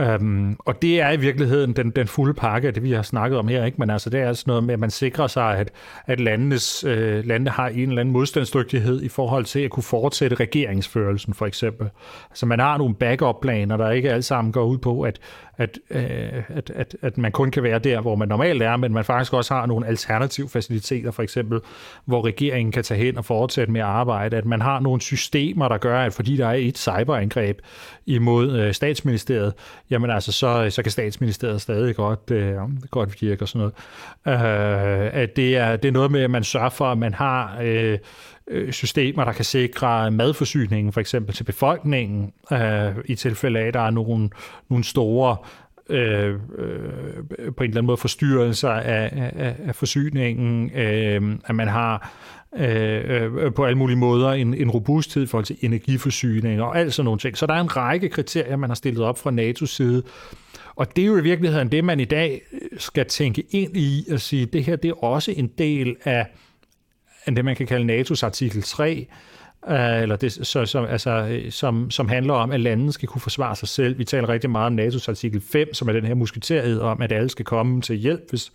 Øhm, 0.00 0.56
og 0.58 0.82
det 0.82 1.00
er 1.00 1.10
i 1.10 1.16
virkeligheden 1.16 1.72
den, 1.72 1.90
den 1.90 2.06
fulde 2.06 2.34
pakke 2.34 2.68
af 2.68 2.74
det, 2.74 2.82
vi 2.82 2.92
har 2.92 3.02
snakket 3.02 3.38
om 3.38 3.48
her. 3.48 3.64
Ikke? 3.64 3.76
Men 3.78 3.90
altså, 3.90 4.10
det 4.10 4.20
er 4.20 4.28
altså 4.28 4.44
noget 4.46 4.64
med, 4.64 4.74
at 4.74 4.80
man 4.80 4.90
sikrer 4.90 5.26
sig, 5.26 5.56
at, 5.58 5.70
at 6.06 6.20
landenes, 6.20 6.84
øh, 6.84 7.24
landene 7.24 7.50
har 7.50 7.68
en 7.68 7.88
eller 7.88 8.00
anden 8.00 8.12
modstandsdygtighed 8.12 9.02
i 9.02 9.08
forhold 9.08 9.44
til 9.44 9.60
at 9.60 9.70
kunne 9.70 9.82
fortsætte 9.82 10.36
regeringsførelsen, 10.36 11.34
for 11.34 11.46
eksempel. 11.46 11.90
Altså, 12.30 12.46
man 12.46 12.60
har 12.60 12.78
nogle 12.78 12.94
backup-planer, 12.94 13.76
der 13.76 13.90
ikke 13.90 14.10
alle 14.10 14.22
sammen 14.22 14.52
går 14.52 14.64
ud 14.64 14.78
på, 14.78 15.02
at, 15.02 15.18
at, 15.58 15.78
øh, 15.90 16.42
at, 16.48 16.70
at, 16.70 16.96
at 17.02 17.18
man 17.18 17.32
kun 17.32 17.50
kan 17.50 17.62
være 17.62 17.78
der, 17.78 18.00
hvor 18.00 18.14
man 18.14 18.28
normalt 18.28 18.62
er, 18.62 18.76
men 18.76 18.92
man 18.92 19.04
faktisk 19.04 19.32
også 19.32 19.54
har 19.54 19.66
nogle 19.66 19.86
alternative 19.86 20.48
faciliteter, 20.48 21.10
for 21.10 21.22
eksempel, 21.22 21.60
hvor 22.04 22.24
regeringen 22.26 22.72
kan 22.72 22.84
tage 22.84 23.04
hen 23.04 23.18
og 23.18 23.24
fortsætte 23.24 23.72
med 23.72 23.80
at 23.80 23.86
arbejde, 23.86 24.36
at 24.36 24.44
man 24.44 24.60
har 24.60 24.80
nogle 24.80 25.00
systemer, 25.00 25.68
der 25.68 25.78
gør, 25.78 26.00
at 26.00 26.12
fordi 26.12 26.36
der 26.36 26.46
er 26.46 26.54
et 26.54 26.78
cyberangreb 26.78 27.58
imod 28.06 28.58
øh, 28.58 28.74
statsministeriet, 28.74 29.52
jamen 29.90 30.10
altså, 30.10 30.32
så, 30.32 30.70
så 30.70 30.82
kan 30.82 30.92
statsministeriet 30.92 31.60
stadig 31.60 31.96
godt, 31.96 32.30
øh, 32.30 32.56
godt 32.90 33.22
virke 33.22 33.42
og 33.42 33.48
sådan 33.48 33.58
noget. 33.58 33.74
Øh, 34.26 35.10
at 35.22 35.36
det 35.36 35.56
er, 35.56 35.76
det 35.76 35.88
er 35.88 35.92
noget 35.92 36.10
med, 36.10 36.20
at 36.20 36.30
man 36.30 36.44
sørger 36.44 36.70
for, 36.70 36.84
at 36.84 36.98
man 36.98 37.14
har 37.14 37.58
øh, 37.62 37.98
øh, 38.48 38.72
systemer, 38.72 39.24
der 39.24 39.32
kan 39.32 39.44
sikre 39.44 40.10
madforsyningen 40.10 40.92
for 40.92 41.00
eksempel 41.00 41.34
til 41.34 41.44
befolkningen, 41.44 42.32
øh, 42.52 42.94
i 43.04 43.14
tilfælde 43.14 43.58
af, 43.58 43.66
at 43.66 43.74
der 43.74 43.80
er 43.80 43.90
nogle, 43.90 44.30
nogle 44.70 44.84
store 44.84 45.36
øh, 45.88 46.28
øh, 46.28 46.38
på 47.56 47.64
en 47.64 47.70
eller 47.70 47.76
anden 47.76 47.86
måde 47.86 47.96
forstyrrelser 47.96 48.70
af, 48.70 49.32
af, 49.36 49.56
af 49.66 49.74
forsyningen, 49.74 50.70
øh, 50.70 51.38
at 51.44 51.54
man 51.54 51.68
har 51.68 52.12
øh, 52.56 53.22
øh, 53.22 53.54
på 53.54 53.64
alle 53.64 53.78
mulige 53.78 53.96
måder 53.96 54.30
en, 54.30 54.54
en 54.54 54.70
robusthed 54.70 55.22
i 55.22 55.26
forhold 55.26 55.44
til 55.44 55.56
energiforsyning 55.60 56.62
og 56.62 56.78
alt 56.78 56.94
sådan 56.94 57.04
nogle 57.04 57.18
ting. 57.18 57.38
Så 57.38 57.46
der 57.46 57.54
er 57.54 57.60
en 57.60 57.76
række 57.76 58.08
kriterier, 58.08 58.56
man 58.56 58.70
har 58.70 58.74
stillet 58.74 59.04
op 59.04 59.18
fra 59.18 59.30
NATO's 59.30 59.66
side, 59.66 60.02
og 60.76 60.96
det 60.96 61.02
er 61.02 61.06
jo 61.06 61.16
i 61.16 61.22
virkeligheden 61.22 61.72
det, 61.72 61.84
man 61.84 62.00
i 62.00 62.04
dag 62.04 62.42
skal 62.76 63.06
tænke 63.06 63.44
ind 63.50 63.76
i 63.76 64.06
og 64.12 64.20
sige, 64.20 64.46
det 64.46 64.64
her 64.64 64.76
det 64.76 64.88
er 64.88 65.04
også 65.04 65.32
en 65.36 65.50
del 65.58 65.96
af, 66.04 66.26
end 67.28 67.36
det, 67.36 67.44
man 67.44 67.56
kan 67.56 67.66
kalde 67.66 68.00
NATO's 68.00 68.24
artikel 68.24 68.62
3, 68.62 69.06
øh, 69.68 70.02
eller 70.02 70.16
det, 70.16 70.32
så, 70.32 70.66
som, 70.66 70.84
altså, 70.84 71.10
øh, 71.10 71.52
som, 71.52 71.90
som 71.90 72.08
handler 72.08 72.34
om, 72.34 72.52
at 72.52 72.60
landene 72.60 72.92
skal 72.92 73.08
kunne 73.08 73.20
forsvare 73.20 73.56
sig 73.56 73.68
selv. 73.68 73.98
Vi 73.98 74.04
taler 74.04 74.28
rigtig 74.28 74.50
meget 74.50 74.66
om 74.66 74.78
NATO's 74.78 75.08
artikel 75.08 75.40
5, 75.40 75.74
som 75.74 75.88
er 75.88 75.92
den 75.92 76.04
her 76.04 76.14
musketeriet 76.14 76.80
om, 76.80 77.02
at 77.02 77.12
alle 77.12 77.30
skal 77.30 77.44
komme 77.44 77.80
til 77.80 77.96
hjælp, 77.96 78.30
hvis, 78.30 78.52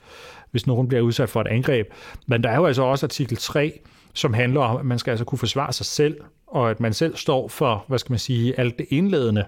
hvis 0.52 0.68
nogen 0.68 0.88
bliver 0.88 1.02
udsat 1.02 1.30
for 1.30 1.42
et 1.42 1.48
angreb. 1.48 1.88
Men 2.28 2.44
der 2.44 2.50
er 2.50 2.56
jo 2.56 2.66
altså 2.66 2.82
også 2.82 3.06
artikel 3.06 3.38
3, 3.38 3.80
som 4.14 4.34
handler 4.34 4.62
om, 4.62 4.78
at 4.78 4.86
man 4.86 5.00
skal 5.00 5.12
altså 5.12 5.26
kunne 5.26 5.40
forsvare 5.40 5.74
sig 5.74 5.86
selv, 5.86 6.18
og 6.48 6.70
at 6.70 6.80
man 6.80 6.94
selv 6.94 7.16
står 7.16 7.48
for, 7.48 7.86
hvad 7.88 8.00
skal 8.00 8.12
man 8.12 8.20
sige, 8.20 8.60
alt 8.60 8.78
det 8.78 8.86
indledende 8.90 9.46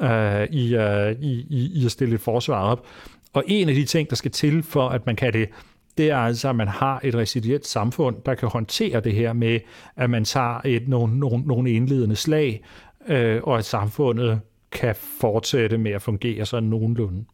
øh, 0.00 0.44
i, 0.50 0.74
øh, 0.74 1.12
i, 1.20 1.46
i, 1.50 1.70
i 1.74 1.84
at 1.84 1.90
stille 1.90 2.14
et 2.14 2.20
forsvar 2.20 2.62
op. 2.62 2.86
Og 3.32 3.44
en 3.46 3.68
af 3.68 3.74
de 3.74 3.84
ting, 3.84 4.10
der 4.10 4.16
skal 4.16 4.30
til 4.30 4.62
for, 4.62 4.88
at 4.88 5.06
man 5.06 5.16
kan 5.16 5.32
det, 5.32 5.48
det 5.98 6.10
er 6.10 6.16
altså, 6.16 6.48
at 6.48 6.56
man 6.56 6.68
har 6.68 7.00
et 7.04 7.14
resilient 7.14 7.66
samfund, 7.66 8.16
der 8.26 8.34
kan 8.34 8.48
håndtere 8.48 9.00
det 9.00 9.12
her 9.12 9.32
med, 9.32 9.60
at 9.96 10.10
man 10.10 10.24
tager 10.24 10.60
et, 10.64 10.88
nogle, 10.88 11.18
nogle, 11.18 11.42
nogle 11.46 11.70
indledende 11.70 12.16
slag, 12.16 12.64
øh, 13.08 13.40
og 13.42 13.58
at 13.58 13.64
samfundet 13.64 14.40
kan 14.72 14.94
fortsætte 15.20 15.78
med 15.78 15.90
at 15.90 16.02
fungere 16.02 16.46
sådan 16.46 16.68
nogenlunde. 16.68 17.24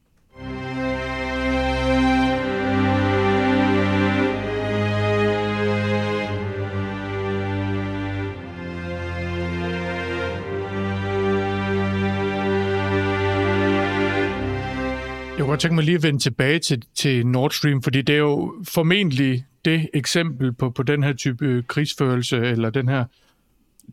Kunne 15.49 15.53
godt 15.53 15.61
tænke 15.61 15.75
mig 15.75 15.85
lige 15.85 15.95
at 15.95 16.03
vende 16.03 16.19
tilbage 16.19 16.59
til, 16.59 16.83
til 16.95 17.27
Nord 17.27 17.51
Stream, 17.51 17.83
fordi 17.83 18.03
det 18.03 18.15
er 18.15 18.19
jo 18.19 18.55
formentlig 18.65 19.45
det 19.65 19.89
eksempel 19.95 20.53
på, 20.53 20.71
på 20.71 20.83
den 20.83 21.03
her 21.03 21.13
type 21.13 21.47
øh, 21.47 21.65
krigsførelse, 21.65 22.37
eller 22.37 22.71
den 22.71 22.89
her 22.89 23.05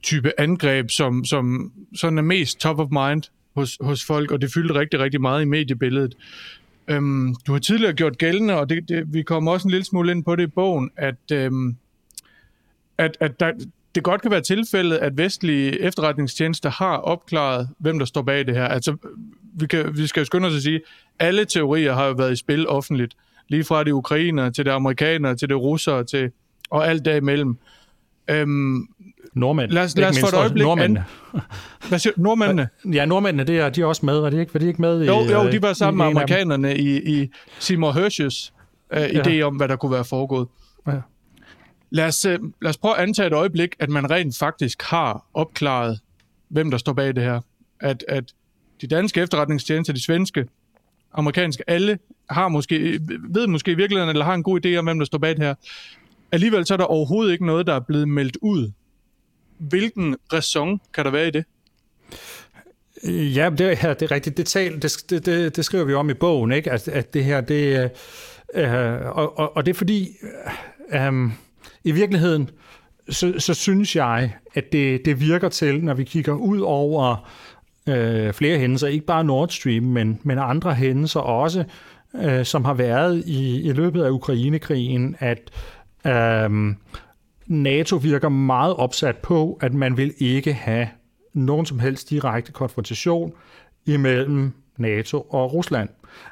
type 0.04 0.40
angreb, 0.40 0.90
som, 0.90 1.26
som 1.26 1.74
sådan 1.96 2.18
er 2.18 2.22
mest 2.22 2.60
top 2.60 2.80
of 2.80 2.88
mind 2.92 3.24
hos, 3.56 3.78
hos 3.82 4.06
folk, 4.06 4.32
og 4.32 4.42
det 4.42 4.52
fyldte 4.54 4.74
rigtig, 4.74 5.00
rigtig 5.00 5.22
meget 5.22 5.42
i 5.42 5.46
mediebilledet. 5.46 6.16
Øhm, 6.88 7.36
du 7.48 7.52
har 7.52 7.60
tidligere 7.60 7.94
gjort 7.94 8.18
gældende, 8.18 8.60
og 8.60 8.70
det, 8.70 8.90
det, 8.90 9.14
vi 9.14 9.24
kommer 9.24 9.52
også 9.52 9.68
en 9.68 9.72
lille 9.72 9.86
smule 9.86 10.12
ind 10.12 10.24
på 10.24 10.36
det 10.36 10.44
i 10.44 10.48
bogen, 10.48 10.92
at, 10.96 11.32
øhm, 11.32 11.76
at, 12.98 13.18
at 13.20 13.40
der, 13.40 13.52
det 13.96 14.04
godt 14.04 14.22
kan 14.22 14.32
være 14.32 14.42
tilfældet, 14.42 14.98
at 14.98 15.18
vestlige 15.18 15.82
efterretningstjenester 15.82 16.70
har 16.70 16.98
opklaret, 16.98 17.70
hvem 17.80 18.00
der 18.00 18.06
står 18.06 18.22
bag 18.22 18.48
det 18.48 18.56
her. 18.56 18.66
Altså, 18.66 18.96
vi, 19.54 19.68
kan, 19.68 19.98
vi 19.98 20.08
skal 20.08 20.22
jo 20.22 20.26
skynde 20.26 20.48
os 20.48 20.56
at 20.56 20.62
sige, 20.62 20.82
alle 21.20 21.46
teorier 21.46 21.94
har 21.94 22.06
jo 22.06 22.14
været 22.14 22.32
i 22.32 22.36
spil 22.36 22.68
offentligt. 22.68 23.16
Lige 23.48 23.64
fra 23.64 23.84
det 23.84 23.92
ukrainer, 23.92 24.50
til 24.50 24.66
det 24.66 24.72
amerikanere, 24.72 25.36
til 25.36 25.50
det 25.50 25.58
russere, 25.58 26.04
til, 26.04 26.32
og 26.70 26.88
alt 26.88 27.06
derimellem. 27.06 27.58
Øhm, 28.30 28.88
Nordmænd. 29.34 29.72
Lad 29.72 29.84
os, 29.84 29.98
lad 29.98 30.10
os 30.10 30.20
for 30.20 30.28
et 30.28 30.34
øjeblik... 30.34 30.64
Nordmændene. 30.64 31.06
An... 31.34 31.40
Hvad 31.90 32.00
siger 32.00 32.14
Nordmændene? 32.18 32.70
Ja, 32.94 33.06
nordmændene, 33.06 33.44
det 33.44 33.60
er, 33.60 33.70
de 33.70 33.82
er 33.82 33.86
også 33.86 34.06
med, 34.06 34.20
var 34.20 34.30
de 34.30 34.40
ikke, 34.40 34.54
var 34.54 34.60
de 34.60 34.68
ikke 34.68 34.82
med 34.82 35.02
i... 35.02 35.06
Jo, 35.06 35.20
jo, 35.20 35.52
de 35.52 35.62
var 35.62 35.70
øh, 35.70 35.76
sammen 35.76 35.98
med 35.98 36.06
i 36.06 36.10
dem? 36.10 36.18
amerikanerne 36.18 36.78
i, 36.78 37.20
i 37.22 37.30
Seymour 37.60 37.92
Hersh's 37.92 38.52
idé 38.94 39.30
ja. 39.30 39.46
om, 39.46 39.56
hvad 39.56 39.68
der 39.68 39.76
kunne 39.76 39.92
være 39.92 40.06
foregået. 40.06 40.48
Ja. 40.88 40.92
Lad 41.90 42.06
os, 42.06 42.26
øh, 42.26 42.40
lad 42.62 42.70
os 42.70 42.78
prøve 42.78 42.98
at 42.98 43.04
antage 43.04 43.28
et 43.28 43.34
øjeblik, 43.34 43.76
at 43.80 43.90
man 43.90 44.12
rent 44.12 44.38
faktisk 44.38 44.82
har 44.82 45.26
opklaret, 45.34 46.00
hvem 46.48 46.72
der 46.72 46.78
står 46.78 46.94
bag 46.94 47.16
det 47.16 47.24
her. 47.24 47.42
At, 47.80 48.06
at 48.08 48.24
de 48.82 48.88
danske 48.88 49.22
efterretningstjenester, 49.22 49.94
de 49.94 50.04
svenske, 50.04 50.46
amerikanske, 51.14 51.70
alle 51.70 52.00
har 52.30 52.48
måske, 52.48 53.00
ved 53.30 53.48
måske 53.48 53.72
i 53.72 53.76
virkeligheden, 53.76 54.10
eller 54.10 54.26
har 54.26 54.34
en 54.34 54.44
god 54.44 54.66
idé 54.66 54.76
om, 54.76 54.86
hvem 54.86 55.00
der 55.00 55.06
står 55.06 55.18
bag 55.18 55.30
det 55.30 55.44
her. 55.44 55.56
Alligevel 56.32 56.66
så 56.66 56.74
er 56.74 56.78
der 56.78 56.86
overhovedet 56.86 57.32
ikke 57.32 57.46
noget, 57.46 57.68
der 57.68 57.74
er 57.74 57.80
blevet 57.80 58.08
meldt 58.08 58.38
ud. 58.42 58.72
Hvilken 59.58 60.16
raison 60.34 60.82
kan 60.94 61.06
der 61.06 61.12
være 61.12 61.28
i 61.28 61.32
det? 61.32 61.46
Ja, 63.36 63.50
det, 63.58 63.84
er, 63.84 63.94
det 63.94 64.02
er 64.02 64.12
rigtigt. 64.12 64.38
Det, 64.38 64.46
tal, 64.46 64.82
det, 64.82 65.06
det, 65.10 65.26
det, 65.26 65.56
det 65.56 65.66
skriver 65.66 65.84
vi 65.84 65.94
om 65.94 66.10
i 66.10 66.14
bogen, 66.14 66.52
ikke? 66.52 66.72
At, 66.72 66.88
at 66.88 67.14
det 67.14 67.24
her, 67.24 67.42
det 67.42 67.90
øh, 68.56 68.64
øh 68.64 69.06
og, 69.06 69.40
og, 69.40 69.58
og 69.58 69.66
det 69.66 69.72
er 69.72 69.76
fordi, 69.76 70.10
øh, 70.94 71.08
øhm, 71.08 71.32
i 71.86 71.92
virkeligheden, 71.92 72.50
så, 73.10 73.34
så 73.38 73.54
synes 73.54 73.96
jeg, 73.96 74.34
at 74.54 74.72
det, 74.72 75.06
det 75.06 75.20
virker 75.20 75.50
til, 75.50 75.84
når 75.84 75.94
vi 75.94 76.04
kigger 76.04 76.34
ud 76.34 76.60
over 76.60 77.30
øh, 77.90 78.34
flere 78.34 78.60
hændelser, 78.60 78.88
ikke 78.88 79.06
bare 79.06 79.24
Nord 79.24 79.50
Stream, 79.50 79.84
men, 79.84 80.20
men 80.24 80.38
andre 80.38 80.74
hændelser 80.74 81.20
også, 81.20 81.64
øh, 82.16 82.46
som 82.46 82.66
har 82.66 82.74
været 82.74 83.24
i, 83.26 83.62
i 83.62 83.72
løbet 83.74 84.04
af 84.04 84.10
Ukrainekrigen, 84.10 85.16
at 85.20 85.52
øh, 86.06 86.76
NATO 87.48 87.96
virker 87.96 88.30
meget 88.30 88.76
opsat 88.76 89.18
på, 89.18 89.60
at 89.62 89.74
man 89.74 89.98
vil 89.98 90.14
ikke 90.18 90.54
have 90.54 90.88
nogen 91.34 91.66
som 91.66 91.80
helst 91.80 92.10
direkte 92.10 92.52
konfrontation 92.52 93.34
imellem 93.86 94.52
NATO 94.78 95.22
og 95.22 95.54
Rusland. 95.54 95.90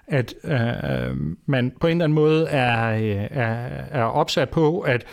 At 0.08 0.34
øh, 0.44 1.18
man 1.46 1.72
på 1.82 1.88
en 1.88 1.92
eller 1.92 2.04
anden 2.04 2.16
måde 2.16 2.48
er, 2.48 2.96
øh, 2.96 3.28
er, 3.32 3.68
er 3.92 4.04
opsat 4.04 4.50
på, 4.50 4.80
at 4.80 5.06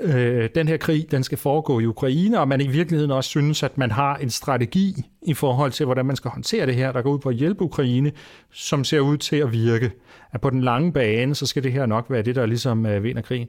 øh, 0.00 0.48
den 0.54 0.68
her 0.68 0.76
krig 0.76 1.10
den 1.10 1.22
skal 1.22 1.38
foregå 1.38 1.80
i 1.80 1.86
Ukraine, 1.86 2.40
og 2.40 2.48
man 2.48 2.60
i 2.60 2.66
virkeligheden 2.66 3.10
også 3.10 3.30
synes, 3.30 3.62
at 3.62 3.78
man 3.78 3.90
har 3.90 4.16
en 4.16 4.30
strategi 4.30 4.94
i 5.22 5.34
forhold 5.34 5.72
til, 5.72 5.86
hvordan 5.86 6.06
man 6.06 6.16
skal 6.16 6.30
håndtere 6.30 6.66
det 6.66 6.74
her, 6.74 6.92
der 6.92 7.02
går 7.02 7.10
ud 7.10 7.18
på 7.18 7.28
at 7.28 7.34
hjælpe 7.34 7.64
Ukraine, 7.64 8.12
som 8.52 8.84
ser 8.84 9.00
ud 9.00 9.16
til 9.16 9.36
at 9.36 9.52
virke. 9.52 9.90
At 10.32 10.40
på 10.40 10.50
den 10.50 10.60
lange 10.60 10.92
bane, 10.92 11.34
så 11.34 11.46
skal 11.46 11.62
det 11.62 11.72
her 11.72 11.86
nok 11.86 12.06
være 12.08 12.22
det, 12.22 12.34
der 12.34 12.46
ligesom 12.46 12.86
øh, 12.86 13.02
vinder 13.02 13.22
krigen. 13.22 13.48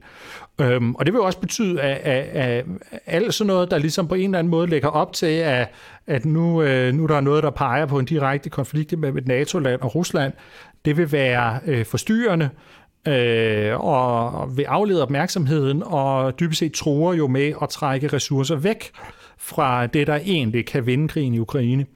Øhm, 0.60 0.94
og 0.94 1.06
det 1.06 1.14
vil 1.14 1.20
også 1.20 1.40
betyde, 1.40 1.80
at, 1.80 1.96
at, 1.96 2.24
at 2.24 2.64
alt 3.06 3.34
sådan 3.34 3.46
noget, 3.46 3.70
der 3.70 3.78
ligesom 3.78 4.08
på 4.08 4.14
en 4.14 4.24
eller 4.24 4.38
anden 4.38 4.50
måde 4.50 4.66
lægger 4.66 4.88
op 4.88 5.12
til, 5.12 5.26
at, 5.26 5.68
at 6.06 6.24
nu, 6.24 6.62
øh, 6.62 6.94
nu 6.94 7.06
der 7.06 7.16
er 7.16 7.20
noget, 7.20 7.42
der 7.42 7.50
peger 7.50 7.86
på 7.86 7.98
en 7.98 8.04
direkte 8.04 8.50
konflikt 8.50 8.98
med 8.98 9.16
et 9.16 9.26
NATO-land 9.26 9.80
og 9.80 9.94
Rusland, 9.94 10.32
det 10.84 10.96
vil 10.96 11.12
være 11.12 11.60
øh, 11.66 11.84
forstyrrende, 11.84 12.50
øh, 13.06 13.80
og 13.80 14.56
vil 14.56 14.62
aflede 14.62 15.02
opmærksomheden, 15.02 15.82
og 15.86 16.40
dybest 16.40 16.58
set 16.58 16.72
tror 16.72 17.14
jo 17.14 17.26
med 17.26 17.52
at 17.62 17.68
trække 17.68 18.08
ressourcer 18.08 18.56
væk 18.56 18.90
fra 19.38 19.86
det, 19.86 20.06
der 20.06 20.16
egentlig 20.24 20.66
kan 20.66 20.86
vinde 20.86 21.08
krigen 21.08 21.34
i 21.34 21.38
Ukraine. 21.38 21.86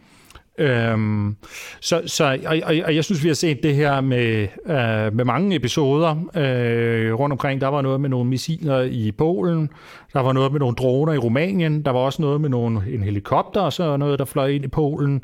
Øhm, 0.59 1.37
så, 1.81 2.03
så 2.07 2.39
og, 2.47 2.57
og, 2.65 2.75
og 2.85 2.95
jeg 2.95 3.05
synes, 3.05 3.23
vi 3.23 3.29
har 3.29 3.35
set 3.35 3.63
det 3.63 3.75
her 3.75 4.01
med, 4.01 4.49
øh, 4.67 5.17
med 5.17 5.25
mange 5.25 5.57
episoder 5.57 6.11
øh, 6.37 7.15
rundt 7.15 7.33
omkring. 7.33 7.61
Der 7.61 7.69
var 7.69 7.83
noget 7.83 8.01
med 8.01 8.09
nogle 8.09 8.31
missiler 8.31 8.83
i 8.83 9.13
Polen, 9.13 9.71
der 10.13 10.21
var 10.21 10.33
noget 10.33 10.53
med 10.53 10.61
nogle 10.61 10.77
droner 10.77 11.13
i 11.13 11.19
Rumænien, 11.19 11.85
der 11.85 11.91
var 11.91 12.01
også 12.01 12.23
noget 12.23 12.41
med 12.41 12.49
nogle, 12.49 12.83
en 12.89 13.03
helikopter 13.03 13.61
og 13.61 13.73
så 13.73 13.97
noget, 13.97 14.19
der 14.19 14.25
fløj 14.25 14.49
ind 14.49 14.65
i 14.65 14.69
Polen. 14.69 15.23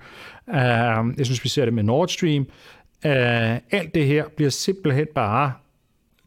Øh, 0.48 0.56
jeg 1.18 1.26
synes, 1.26 1.44
vi 1.44 1.48
ser 1.48 1.64
det 1.64 1.74
med 1.74 1.82
Nord 1.82 2.08
Stream. 2.08 2.46
Øh, 3.06 3.58
alt 3.70 3.94
det 3.94 4.06
her 4.06 4.24
bliver 4.36 4.50
simpelthen 4.50 5.06
bare 5.14 5.52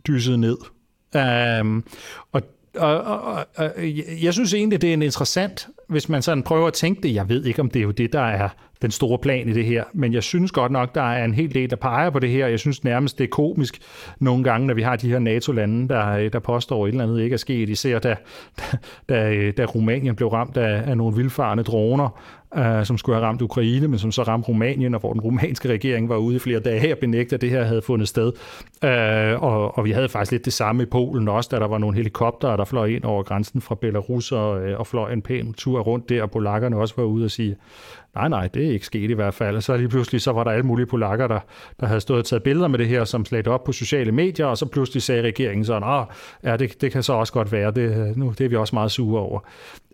dysset 0.08 0.40
ned. 0.40 0.58
Um, 1.62 1.84
og 2.32 2.42
og, 2.78 3.02
og, 3.02 3.22
og, 3.22 3.46
og 3.56 3.72
jeg 4.24 4.34
synes 4.34 4.54
egentlig, 4.54 4.82
det 4.82 4.90
er 4.90 4.94
en 4.94 5.02
interessant, 5.02 5.68
hvis 5.90 6.10
man 6.10 6.22
sådan 6.22 6.44
prøver 6.44 6.68
at 6.68 6.74
tænke 6.74 7.02
det. 7.04 7.14
Jeg 7.14 7.30
ved 7.30 7.46
ikke, 7.46 7.62
om 7.62 7.70
det 7.70 7.80
er 7.80 7.84
jo 7.84 7.92
det, 7.92 8.14
der 8.14 8.22
er 8.22 8.50
den 8.82 8.92
store 8.92 9.20
plan 9.20 9.50
i 9.50 9.54
det 9.54 9.66
her, 9.66 9.84
men 9.94 10.14
jeg 10.14 10.24
synes 10.24 10.52
godt 10.52 10.72
nok, 10.72 10.96
der 10.96 11.02
er 11.02 11.26
en 11.26 11.34
hel 11.34 11.54
del, 11.54 11.70
der 11.70 11.76
peger 11.76 12.10
på 12.10 12.20
det 12.20 12.30
her. 12.30 12.48
Jeg 12.48 12.60
synes 12.60 12.84
nærmest, 12.84 13.18
det 13.18 13.24
er 13.24 13.28
komisk 13.28 13.80
nogle 14.20 14.44
gange, 14.44 14.68
når 14.68 14.74
vi 14.74 14.82
har 14.82 14.96
de 14.96 15.10
her 15.10 15.20
NATO-lande, 15.20 15.90
der, 15.90 16.30
der 16.30 16.40
påstår, 16.40 16.84
at 16.84 16.90
et 16.90 16.92
eller 16.92 17.04
andet 17.04 17.22
ikke 17.22 17.34
er 17.34 17.38
sket. 17.38 17.70
Især 17.70 18.00
da, 18.00 18.16
da, 19.10 19.52
da 19.52 19.62
øh, 19.62 19.68
Rumænien 19.68 20.16
blev 20.16 20.30
ramt 20.30 20.58
af, 20.58 20.90
af 20.90 20.98
nogle 20.98 21.16
vildfarende 21.16 21.64
droner, 21.64 22.22
øh, 22.58 22.86
som 22.86 22.98
skulle 22.98 23.16
have 23.16 23.28
ramt 23.28 23.42
Ukraine, 23.42 23.88
men 23.88 24.00
som 24.00 24.12
så 24.12 24.24
ramte 24.24 24.48
Rumænien, 24.48 24.94
og 24.94 25.00
hvor 25.00 25.14
den 25.14 25.22
rumænske 25.22 25.70
regering 25.70 26.10
var 26.10 26.18
ude 26.18 26.36
i 26.36 26.40
flere 26.40 26.60
dage 26.60 26.94
og 26.94 26.98
benægte, 26.98 27.36
at 27.36 27.42
det 27.42 27.50
her 27.50 27.64
havde 27.64 27.82
fundet 27.82 28.08
sted. 28.08 28.32
Øh, 28.84 29.44
og, 29.44 29.78
og 29.78 29.86
vi 29.86 29.92
havde 29.92 30.10
faktisk 30.10 30.32
lidt 30.32 30.46
det 30.46 30.54
samme 30.54 30.84
i 30.84 30.86
Polen 30.86 31.28
også, 31.28 31.50
da 31.52 31.60
der 31.60 31.68
var 31.68 31.78
nogle 31.78 31.96
helikoptere, 31.96 32.58
der 32.58 32.66
fløj 32.66 32.86
ind 32.86 33.04
over 33.04 33.24
grænsen 33.24 33.62
fra 33.62 33.76
Belarus 33.76 34.32
og, 34.32 34.68
øh, 34.68 34.80
og 34.80 34.88
fløj 34.88 35.14
en 35.14 35.22
pæn 35.22 35.54
tur 35.54 35.80
rundt 35.80 36.10
der, 36.10 36.24
og 36.24 36.32
polakkerne 36.32 36.78
også 36.78 36.94
var 36.98 37.04
ude 37.04 37.26
og 37.26 37.32
sige, 37.32 37.56
nej, 38.16 38.30
nej, 38.30 38.48
det 38.48 38.68
er 38.68 38.72
ikke 38.72 38.86
sket 38.86 39.10
i 39.10 39.14
hvert 39.14 39.34
fald. 39.34 39.56
Og 39.56 39.64
så 39.64 39.78
lige 39.78 39.90
pludselig, 39.90 40.22
så 40.22 40.32
var 40.32 40.44
der 40.44 40.52
alle 40.52 40.66
mulige 40.66 40.86
polakker, 40.86 41.28
der, 41.28 41.40
der 41.80 41.86
havde 41.86 42.02
stået 42.02 42.20
og 42.20 42.26
taget 42.26 42.44
billeder 42.44 42.68
med 42.68 42.80
det 42.80 42.88
her, 42.88 43.04
som 43.04 43.26
slet 43.26 43.48
op 43.48 43.64
på 43.64 43.72
sociale 43.72 44.12
medier, 44.12 44.46
og 44.46 44.58
så 44.58 44.66
pludselig 44.66 45.02
sagde 45.02 45.22
regeringen 45.22 45.66
sådan, 45.66 45.84
ah, 45.86 46.06
ja, 46.44 46.58
det, 46.58 46.82
det 46.82 46.92
kan 46.92 47.04
så 47.04 47.14
også 47.14 47.34
godt 47.34 47.52
være, 47.52 47.72
det, 47.72 48.10
øh, 48.10 48.18
nu, 48.18 48.34
det 48.38 48.46
er 48.46 48.50
vi 48.50 48.56
også 48.56 48.76
meget 48.76 48.92
sure 48.92 49.22
over. 49.22 49.40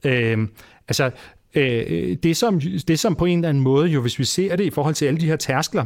Øh, 0.06 0.48
altså, 0.88 1.12
øh, 1.58 2.18
det, 2.24 2.38
som, 2.38 2.62
det 2.88 3.00
som 3.00 3.16
på 3.16 3.26
en 3.26 3.40
eller 3.40 3.50
anden 3.50 3.64
måde, 3.64 3.88
jo 3.88 4.02
hvis 4.02 4.20
vi 4.20 4.24
ser 4.24 4.56
det 4.56 4.64
i 4.64 4.70
forhold 4.70 4.96
til 4.96 5.06
alle 5.06 5.20
de 5.20 5.26
her 5.26 5.36
tærskler, 5.36 5.86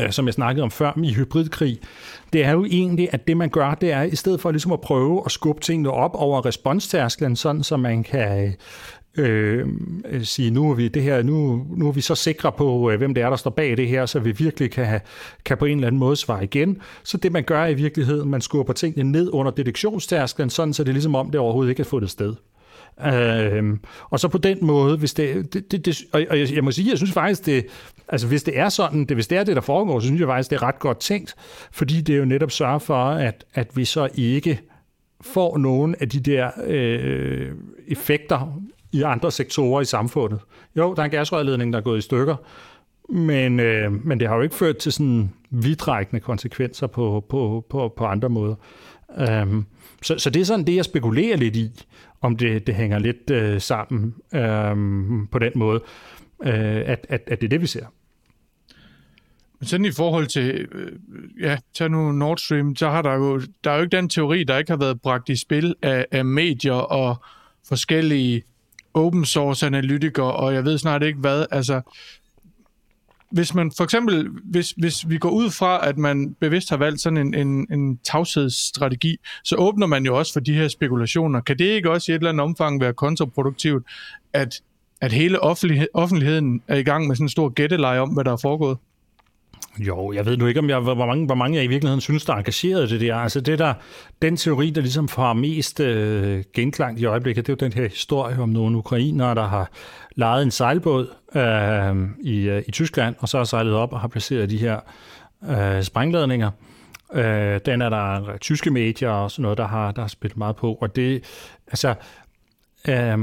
øh, 0.00 0.10
som 0.10 0.26
jeg 0.26 0.34
snakkede 0.34 0.62
om 0.62 0.70
før 0.70 0.92
i 1.04 1.12
hybridkrig, 1.12 1.78
det 2.32 2.44
er 2.44 2.50
jo 2.50 2.64
egentlig, 2.64 3.08
at 3.12 3.28
det 3.28 3.36
man 3.36 3.48
gør, 3.48 3.74
det 3.74 3.92
er 3.92 4.02
i 4.02 4.16
stedet 4.16 4.40
for 4.40 4.50
ligesom 4.50 4.72
at 4.72 4.80
prøve 4.80 5.22
at 5.24 5.32
skubbe 5.32 5.60
tingene 5.60 5.90
op 5.90 6.14
over 6.14 6.46
responstærsklen, 6.46 7.36
sådan 7.36 7.62
så 7.62 7.76
man 7.76 8.04
kan 8.04 8.54
øh, 9.18 9.66
sige, 10.22 10.50
nu 10.50 10.70
er 10.70 10.74
vi 10.74 10.88
det 10.88 11.02
her, 11.02 11.22
nu, 11.22 11.66
nu 11.76 11.88
er 11.88 11.92
vi 11.92 12.00
så 12.00 12.14
sikre 12.14 12.52
på, 12.52 12.90
øh, 12.90 12.98
hvem 12.98 13.14
det 13.14 13.22
er, 13.22 13.28
der 13.30 13.36
står 13.36 13.50
bag 13.50 13.76
det 13.76 13.88
her, 13.88 14.06
så 14.06 14.18
vi 14.18 14.32
virkelig 14.32 14.70
kan, 14.70 15.00
kan 15.44 15.58
på 15.58 15.64
en 15.64 15.76
eller 15.76 15.86
anden 15.86 15.98
måde 15.98 16.16
svare 16.16 16.44
igen. 16.44 16.78
Så 17.02 17.16
det 17.16 17.32
man 17.32 17.44
gør 17.44 17.66
i 17.66 17.74
virkeligheden, 17.74 18.30
man 18.30 18.40
skubber 18.40 18.72
tingene 18.72 19.12
ned 19.12 19.30
under 19.32 19.52
detektionstærsklen, 19.52 20.50
sådan 20.50 20.72
så 20.72 20.84
det 20.84 20.88
er 20.88 20.92
ligesom 20.92 21.14
om, 21.14 21.30
det 21.30 21.40
overhovedet 21.40 21.70
ikke 21.70 21.80
er 21.80 21.84
fundet 21.84 22.10
sted. 22.10 22.34
Øhm, 23.04 23.80
og 24.10 24.20
så 24.20 24.28
på 24.28 24.38
den 24.38 24.58
måde, 24.62 24.96
hvis 24.96 25.14
det, 25.14 25.52
det, 25.52 25.72
det, 25.72 25.86
det 25.86 26.04
og 26.12 26.38
jeg, 26.38 26.54
jeg 26.54 26.64
må 26.64 26.70
sige, 26.70 26.90
jeg 26.90 26.98
synes 26.98 27.12
faktisk, 27.12 27.46
det, 27.46 27.66
altså 28.08 28.26
hvis 28.26 28.42
det 28.42 28.58
er 28.58 28.68
sådan, 28.68 29.04
det, 29.04 29.16
hvis 29.16 29.26
det 29.26 29.38
er 29.38 29.44
det, 29.44 29.56
der 29.56 29.62
foregår, 29.62 30.00
så 30.00 30.06
synes 30.06 30.20
jeg 30.20 30.28
faktisk, 30.28 30.50
det 30.50 30.56
er 30.56 30.62
ret 30.62 30.78
godt 30.78 30.98
tænkt, 30.98 31.34
fordi 31.72 32.00
det 32.00 32.18
jo 32.18 32.24
netop 32.24 32.50
sørger 32.50 32.78
for, 32.78 33.04
at, 33.04 33.44
at 33.54 33.76
vi 33.76 33.84
så 33.84 34.08
ikke 34.14 34.60
får 35.20 35.58
nogen 35.58 35.94
af 36.00 36.08
de 36.08 36.20
der 36.20 36.50
øh, 36.66 37.52
effekter 37.88 38.60
i 38.92 39.02
andre 39.02 39.32
sektorer 39.32 39.80
i 39.80 39.84
samfundet. 39.84 40.40
Jo, 40.76 40.94
der 40.94 41.00
er 41.00 41.04
en 41.04 41.10
gasrørledning, 41.10 41.72
der 41.72 41.78
er 41.78 41.82
gået 41.82 41.98
i 41.98 42.00
stykker, 42.02 42.36
men, 43.08 43.60
øh, 43.60 44.06
men 44.06 44.20
det 44.20 44.28
har 44.28 44.36
jo 44.36 44.42
ikke 44.42 44.54
ført 44.54 44.76
til 44.76 44.92
sådan 44.92 45.30
vidtrækkende 45.50 46.20
konsekvenser 46.20 46.86
på, 46.86 47.24
på, 47.28 47.66
på, 47.70 47.92
på 47.96 48.04
andre 48.04 48.28
måder. 48.28 48.54
Øhm, 49.18 49.64
så, 50.02 50.18
så 50.18 50.30
det 50.30 50.40
er 50.40 50.44
sådan 50.44 50.66
det, 50.66 50.76
jeg 50.76 50.84
spekulerer 50.84 51.36
lidt 51.36 51.56
i, 51.56 51.84
om 52.26 52.36
det, 52.36 52.66
det 52.66 52.74
hænger 52.74 52.98
lidt 52.98 53.30
øh, 53.30 53.60
sammen 53.60 54.14
øh, 54.34 54.76
på 55.30 55.38
den 55.38 55.52
måde. 55.54 55.80
øh, 56.44 56.82
at, 56.86 57.06
at, 57.08 57.20
at 57.26 57.40
det 57.40 57.44
er 57.44 57.48
det, 57.48 57.60
vi 57.60 57.66
ser. 57.66 57.86
Men 59.58 59.66
sådan 59.66 59.86
i 59.86 59.92
forhold 59.92 60.26
til, 60.26 60.68
øh, 60.72 60.92
ja, 61.40 61.58
tag 61.74 61.90
nu 61.90 62.12
Nord 62.12 62.38
Stream, 62.38 62.76
så 62.76 62.90
har 62.90 63.02
der 63.02 63.14
jo, 63.14 63.40
der 63.64 63.70
er 63.70 63.76
jo 63.76 63.82
ikke 63.82 63.96
den 63.96 64.08
teori, 64.08 64.44
der 64.44 64.58
ikke 64.58 64.70
har 64.70 64.78
været 64.78 65.00
bragt 65.00 65.28
i 65.28 65.36
spil 65.36 65.74
af, 65.82 66.06
af 66.12 66.24
medier 66.24 66.72
og 66.72 67.16
forskellige 67.68 68.42
open 68.94 69.24
source 69.24 69.66
analytikere, 69.66 70.32
og 70.32 70.54
jeg 70.54 70.64
ved 70.64 70.78
snart 70.78 71.02
ikke 71.02 71.18
hvad, 71.18 71.46
altså, 71.50 71.80
hvis 73.30 73.54
man 73.54 73.72
for 73.76 73.84
eksempel, 73.84 74.28
hvis, 74.44 74.70
hvis 74.70 75.08
vi 75.08 75.18
går 75.18 75.30
ud 75.30 75.50
fra, 75.50 75.88
at 75.88 75.98
man 75.98 76.36
bevidst 76.40 76.70
har 76.70 76.76
valgt 76.76 77.00
sådan 77.00 77.16
en, 77.16 77.34
en, 77.34 77.66
en 77.72 77.98
tavshedsstrategi, 77.98 79.16
så 79.44 79.56
åbner 79.56 79.86
man 79.86 80.06
jo 80.06 80.18
også 80.18 80.32
for 80.32 80.40
de 80.40 80.54
her 80.54 80.68
spekulationer. 80.68 81.40
Kan 81.40 81.58
det 81.58 81.64
ikke 81.64 81.90
også 81.90 82.12
i 82.12 82.14
et 82.14 82.18
eller 82.18 82.30
andet 82.30 82.44
omfang 82.44 82.80
være 82.80 82.92
kontraproduktivt, 82.92 83.86
at, 84.32 84.60
at 85.00 85.12
hele 85.12 85.40
offentlighed, 85.40 85.88
offentligheden 85.94 86.62
er 86.68 86.76
i 86.76 86.82
gang 86.82 87.06
med 87.06 87.16
sådan 87.16 87.24
en 87.24 87.28
stor 87.28 87.48
gætteleje 87.48 88.00
om, 88.00 88.08
hvad 88.08 88.24
der 88.24 88.32
er 88.32 88.36
foregået? 88.42 88.78
Jo, 89.78 90.12
jeg 90.12 90.26
ved 90.26 90.36
nu 90.36 90.46
ikke, 90.46 90.60
om 90.60 90.68
jeg, 90.68 90.78
hvor, 90.78 91.06
mange, 91.06 91.26
hvor 91.26 91.34
mange 91.34 91.56
jeg 91.56 91.64
i 91.64 91.68
virkeligheden 91.68 92.00
synes, 92.00 92.24
der 92.24 92.32
er 92.32 92.36
engageret 92.36 92.90
i 92.90 92.92
det 92.92 93.00
der. 93.00 93.16
Altså 93.16 93.40
det 93.40 93.58
der, 93.58 93.74
den 94.22 94.36
teori, 94.36 94.70
der 94.70 94.80
ligesom 94.80 95.08
får 95.08 95.32
mest 95.32 95.80
øh, 95.80 96.44
genklang 96.54 97.00
i 97.00 97.04
øjeblikket, 97.04 97.46
det 97.46 97.52
er 97.52 97.56
jo 97.60 97.68
den 97.68 97.78
her 97.78 97.88
historie 97.88 98.38
om 98.38 98.48
nogle 98.48 98.76
ukrainere, 98.76 99.34
der 99.34 99.48
har 99.48 99.70
lejet 100.14 100.42
en 100.42 100.50
sejlbåd 100.50 101.08
øh, 101.34 102.08
i, 102.20 102.48
øh, 102.48 102.62
i 102.66 102.70
Tyskland, 102.70 103.14
og 103.18 103.28
så 103.28 103.38
har 103.38 103.44
sejlet 103.44 103.74
op 103.74 103.92
og 103.92 104.00
har 104.00 104.08
placeret 104.08 104.50
de 104.50 104.58
her 104.58 104.80
øh, 105.48 105.82
sprængladninger. 105.82 106.50
Øh, 107.12 107.60
den 107.66 107.82
er 107.82 107.88
der 107.88 108.36
tyske 108.40 108.70
medier 108.70 109.10
og 109.10 109.30
sådan 109.30 109.42
noget, 109.42 109.58
der 109.58 109.66
har, 109.66 109.92
der 109.92 110.00
har 110.00 110.08
spillet 110.08 110.36
meget 110.36 110.56
på. 110.56 110.74
Og 110.74 110.96
det, 110.96 111.24
altså... 111.66 111.94
Øh, 112.88 113.18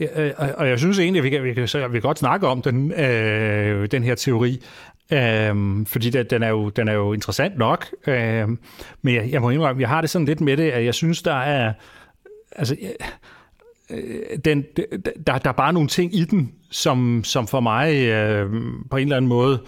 øh, 0.00 0.08
øh 0.18 0.32
og 0.56 0.68
jeg 0.68 0.78
synes 0.78 0.98
egentlig, 0.98 1.20
at 1.20 1.24
vi 1.24 1.30
kan, 1.30 1.44
vi 1.44 1.54
kan, 1.54 1.92
vi 1.92 1.92
kan 1.92 2.00
godt 2.00 2.18
snakke 2.18 2.46
om 2.46 2.62
den, 2.62 2.92
øh, 2.92 3.88
den 3.90 4.02
her 4.02 4.14
teori, 4.14 4.62
Øhm, 5.12 5.86
fordi 5.86 6.10
det, 6.10 6.30
den, 6.30 6.42
er 6.42 6.48
jo, 6.48 6.68
den 6.68 6.88
er 6.88 6.92
jo 6.92 7.12
interessant 7.12 7.58
nok, 7.58 7.86
øhm, 8.06 8.58
men 9.02 9.14
jeg, 9.14 9.30
jeg 9.30 9.40
må 9.40 9.50
indrømme, 9.50 9.80
jeg 9.80 9.88
har 9.88 10.00
det 10.00 10.10
sådan 10.10 10.26
lidt 10.26 10.40
med 10.40 10.56
det, 10.56 10.70
at 10.70 10.84
jeg 10.84 10.94
synes, 10.94 11.22
der 11.22 11.34
er, 11.34 11.72
altså, 12.56 12.76
øh, 13.90 13.98
øh 13.98 14.38
den, 14.44 14.64
der, 15.26 15.38
der 15.38 15.48
er 15.48 15.52
bare 15.52 15.72
nogle 15.72 15.88
ting 15.88 16.14
i 16.14 16.24
den, 16.24 16.52
som, 16.70 17.24
som 17.24 17.46
for 17.46 17.60
mig 17.60 17.94
øh, 17.94 18.50
på 18.90 18.96
en 18.96 19.02
eller 19.02 19.16
anden 19.16 19.28
måde 19.28 19.62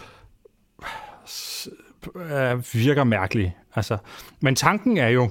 øh, 2.16 2.64
virker 2.74 3.04
mærkelig. 3.04 3.56
Altså, 3.74 3.96
men 4.40 4.54
tanken 4.54 4.96
er 4.96 5.08
jo, 5.08 5.30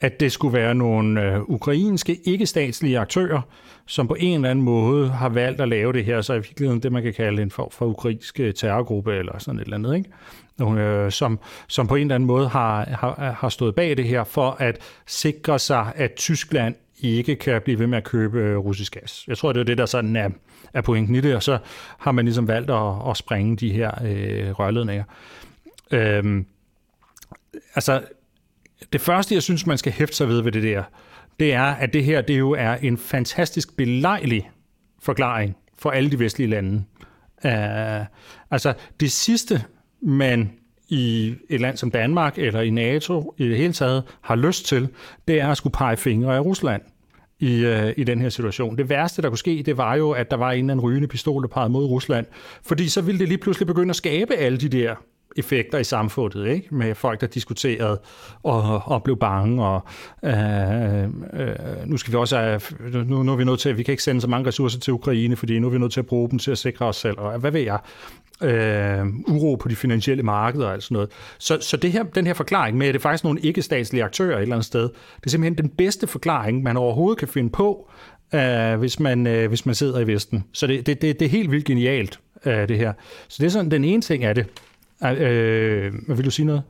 at 0.00 0.20
det 0.20 0.32
skulle 0.32 0.58
være 0.58 0.74
nogle 0.74 1.22
øh, 1.22 1.42
ukrainske 1.42 2.20
ikke-statslige 2.24 2.98
aktører, 2.98 3.40
som 3.86 4.08
på 4.08 4.16
en 4.18 4.34
eller 4.34 4.50
anden 4.50 4.64
måde 4.64 5.08
har 5.08 5.28
valgt 5.28 5.60
at 5.60 5.68
lave 5.68 5.92
det 5.92 6.04
her, 6.04 6.20
så 6.20 6.32
i 6.32 6.36
virkeligheden 6.36 6.82
det, 6.82 6.92
man 6.92 7.02
kan 7.02 7.14
kalde 7.14 7.42
en 7.42 7.50
form 7.50 7.70
for 7.70 7.86
ukrainsk 7.86 8.40
øh, 8.40 8.54
terrorgruppe 8.54 9.14
eller 9.14 9.38
sådan 9.38 9.60
et 9.60 9.64
eller 9.64 9.76
andet, 9.76 9.96
ikke? 9.96 10.80
Øh, 10.80 11.12
som, 11.12 11.38
som 11.68 11.86
på 11.86 11.94
en 11.94 12.00
eller 12.00 12.14
anden 12.14 12.26
måde 12.26 12.48
har, 12.48 12.84
har, 12.84 13.36
har 13.38 13.48
stået 13.48 13.74
bag 13.74 13.96
det 13.96 14.04
her 14.04 14.24
for 14.24 14.56
at 14.60 14.78
sikre 15.06 15.58
sig, 15.58 15.92
at 15.96 16.12
Tyskland 16.16 16.74
ikke 17.00 17.36
kan 17.36 17.62
blive 17.64 17.78
ved 17.78 17.86
med 17.86 17.98
at 17.98 18.04
købe 18.04 18.38
øh, 18.38 18.58
russisk 18.58 18.92
gas. 18.92 19.24
Jeg 19.28 19.38
tror, 19.38 19.52
det 19.52 19.60
er 19.60 19.64
det, 19.64 19.78
der 19.78 19.86
sådan 19.86 20.16
er, 20.16 20.30
er 20.74 20.80
pointen 20.80 21.14
i 21.14 21.20
det, 21.20 21.34
og 21.34 21.42
så 21.42 21.58
har 21.98 22.12
man 22.12 22.24
ligesom 22.24 22.48
valgt 22.48 22.70
at, 22.70 23.10
at 23.10 23.16
springe 23.16 23.56
de 23.56 23.72
her 23.72 23.90
øh, 24.04 24.50
rørledninger. 24.50 25.04
Øhm, 25.90 26.46
altså, 27.74 28.02
det 28.92 29.00
første, 29.00 29.34
jeg 29.34 29.42
synes, 29.42 29.66
man 29.66 29.78
skal 29.78 29.92
hæfte 29.92 30.16
sig 30.16 30.28
ved 30.28 30.42
ved 30.42 30.52
det 30.52 30.62
der, 30.62 30.82
det 31.40 31.52
er, 31.52 31.62
at 31.62 31.92
det 31.92 32.04
her 32.04 32.20
det 32.20 32.38
jo 32.38 32.50
er 32.50 32.74
en 32.74 32.98
fantastisk 32.98 33.76
belejlig 33.76 34.50
forklaring 35.02 35.56
for 35.78 35.90
alle 35.90 36.10
de 36.10 36.18
vestlige 36.18 36.50
lande. 36.50 36.84
Uh, 37.44 38.06
altså, 38.50 38.74
det 39.00 39.12
sidste, 39.12 39.64
man 40.02 40.52
i 40.88 41.34
et 41.48 41.60
land 41.60 41.76
som 41.76 41.90
Danmark 41.90 42.38
eller 42.38 42.60
i 42.60 42.70
NATO 42.70 43.34
i 43.38 43.48
det 43.48 43.56
hele 43.56 43.72
taget 43.72 44.02
har 44.20 44.36
lyst 44.36 44.66
til, 44.66 44.88
det 45.28 45.40
er 45.40 45.48
at 45.48 45.56
skulle 45.56 45.72
pege 45.72 45.96
fingre 45.96 46.36
af 46.36 46.40
Rusland 46.40 46.82
i, 47.40 47.66
uh, 47.66 47.90
i 47.96 48.04
den 48.04 48.20
her 48.20 48.28
situation. 48.28 48.78
Det 48.78 48.88
værste, 48.88 49.22
der 49.22 49.28
kunne 49.28 49.38
ske, 49.38 49.62
det 49.66 49.76
var 49.76 49.94
jo, 49.94 50.10
at 50.10 50.30
der 50.30 50.36
var 50.36 50.52
en 50.52 50.58
eller 50.58 50.74
anden 50.74 50.84
rygende 50.84 51.08
pistol, 51.08 51.42
der 51.42 51.48
pegede 51.48 51.70
mod 51.70 51.84
Rusland. 51.84 52.26
Fordi 52.62 52.88
så 52.88 53.02
ville 53.02 53.18
det 53.18 53.28
lige 53.28 53.38
pludselig 53.38 53.66
begynde 53.66 53.90
at 53.90 53.96
skabe 53.96 54.34
alle 54.34 54.58
de 54.58 54.68
der 54.68 54.94
effekter 55.36 55.78
i 55.78 55.84
samfundet, 55.84 56.46
ikke? 56.46 56.74
med 56.74 56.94
folk, 56.94 57.20
der 57.20 57.26
diskuterede 57.26 58.00
og, 58.42 58.82
og 58.84 59.02
blev 59.02 59.18
bange, 59.18 59.64
og 59.64 59.86
øh, 60.24 61.02
øh, 61.02 61.08
nu 61.86 61.96
skal 61.96 62.12
vi 62.12 62.16
også 62.16 62.60
nu, 63.06 63.22
nu 63.22 63.32
er 63.32 63.36
vi 63.36 63.44
nødt 63.44 63.60
til, 63.60 63.68
at 63.68 63.78
vi 63.78 63.82
kan 63.82 63.92
ikke 63.92 64.02
sende 64.02 64.20
så 64.20 64.28
mange 64.28 64.48
ressourcer 64.48 64.80
til 64.80 64.92
Ukraine, 64.92 65.36
fordi 65.36 65.58
nu 65.58 65.66
er 65.66 65.70
vi 65.70 65.78
nødt 65.78 65.92
til 65.92 66.00
at 66.00 66.06
bruge 66.06 66.30
dem 66.30 66.38
til 66.38 66.50
at 66.50 66.58
sikre 66.58 66.86
os 66.86 66.96
selv, 66.96 67.18
og 67.18 67.38
hvad 67.38 67.50
ved 67.50 67.60
jeg, 67.60 67.78
øh, 68.42 69.06
uro 69.28 69.54
på 69.54 69.68
de 69.68 69.76
finansielle 69.76 70.22
markeder 70.22 70.66
og 70.66 70.72
alt 70.72 70.82
sådan 70.82 70.94
noget. 70.94 71.10
Så, 71.38 71.58
så 71.60 71.76
det 71.76 71.92
her, 71.92 72.02
den 72.02 72.26
her 72.26 72.34
forklaring 72.34 72.76
med, 72.76 72.86
at 72.86 72.94
det 72.94 73.00
er 73.00 73.02
faktisk 73.02 73.24
nogle 73.24 73.40
ikke-statslige 73.40 74.04
aktører 74.04 74.36
et 74.36 74.42
eller 74.42 74.54
andet 74.54 74.66
sted, 74.66 74.82
det 74.82 75.26
er 75.26 75.30
simpelthen 75.30 75.58
den 75.58 75.68
bedste 75.68 76.06
forklaring, 76.06 76.62
man 76.62 76.76
overhovedet 76.76 77.18
kan 77.18 77.28
finde 77.28 77.50
på, 77.50 77.90
øh, 78.34 78.78
hvis, 78.78 79.00
man, 79.00 79.26
øh, 79.26 79.48
hvis 79.48 79.66
man 79.66 79.74
sidder 79.74 80.00
i 80.00 80.06
Vesten. 80.06 80.44
Så 80.52 80.66
det, 80.66 80.86
det, 80.86 81.02
det, 81.02 81.20
det 81.20 81.26
er 81.26 81.30
helt 81.30 81.50
vildt 81.50 81.64
genialt, 81.64 82.20
øh, 82.44 82.68
det 82.68 82.78
her. 82.78 82.92
Så 83.28 83.36
det 83.40 83.46
er 83.46 83.50
sådan 83.50 83.70
den 83.70 83.84
ene 83.84 84.02
ting 84.02 84.24
af 84.24 84.34
det. 84.34 84.46
Øh, 85.02 85.92
vil 86.08 86.24
du 86.24 86.30
sige 86.30 86.46
noget? 86.46 86.62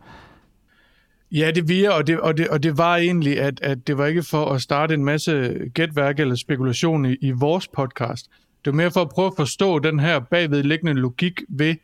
Ja, 1.32 1.50
det 1.50 1.68
virker, 1.68 1.90
og 1.90 2.06
det, 2.06 2.20
og 2.20 2.38
det, 2.38 2.48
og 2.48 2.62
det 2.62 2.78
var 2.78 2.96
egentlig, 2.96 3.40
at, 3.40 3.60
at 3.62 3.86
det 3.86 3.98
var 3.98 4.06
ikke 4.06 4.22
for 4.22 4.46
at 4.46 4.62
starte 4.62 4.94
en 4.94 5.04
masse 5.04 5.58
gætværk 5.74 6.20
eller 6.20 6.34
spekulation 6.34 7.06
i, 7.06 7.16
i 7.20 7.30
vores 7.30 7.68
podcast. 7.68 8.26
Det 8.64 8.72
var 8.72 8.76
mere 8.76 8.90
for 8.90 9.00
at 9.00 9.08
prøve 9.08 9.26
at 9.26 9.32
forstå 9.36 9.78
den 9.78 10.00
her 10.00 10.18
bagvedliggende 10.18 10.92
logik 10.92 11.40
ved, 11.48 11.74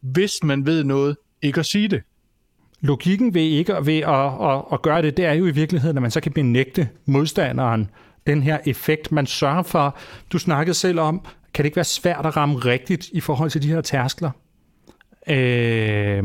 hvis 0.00 0.32
man 0.42 0.66
ved 0.66 0.84
noget, 0.84 1.16
ikke 1.42 1.60
at 1.60 1.66
sige 1.66 1.88
det. 1.88 2.02
Logikken 2.80 3.34
ved 3.34 3.42
ikke 3.42 3.74
ved 3.82 3.98
at, 3.98 4.50
at, 4.50 4.64
at 4.72 4.82
gøre 4.82 5.02
det, 5.02 5.16
det 5.16 5.24
er 5.24 5.32
jo 5.32 5.46
i 5.46 5.50
virkeligheden, 5.50 5.96
at 5.96 6.02
man 6.02 6.10
så 6.10 6.20
kan 6.20 6.32
benægte 6.32 6.88
modstanderen 7.06 7.90
den 8.26 8.42
her 8.42 8.58
effekt, 8.66 9.12
man 9.12 9.26
sørger 9.26 9.62
for. 9.62 9.98
Du 10.32 10.38
snakkede 10.38 10.74
selv 10.74 11.00
om, 11.00 11.20
kan 11.54 11.62
det 11.62 11.66
ikke 11.66 11.76
være 11.76 11.84
svært 11.84 12.26
at 12.26 12.36
ramme 12.36 12.58
rigtigt 12.58 13.08
i 13.12 13.20
forhold 13.20 13.50
til 13.50 13.62
de 13.62 13.68
her 13.68 13.80
tærskler? 13.80 14.30
Øh, 15.26 16.24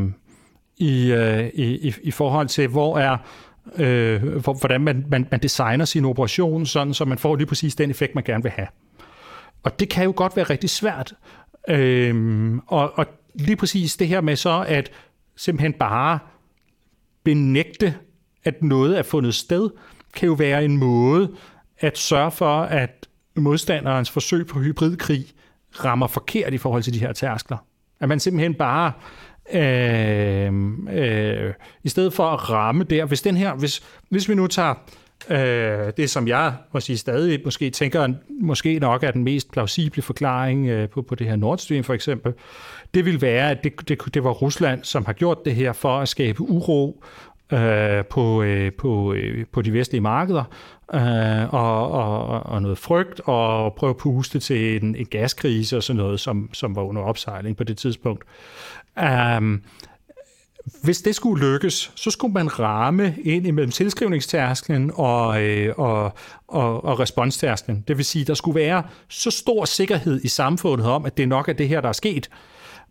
i, 0.78 1.12
øh, 1.12 1.48
i, 1.54 1.94
i 2.04 2.12
forhold 2.12 2.48
til, 2.48 2.68
hvor 2.68 2.98
er 2.98 3.18
øh, 3.76 4.36
hvordan 4.60 4.82
man, 4.82 5.06
man, 5.10 5.28
man 5.32 5.40
designer 5.40 5.86
sin 5.86 6.06
operation, 6.06 6.66
sådan 6.66 6.94
så 6.94 7.06
man 7.06 7.18
får 7.18 7.36
lige 7.36 7.48
præcis 7.48 7.76
den 7.76 7.90
effekt, 7.90 8.16
man 8.16 8.24
gerne 8.24 8.44
vil 8.44 8.52
have. 8.52 8.68
Og 9.64 9.80
det 9.80 9.90
kan 9.90 10.04
jo 10.04 10.14
godt 10.16 10.36
være 10.36 10.46
rigtig 10.46 10.70
svært. 10.70 11.14
Øh, 11.68 12.56
og, 12.68 12.98
og 12.98 13.06
lige 13.36 13.56
præcis 13.56 13.98
det 13.98 14.08
her 14.08 14.22
med 14.22 14.36
så, 14.36 14.66
at 14.68 14.92
simpelthen 15.36 15.74
bare 15.74 16.20
benægte, 17.24 17.96
at 18.44 18.64
noget 18.64 18.98
er 18.98 19.04
fundet 19.04 19.36
sted, 19.36 19.70
kan 20.14 20.28
jo 20.28 20.34
være 20.34 20.66
en 20.66 20.78
måde 20.78 21.36
at 21.80 21.98
sørge 21.98 22.32
for, 22.32 22.62
at 22.62 23.08
modstanderens 23.36 24.12
forsøg 24.12 24.48
på 24.48 24.60
hybridkrig 24.60 25.26
rammer 25.86 26.08
forkert 26.08 26.54
i 26.54 26.58
forhold 26.58 26.84
til 26.84 26.94
de 26.94 27.00
her 27.00 27.14
tærskler. 27.14 27.58
At 28.04 28.10
man 28.10 28.20
simpelthen 28.20 28.54
bare 28.54 28.92
øh, 29.54 30.54
øh, 30.94 31.54
i 31.84 31.90
stedet 31.90 32.14
for 32.14 32.24
at 32.24 32.50
ramme 32.50 32.84
der, 32.84 33.06
hvis 33.06 33.22
den 33.22 33.38
her, 33.38 33.56
hvis, 33.56 33.84
hvis 34.10 34.30
vi 34.30 34.36
nu 34.36 34.48
tager 34.48 34.74
øh, 35.30 35.94
det, 35.98 36.10
som 36.10 36.28
jeg 36.28 36.54
må 36.74 36.80
sige, 36.80 36.98
stadig 36.98 37.40
måske 37.46 37.70
tænker, 37.70 38.14
måske 38.42 38.80
nok 38.80 39.04
er 39.04 39.12
den 39.12 39.24
mest 39.24 39.52
plausible 39.52 40.02
forklaring 40.02 40.68
øh, 40.68 40.90
på, 40.90 41.02
på 41.02 41.16
det 41.16 41.28
her 41.28 41.36
Nord 41.36 41.58
Stream 41.58 41.84
for 41.84 41.94
eksempel, 41.94 42.34
det 42.94 43.06
vil 43.06 43.22
være, 43.22 43.52
at 43.52 43.64
det, 43.64 43.90
det, 43.90 44.14
det 44.14 44.24
var 44.24 44.32
Rusland, 44.32 44.84
som 44.84 45.06
har 45.06 45.14
gjort 45.14 45.46
det 45.46 45.56
her 45.56 45.74
for 45.74 46.00
at 46.00 46.10
skabe 46.10 46.42
uro 46.42 47.04
øh, 47.54 48.06
på, 48.06 48.44
øh, 48.44 48.72
på, 48.72 49.14
øh, 49.14 49.46
på 49.52 49.62
de 49.62 49.74
vestlige 49.74 50.02
markeder, 50.02 50.44
øh, 50.94 51.54
og, 51.54 51.92
og, 51.92 52.44
og 52.44 52.62
noget 52.62 52.78
frygt, 52.78 53.22
og 53.26 53.74
prøve 53.74 53.90
at 53.90 53.98
puste 53.98 54.40
til 54.40 54.84
en, 54.84 54.96
en 54.96 55.06
gaskrise 55.06 55.78
og 55.78 55.84
sådan 55.84 55.98
noget, 55.98 56.20
som, 56.20 56.50
som 56.54 56.76
var 56.76 56.82
under 56.82 57.02
opsejling 57.02 57.58
på 57.58 57.64
det 57.64 57.78
tidspunkt. 57.78 58.24
Um, 59.38 59.62
hvis 60.84 61.02
det 61.02 61.16
skulle 61.16 61.54
lykkes, 61.54 61.92
så 61.96 62.12
skulle 62.12 62.34
man 62.34 62.60
ramme 62.60 63.16
ind 63.24 63.48
imellem 63.48 63.72
tilskrivningstærsklen 63.72 64.92
og, 64.96 65.44
øh, 65.44 65.74
og, 65.78 66.14
og, 66.48 66.86
og 66.86 67.00
responstærsklen. 67.00 67.84
Det 67.88 67.98
vil 67.98 68.06
sige, 68.06 68.26
der 68.26 68.34
skulle 68.34 68.60
være 68.60 68.84
så 69.10 69.32
stor 69.32 69.66
sikkerhed 69.66 70.22
i 70.24 70.28
samfundet 70.28 70.88
om, 70.88 71.06
at 71.06 71.18
det 71.18 71.28
nok 71.28 71.50
er 71.50 71.54
det 71.54 71.68
her, 71.68 71.82
der 71.82 71.90
er 71.90 71.94
sket. 71.94 72.30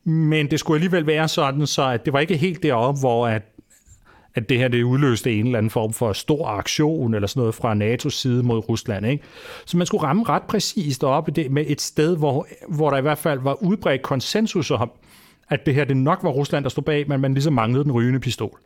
Men 0.05 0.51
det 0.51 0.61
skulle 0.61 0.77
alligevel 0.77 1.07
være 1.07 1.29
sådan, 1.29 1.67
så 1.67 1.83
at 1.89 2.05
det 2.05 2.13
var 2.13 2.21
ikke 2.21 2.37
helt 2.37 2.63
deroppe, 2.63 3.01
hvor 3.01 3.29
at 3.29 3.43
at 4.35 4.49
det 4.49 4.59
her 4.59 4.69
det 4.69 4.83
udløste 4.83 5.33
en 5.33 5.47
eller 5.47 5.59
anden 5.59 5.71
form 5.71 5.93
for 5.93 6.13
stor 6.13 6.47
aktion 6.47 7.15
eller 7.15 7.29
sådan 7.29 7.41
noget 7.41 7.55
fra 7.55 7.75
NATO's 7.75 8.11
side 8.11 8.43
mod 8.43 8.69
Rusland. 8.69 9.07
Ikke? 9.07 9.25
Så 9.65 9.77
man 9.77 9.87
skulle 9.87 10.03
ramme 10.03 10.25
ret 10.29 10.43
præcist 10.43 11.05
op 11.05 11.37
det 11.37 11.51
med 11.51 11.65
et 11.69 11.81
sted, 11.81 12.17
hvor, 12.17 12.47
hvor 12.69 12.91
der 12.91 12.99
i 12.99 13.03
hvert 13.03 13.19
fald 13.19 13.41
var 13.41 13.63
udbredt 13.63 14.03
konsensus 14.03 14.71
om, 14.71 14.91
at 15.49 15.67
det 15.67 15.75
her 15.75 15.85
det 15.85 15.97
nok 15.97 16.19
var 16.23 16.31
Rusland, 16.31 16.65
der 16.65 16.71
stod 16.71 16.83
bag, 16.83 17.09
men 17.09 17.21
man 17.21 17.35
ligesom 17.35 17.53
manglede 17.53 17.85
den 17.85 17.93
rygende 17.93 18.21
pistol 18.21 18.59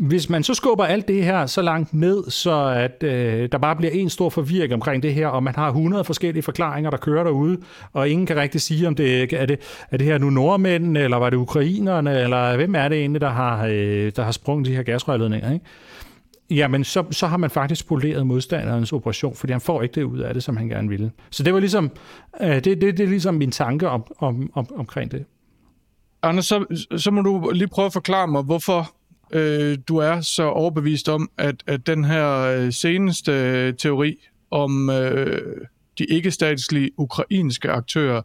hvis 0.00 0.28
man 0.28 0.42
så 0.42 0.54
skubber 0.54 0.84
alt 0.84 1.08
det 1.08 1.24
her 1.24 1.46
så 1.46 1.62
langt 1.62 1.94
ned, 1.94 2.30
så 2.30 2.64
at 2.66 3.02
øh, 3.02 3.48
der 3.52 3.58
bare 3.58 3.76
bliver 3.76 3.92
en 3.92 4.10
stor 4.10 4.30
forvirring 4.30 4.74
omkring 4.74 5.02
det 5.02 5.14
her, 5.14 5.26
og 5.26 5.42
man 5.42 5.54
har 5.54 5.68
100 5.68 6.04
forskellige 6.04 6.42
forklaringer, 6.42 6.90
der 6.90 6.96
kører 6.96 7.24
derude, 7.24 7.58
og 7.92 8.08
ingen 8.08 8.26
kan 8.26 8.36
rigtig 8.36 8.60
sige, 8.60 8.88
om 8.88 8.94
det 8.94 9.32
er 9.34 9.46
det, 9.46 9.60
er 9.90 9.96
det 9.96 10.06
her 10.06 10.18
nu 10.18 10.30
nordmænd, 10.30 10.96
eller 10.96 11.16
var 11.16 11.30
det 11.30 11.36
ukrainerne, 11.36 12.20
eller 12.20 12.56
hvem 12.56 12.74
er 12.74 12.88
det 12.88 12.98
egentlig, 12.98 13.20
der 13.20 13.28
har, 13.28 13.66
øh, 13.66 14.12
der 14.16 14.22
har 14.22 14.32
sprunget 14.32 14.66
de 14.66 14.74
her 14.76 14.82
gasrørledninger, 14.82 15.52
ikke? 15.52 15.64
Jamen, 16.50 16.84
så, 16.84 17.04
så 17.10 17.26
har 17.26 17.36
man 17.36 17.50
faktisk 17.50 17.88
poleret 17.88 18.26
modstanderens 18.26 18.92
operation, 18.92 19.34
fordi 19.34 19.52
han 19.52 19.60
får 19.60 19.82
ikke 19.82 19.94
det 19.94 20.02
ud 20.02 20.18
af 20.18 20.34
det, 20.34 20.42
som 20.42 20.56
han 20.56 20.68
gerne 20.68 20.88
ville. 20.88 21.10
Så 21.30 21.42
det 21.42 21.54
var 21.54 21.60
ligesom, 21.60 21.90
øh, 22.40 22.54
det, 22.54 22.64
det, 22.64 22.80
det 22.80 23.00
er 23.00 23.08
ligesom 23.08 23.34
min 23.34 23.50
tanke 23.50 23.88
om, 23.88 24.04
om, 24.18 24.50
om, 24.54 24.66
omkring 24.76 25.10
det. 25.10 25.24
Anders, 26.22 26.44
så, 26.46 26.64
så 26.96 27.10
må 27.10 27.22
du 27.22 27.50
lige 27.54 27.68
prøve 27.68 27.86
at 27.86 27.92
forklare 27.92 28.28
mig, 28.28 28.42
hvorfor 28.42 28.94
øh, 29.32 29.78
du 29.88 29.96
er 29.96 30.20
så 30.20 30.42
overbevist 30.42 31.08
om, 31.08 31.30
at, 31.38 31.54
at 31.66 31.86
den 31.86 32.04
her 32.04 32.38
øh, 32.38 32.72
seneste 32.72 33.32
øh, 33.32 33.74
teori 33.74 34.16
om 34.50 34.90
øh, 34.90 35.66
de 35.98 36.04
ikke-statslige 36.04 36.90
ukrainske 36.96 37.70
aktører, 37.70 38.22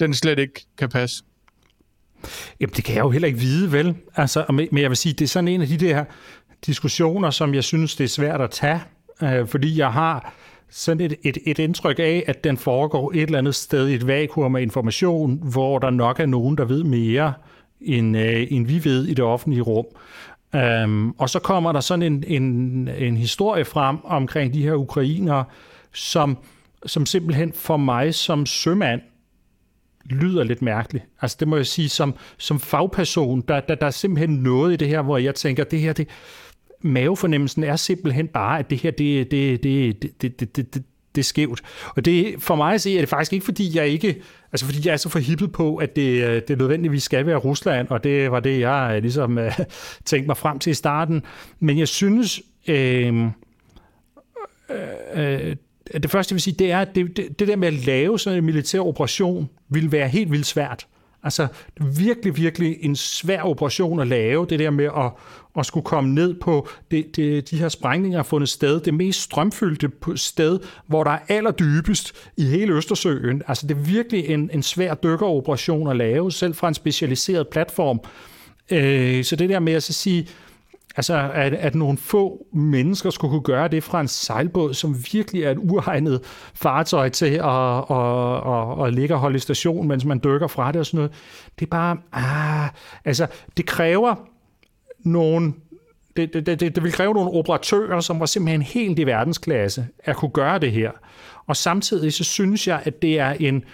den 0.00 0.14
slet 0.14 0.38
ikke 0.38 0.66
kan 0.78 0.88
passe. 0.88 1.24
Jamen, 2.60 2.72
det 2.76 2.84
kan 2.84 2.94
jeg 2.94 3.02
jo 3.02 3.10
heller 3.10 3.28
ikke 3.28 3.40
vide, 3.40 3.72
vel? 3.72 3.94
Altså, 4.16 4.44
men 4.48 4.78
jeg 4.78 4.90
vil 4.90 4.96
sige, 4.96 5.12
det 5.12 5.24
er 5.24 5.28
sådan 5.28 5.48
en 5.48 5.62
af 5.62 5.68
de 5.68 5.76
der 5.76 6.04
diskussioner, 6.66 7.30
som 7.30 7.54
jeg 7.54 7.64
synes, 7.64 7.96
det 7.96 8.04
er 8.04 8.08
svært 8.08 8.40
at 8.40 8.50
tage, 8.50 8.80
øh, 9.22 9.46
fordi 9.46 9.78
jeg 9.78 9.92
har 9.92 10.34
sådan 10.70 11.00
et, 11.00 11.14
et, 11.22 11.38
et 11.46 11.58
indtryk 11.58 11.98
af, 11.98 12.24
at 12.26 12.44
den 12.44 12.56
foregår 12.56 13.12
et 13.14 13.22
eller 13.22 13.38
andet 13.38 13.54
sted 13.54 13.88
i 13.88 13.94
et 13.94 14.06
vakuum 14.06 14.56
af 14.56 14.62
information, 14.62 15.40
hvor 15.52 15.78
der 15.78 15.90
nok 15.90 16.20
er 16.20 16.26
nogen, 16.26 16.58
der 16.58 16.64
ved 16.64 16.84
mere, 16.84 17.32
end, 17.80 18.16
øh, 18.16 18.46
end 18.50 18.66
vi 18.66 18.84
ved 18.84 19.06
i 19.06 19.14
det 19.14 19.24
offentlige 19.24 19.62
rum. 19.62 19.86
Øhm, 20.54 21.10
og 21.10 21.30
så 21.30 21.38
kommer 21.38 21.72
der 21.72 21.80
sådan 21.80 22.02
en, 22.02 22.24
en, 22.26 22.88
en 22.88 23.16
historie 23.16 23.64
frem 23.64 23.96
omkring 24.04 24.54
de 24.54 24.62
her 24.62 24.74
ukrainere, 24.74 25.44
som, 25.92 26.38
som 26.86 27.06
simpelthen 27.06 27.52
for 27.52 27.76
mig 27.76 28.14
som 28.14 28.46
sømand 28.46 29.00
lyder 30.04 30.44
lidt 30.44 30.62
mærkeligt. 30.62 31.04
Altså 31.20 31.36
det 31.40 31.48
må 31.48 31.56
jeg 31.56 31.66
sige, 31.66 31.88
som, 31.88 32.14
som 32.38 32.60
fagperson, 32.60 33.40
der, 33.48 33.60
der, 33.60 33.74
der 33.74 33.86
er 33.86 33.90
simpelthen 33.90 34.36
noget 34.36 34.72
i 34.72 34.76
det 34.76 34.88
her, 34.88 35.02
hvor 35.02 35.18
jeg 35.18 35.34
tænker, 35.34 35.64
det 35.64 35.80
her, 35.80 35.92
det, 35.92 36.08
mavefornemmelsen 36.80 37.64
er 37.64 37.76
simpelthen 37.76 38.28
bare, 38.28 38.58
at 38.58 38.70
det 38.70 38.78
her, 38.78 38.90
det, 38.90 39.30
det, 39.30 39.62
det, 39.62 40.02
det, 40.02 40.22
det, 40.40 40.56
det, 40.56 40.74
det, 40.74 40.84
det 41.14 41.20
er 41.20 41.24
skævt. 41.24 41.62
Og 41.96 42.04
det, 42.04 42.34
for 42.38 42.54
mig 42.54 42.74
at 42.74 42.80
se, 42.80 42.96
er 42.96 43.00
det 43.00 43.08
faktisk 43.08 43.32
ikke, 43.32 43.44
fordi 43.44 43.76
jeg 43.76 43.88
ikke, 43.88 44.22
altså 44.52 44.66
fordi 44.66 44.86
jeg 44.86 44.92
er 44.92 44.96
så 44.96 45.08
forhippet 45.08 45.52
på, 45.52 45.76
at 45.76 45.96
det, 45.96 46.24
øh, 46.24 46.42
det 46.48 46.58
nødvendigvis 46.58 47.02
skal 47.02 47.26
være 47.26 47.36
Rusland, 47.36 47.88
og 47.88 48.04
det 48.04 48.30
var 48.30 48.40
det, 48.40 48.60
jeg 48.60 48.92
øh, 48.96 49.02
ligesom 49.02 49.38
uh, 49.38 49.44
tænkte 50.04 50.26
mig 50.26 50.36
frem 50.36 50.58
til 50.58 50.70
i 50.70 50.74
starten. 50.74 51.22
Men 51.60 51.78
jeg 51.78 51.88
synes, 51.88 52.42
øh, 52.68 53.24
øh, 55.14 55.56
det 56.02 56.10
første, 56.10 56.32
jeg 56.32 56.34
vil 56.34 56.42
sige, 56.42 56.54
det 56.58 56.72
er, 56.72 56.78
at 56.78 56.94
det, 56.94 57.16
det, 57.16 57.38
det 57.38 57.48
der 57.48 57.56
med 57.56 57.68
at 57.68 57.74
lave 57.74 58.18
sådan 58.18 58.38
en 58.38 58.44
militær 58.44 58.80
operation, 58.80 59.48
vil 59.68 59.92
være 59.92 60.08
helt 60.08 60.30
vildt 60.30 60.46
svært. 60.46 60.86
Altså 61.24 61.46
virkelig, 61.96 62.36
virkelig 62.36 62.76
en 62.80 62.96
svær 62.96 63.42
operation 63.42 64.00
at 64.00 64.06
lave, 64.06 64.46
det 64.50 64.58
der 64.58 64.70
med 64.70 64.84
at, 64.84 65.12
at 65.58 65.66
skulle 65.66 65.84
komme 65.84 66.14
ned 66.14 66.34
på 66.34 66.68
det, 66.90 67.16
det, 67.16 67.50
de 67.50 67.58
her 67.58 67.68
sprængninger 67.68 68.18
har 68.18 68.22
fundet 68.22 68.48
sted, 68.48 68.80
det 68.80 68.94
mest 68.94 69.22
strømfyldte 69.22 69.90
sted, 70.16 70.58
hvor 70.86 71.04
der 71.04 71.10
er 71.10 71.18
allerdybest 71.28 72.12
i 72.36 72.44
hele 72.44 72.72
Østersøen. 72.72 73.42
Altså 73.48 73.66
det 73.66 73.76
er 73.76 73.80
virkelig 73.80 74.28
en, 74.28 74.50
en 74.52 74.62
svær 74.62 74.94
dykkeroperation 74.94 75.88
at 75.88 75.96
lave, 75.96 76.32
selv 76.32 76.54
fra 76.54 76.68
en 76.68 76.74
specialiseret 76.74 77.48
platform. 77.48 78.00
Øh, 78.70 79.24
så 79.24 79.36
det 79.36 79.48
der 79.48 79.58
med 79.58 79.72
at 79.72 79.82
så 79.82 79.92
sige, 79.92 80.28
Altså, 80.96 81.30
at, 81.34 81.54
at 81.54 81.74
nogle 81.74 81.98
få 81.98 82.46
mennesker 82.52 83.10
skulle 83.10 83.30
kunne 83.30 83.42
gøre 83.42 83.68
det 83.68 83.84
fra 83.84 84.00
en 84.00 84.08
sejlbåd, 84.08 84.74
som 84.74 84.96
virkelig 85.12 85.42
er 85.42 85.50
et 85.50 85.58
uegnet 85.58 86.20
fartøj 86.54 87.08
til 87.08 87.34
at, 87.34 87.78
at, 87.90 88.36
at, 88.46 88.86
at 88.86 88.94
ligge 88.94 89.14
og 89.14 89.20
holde 89.20 89.36
i 89.36 89.38
station, 89.38 89.88
mens 89.88 90.04
man 90.04 90.20
dykker 90.24 90.46
fra 90.46 90.72
det 90.72 90.76
og 90.76 90.86
sådan 90.86 90.98
noget. 90.98 91.12
Det 91.58 91.66
er 91.66 91.70
bare, 91.70 91.96
ah, 92.12 92.70
altså, 93.04 93.26
det 93.56 93.66
kræver 93.66 94.14
nogle 94.98 95.52
det, 96.16 96.34
det, 96.34 96.46
det, 96.46 96.60
det 96.60 96.82
vil 96.82 96.92
kræve 96.92 97.14
nogle 97.14 97.30
operatører, 97.30 98.00
som 98.00 98.20
var 98.20 98.26
simpelthen 98.26 98.62
helt 98.62 98.98
i 98.98 99.06
verdensklasse, 99.06 99.86
at 100.04 100.16
kunne 100.16 100.30
gøre 100.30 100.58
det 100.58 100.72
her. 100.72 100.90
Og 101.46 101.56
samtidig 101.56 102.12
så 102.12 102.24
synes 102.24 102.68
jeg, 102.68 102.82
at 102.84 103.02
det 103.02 103.18
er 103.18 103.30
en, 103.30 103.64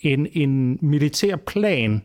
en, 0.00 0.26
en 0.32 0.78
militær 0.82 1.36
plan, 1.36 2.02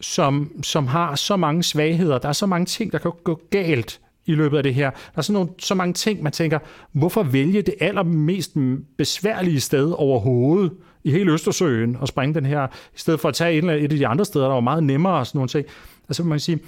som, 0.00 0.52
som 0.62 0.86
har 0.86 1.14
så 1.14 1.36
mange 1.36 1.62
svagheder. 1.62 2.18
Der 2.18 2.28
er 2.28 2.32
så 2.32 2.46
mange 2.46 2.66
ting, 2.66 2.92
der 2.92 2.98
kan 2.98 3.10
gå 3.24 3.40
galt 3.50 4.00
i 4.26 4.34
løbet 4.34 4.56
af 4.56 4.62
det 4.62 4.74
her. 4.74 4.90
Der 4.90 4.98
er 5.16 5.22
sådan 5.22 5.32
nogle, 5.32 5.50
så 5.58 5.74
mange 5.74 5.92
ting, 5.92 6.22
man 6.22 6.32
tænker, 6.32 6.58
hvorfor 6.92 7.22
vælge 7.22 7.62
det 7.62 7.74
allermest 7.80 8.56
besværlige 8.98 9.60
sted 9.60 9.92
overhovedet 9.96 10.72
i 11.04 11.10
hele 11.10 11.32
Østersøen 11.32 11.96
og 12.00 12.08
springe 12.08 12.34
den 12.34 12.46
her, 12.46 12.66
i 12.66 12.98
stedet 12.98 13.20
for 13.20 13.28
at 13.28 13.34
tage 13.34 13.58
et, 13.58 13.64
et 13.64 13.92
af 13.92 13.98
de 13.98 14.06
andre 14.06 14.24
steder, 14.24 14.44
der 14.44 14.54
var 14.54 14.60
meget 14.60 14.84
nemmere 14.84 15.14
og 15.14 15.26
sådan 15.26 15.38
nogle 15.38 15.48
ting. 15.48 15.66
Altså 16.08 16.22
man 16.24 16.32
kan 16.32 16.40
sige, 16.40 16.58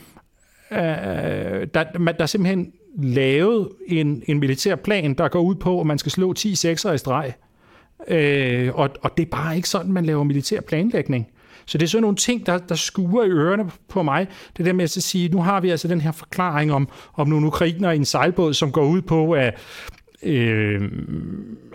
øh, 0.72 0.78
der, 1.74 1.98
man, 1.98 2.14
der 2.16 2.22
er 2.22 2.26
simpelthen 2.26 2.72
lavet 2.98 3.68
en, 3.86 4.22
en 4.26 4.40
militær 4.40 4.74
plan, 4.74 5.14
der 5.14 5.28
går 5.28 5.40
ud 5.40 5.54
på, 5.54 5.80
at 5.80 5.86
man 5.86 5.98
skal 5.98 6.12
slå 6.12 6.32
10 6.32 6.54
sekser 6.54 6.92
i 6.92 6.98
streg. 6.98 7.32
Øh, 8.08 8.74
og, 8.74 8.90
og 9.02 9.16
det 9.16 9.22
er 9.22 9.30
bare 9.30 9.56
ikke 9.56 9.68
sådan, 9.68 9.92
man 9.92 10.04
laver 10.04 10.24
militær 10.24 10.60
planlægning. 10.60 11.26
Så 11.66 11.78
det 11.78 11.84
er 11.84 11.88
sådan 11.88 12.02
nogle 12.02 12.16
ting, 12.16 12.46
der, 12.46 12.58
der 12.58 12.74
skuer 12.74 13.24
i 13.24 13.28
ørerne 13.28 13.70
på 13.88 14.02
mig. 14.02 14.26
Det 14.56 14.66
der 14.66 14.72
med 14.72 14.84
at 14.84 14.90
sige, 14.90 15.28
nu 15.28 15.42
har 15.42 15.60
vi 15.60 15.70
altså 15.70 15.88
den 15.88 16.00
her 16.00 16.12
forklaring 16.12 16.72
om, 16.72 16.88
om 17.14 17.28
nogle 17.28 17.46
ukrainer 17.46 17.90
i 17.90 17.96
en 17.96 18.04
sejlbåd, 18.04 18.54
som 18.54 18.72
går 18.72 18.84
ud 18.84 19.02
på, 19.02 19.32
at 19.32 19.54
øh, 20.24 20.82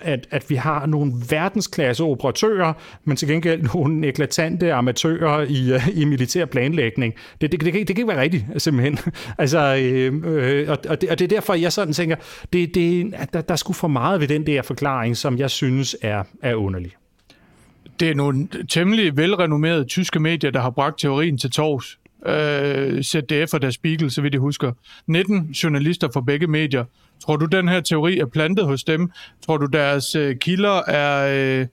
at, 0.02 0.28
at 0.32 0.50
vi 0.50 0.56
har 0.56 0.86
nogle 0.86 1.14
verdensklasse 1.30 2.04
operatører, 2.04 2.74
men 3.04 3.18
til 3.18 3.28
gengæld 3.28 3.64
nogle 3.74 4.08
eklatante 4.08 4.74
amatører 4.74 5.42
i, 5.42 5.74
øh, 5.74 6.02
i 6.02 6.06
militær 6.06 6.46
planlægning. 6.46 7.14
Det, 7.42 7.52
det, 7.52 7.52
det, 7.52 7.66
det, 7.66 7.74
kan, 7.74 7.80
det 7.80 7.88
kan 7.88 7.98
ikke 7.98 8.08
være 8.08 8.22
rigtigt, 8.22 8.46
simpelthen. 8.58 8.98
altså, 9.38 9.76
øh, 9.76 10.14
øh, 10.26 10.70
og, 10.70 10.78
og, 10.90 11.02
det, 11.02 11.10
og 11.10 11.20
det 11.20 11.26
er 11.26 11.36
derfor, 11.36 11.54
jeg 11.54 11.74
sådan 11.74 11.94
tænker, 11.94 12.16
det, 12.54 12.76
det, 12.76 13.14
der, 13.34 13.42
der 13.42 13.52
er 13.52 13.56
sgu 13.56 13.74
for 13.74 13.88
meget 13.88 14.22
ved 14.22 14.28
den 14.28 14.48
der 14.48 14.62
forklaring, 14.62 15.18
som 15.18 15.38
jeg 15.38 15.50
synes 15.50 15.96
er, 16.02 16.24
er 16.42 16.56
underlig 16.56 16.99
det 18.00 18.10
er 18.10 18.16
nogle 18.16 18.48
temmelig 18.70 19.18
velrenommerede 19.18 19.86
tyske 19.86 20.20
medier, 20.20 20.52
der 20.52 20.62
har 20.62 20.70
bragt 20.70 21.00
teorien 21.00 21.38
til 21.38 21.52
tors. 21.52 22.00
Øh, 22.26 23.04
ZDF 23.04 23.54
og 23.54 23.62
Der 23.62 23.70
Spiegel, 23.70 24.12
så 24.12 24.22
vidt 24.22 24.34
jeg 24.34 24.42
husker. 24.42 24.72
19 25.08 25.52
journalister 25.52 26.10
fra 26.14 26.22
begge 26.22 26.48
medier. 26.48 26.86
Tror 27.20 27.36
du, 27.36 27.46
den 27.46 27.68
her 27.68 27.82
teori 27.82 28.20
er 28.20 28.26
plantet 28.26 28.66
hos 28.66 28.84
dem? 28.84 29.12
Tror 29.46 29.58
du, 29.58 29.66
deres 29.66 30.16
øh, 30.16 30.36
kilder 30.36 30.82
er, 30.88 31.36
øh, 31.62 31.68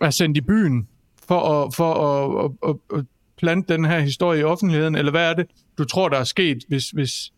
er 0.00 0.10
sendt 0.10 0.36
i 0.36 0.40
byen 0.40 0.88
for 1.28 1.40
at, 1.40 1.74
for 1.74 1.94
at, 1.94 2.44
at, 2.44 2.70
at, 2.92 2.98
at 2.98 3.04
plante 3.38 3.72
den 3.72 3.84
her 3.84 4.00
historie 4.00 4.40
i 4.40 4.44
offentligheden? 4.44 4.94
Eller 4.94 5.10
hvad 5.10 5.30
er 5.30 5.34
det, 5.34 5.46
du 5.78 5.84
tror, 5.84 6.08
der 6.08 6.18
er 6.18 6.24
sket, 6.24 6.58
hvis, 6.68 6.90
hvis, 6.90 7.32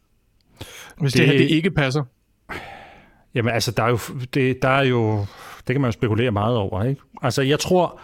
hvis 1.00 1.12
det, 1.12 1.20
det 1.20 1.26
her 1.26 1.38
det 1.38 1.50
ikke 1.50 1.70
passer? 1.70 2.04
Jamen 3.34 3.54
altså, 3.54 3.70
der 3.70 3.82
er 3.82 3.88
jo, 3.88 3.98
det, 4.34 4.62
der 4.62 4.68
er 4.68 4.84
jo 4.84 5.26
det 5.68 5.74
kan 5.74 5.80
man 5.80 5.88
jo 5.88 5.92
spekulere 5.92 6.30
meget 6.30 6.56
over. 6.56 6.84
Ikke? 6.84 7.00
Altså, 7.22 7.42
jeg 7.42 7.58
tror 7.58 8.00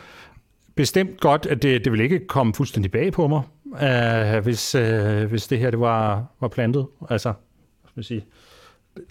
bestemt 0.74 1.20
godt, 1.20 1.46
at 1.46 1.62
det, 1.62 1.84
det 1.84 1.92
vil 1.92 2.00
ikke 2.00 2.26
komme 2.26 2.54
fuldstændig 2.54 2.90
bag 2.90 3.12
på 3.12 3.28
mig, 3.28 3.42
uh, 3.64 4.44
hvis, 4.44 4.74
uh, 4.74 5.24
hvis 5.30 5.46
det 5.46 5.58
her 5.58 5.70
det 5.70 5.80
var, 5.80 6.24
var 6.40 6.48
plantet. 6.48 6.86
Altså, 7.10 7.32
skal 7.90 8.04
sige, 8.04 8.24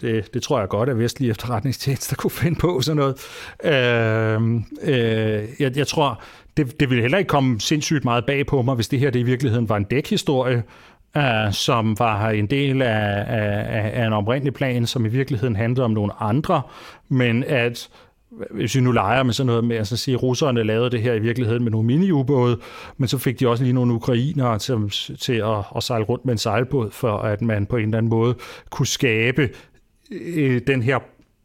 det, 0.00 0.34
det 0.34 0.42
tror 0.42 0.58
jeg 0.58 0.68
godt, 0.68 0.88
at 0.88 0.98
vestlige 0.98 1.30
efterretningstjenester 1.30 2.16
kunne 2.20 2.30
finde 2.30 2.58
på 2.60 2.80
sådan 2.80 2.96
noget. 2.96 3.14
Uh, 3.64 4.42
uh, 4.82 5.60
jeg, 5.60 5.76
jeg 5.76 5.86
tror, 5.86 6.22
det, 6.56 6.80
det 6.80 6.90
ville 6.90 7.02
heller 7.02 7.18
ikke 7.18 7.28
komme 7.28 7.60
sindssygt 7.60 8.04
meget 8.04 8.26
bag 8.26 8.46
på 8.46 8.62
mig, 8.62 8.74
hvis 8.74 8.88
det 8.88 8.98
her 8.98 9.10
det 9.10 9.20
i 9.20 9.22
virkeligheden 9.22 9.68
var 9.68 9.76
en 9.76 9.84
dækhistorie, 9.84 10.62
uh, 11.16 11.52
som 11.52 11.98
var 11.98 12.30
en 12.30 12.46
del 12.46 12.82
af, 12.82 13.24
af, 13.26 14.02
af 14.02 14.06
en 14.06 14.12
oprindelig 14.12 14.54
plan, 14.54 14.86
som 14.86 15.06
i 15.06 15.08
virkeligheden 15.08 15.56
handlede 15.56 15.84
om 15.84 15.90
nogle 15.90 16.12
andre, 16.20 16.62
men 17.08 17.44
at 17.44 17.88
hvis 18.50 18.74
vi 18.74 18.80
nu 18.80 18.92
leger 18.92 19.22
med 19.22 19.32
sådan 19.32 19.46
noget 19.46 19.64
med 19.64 19.76
at 19.76 19.86
sige, 19.86 20.14
at 20.14 20.22
russerne 20.22 20.62
lavede 20.62 20.90
det 20.90 21.02
her 21.02 21.14
i 21.14 21.18
virkeligheden 21.18 21.62
med 21.62 21.72
nogle 21.72 21.86
mini-ubåde, 21.86 22.60
men 22.98 23.08
så 23.08 23.18
fik 23.18 23.40
de 23.40 23.48
også 23.48 23.64
lige 23.64 23.74
nogle 23.74 23.94
ukrainere 23.94 24.58
til, 24.58 24.90
til 25.20 25.32
at, 25.32 25.64
at 25.76 25.82
sejle 25.82 26.04
rundt 26.04 26.24
med 26.24 26.32
en 26.32 26.38
sejlbåd, 26.38 26.90
for 26.90 27.18
at 27.18 27.42
man 27.42 27.66
på 27.66 27.76
en 27.76 27.84
eller 27.84 27.98
anden 27.98 28.10
måde 28.10 28.34
kunne 28.70 28.86
skabe 28.86 29.48
øh, 30.10 30.60
den 30.66 30.82
her, 30.82 30.98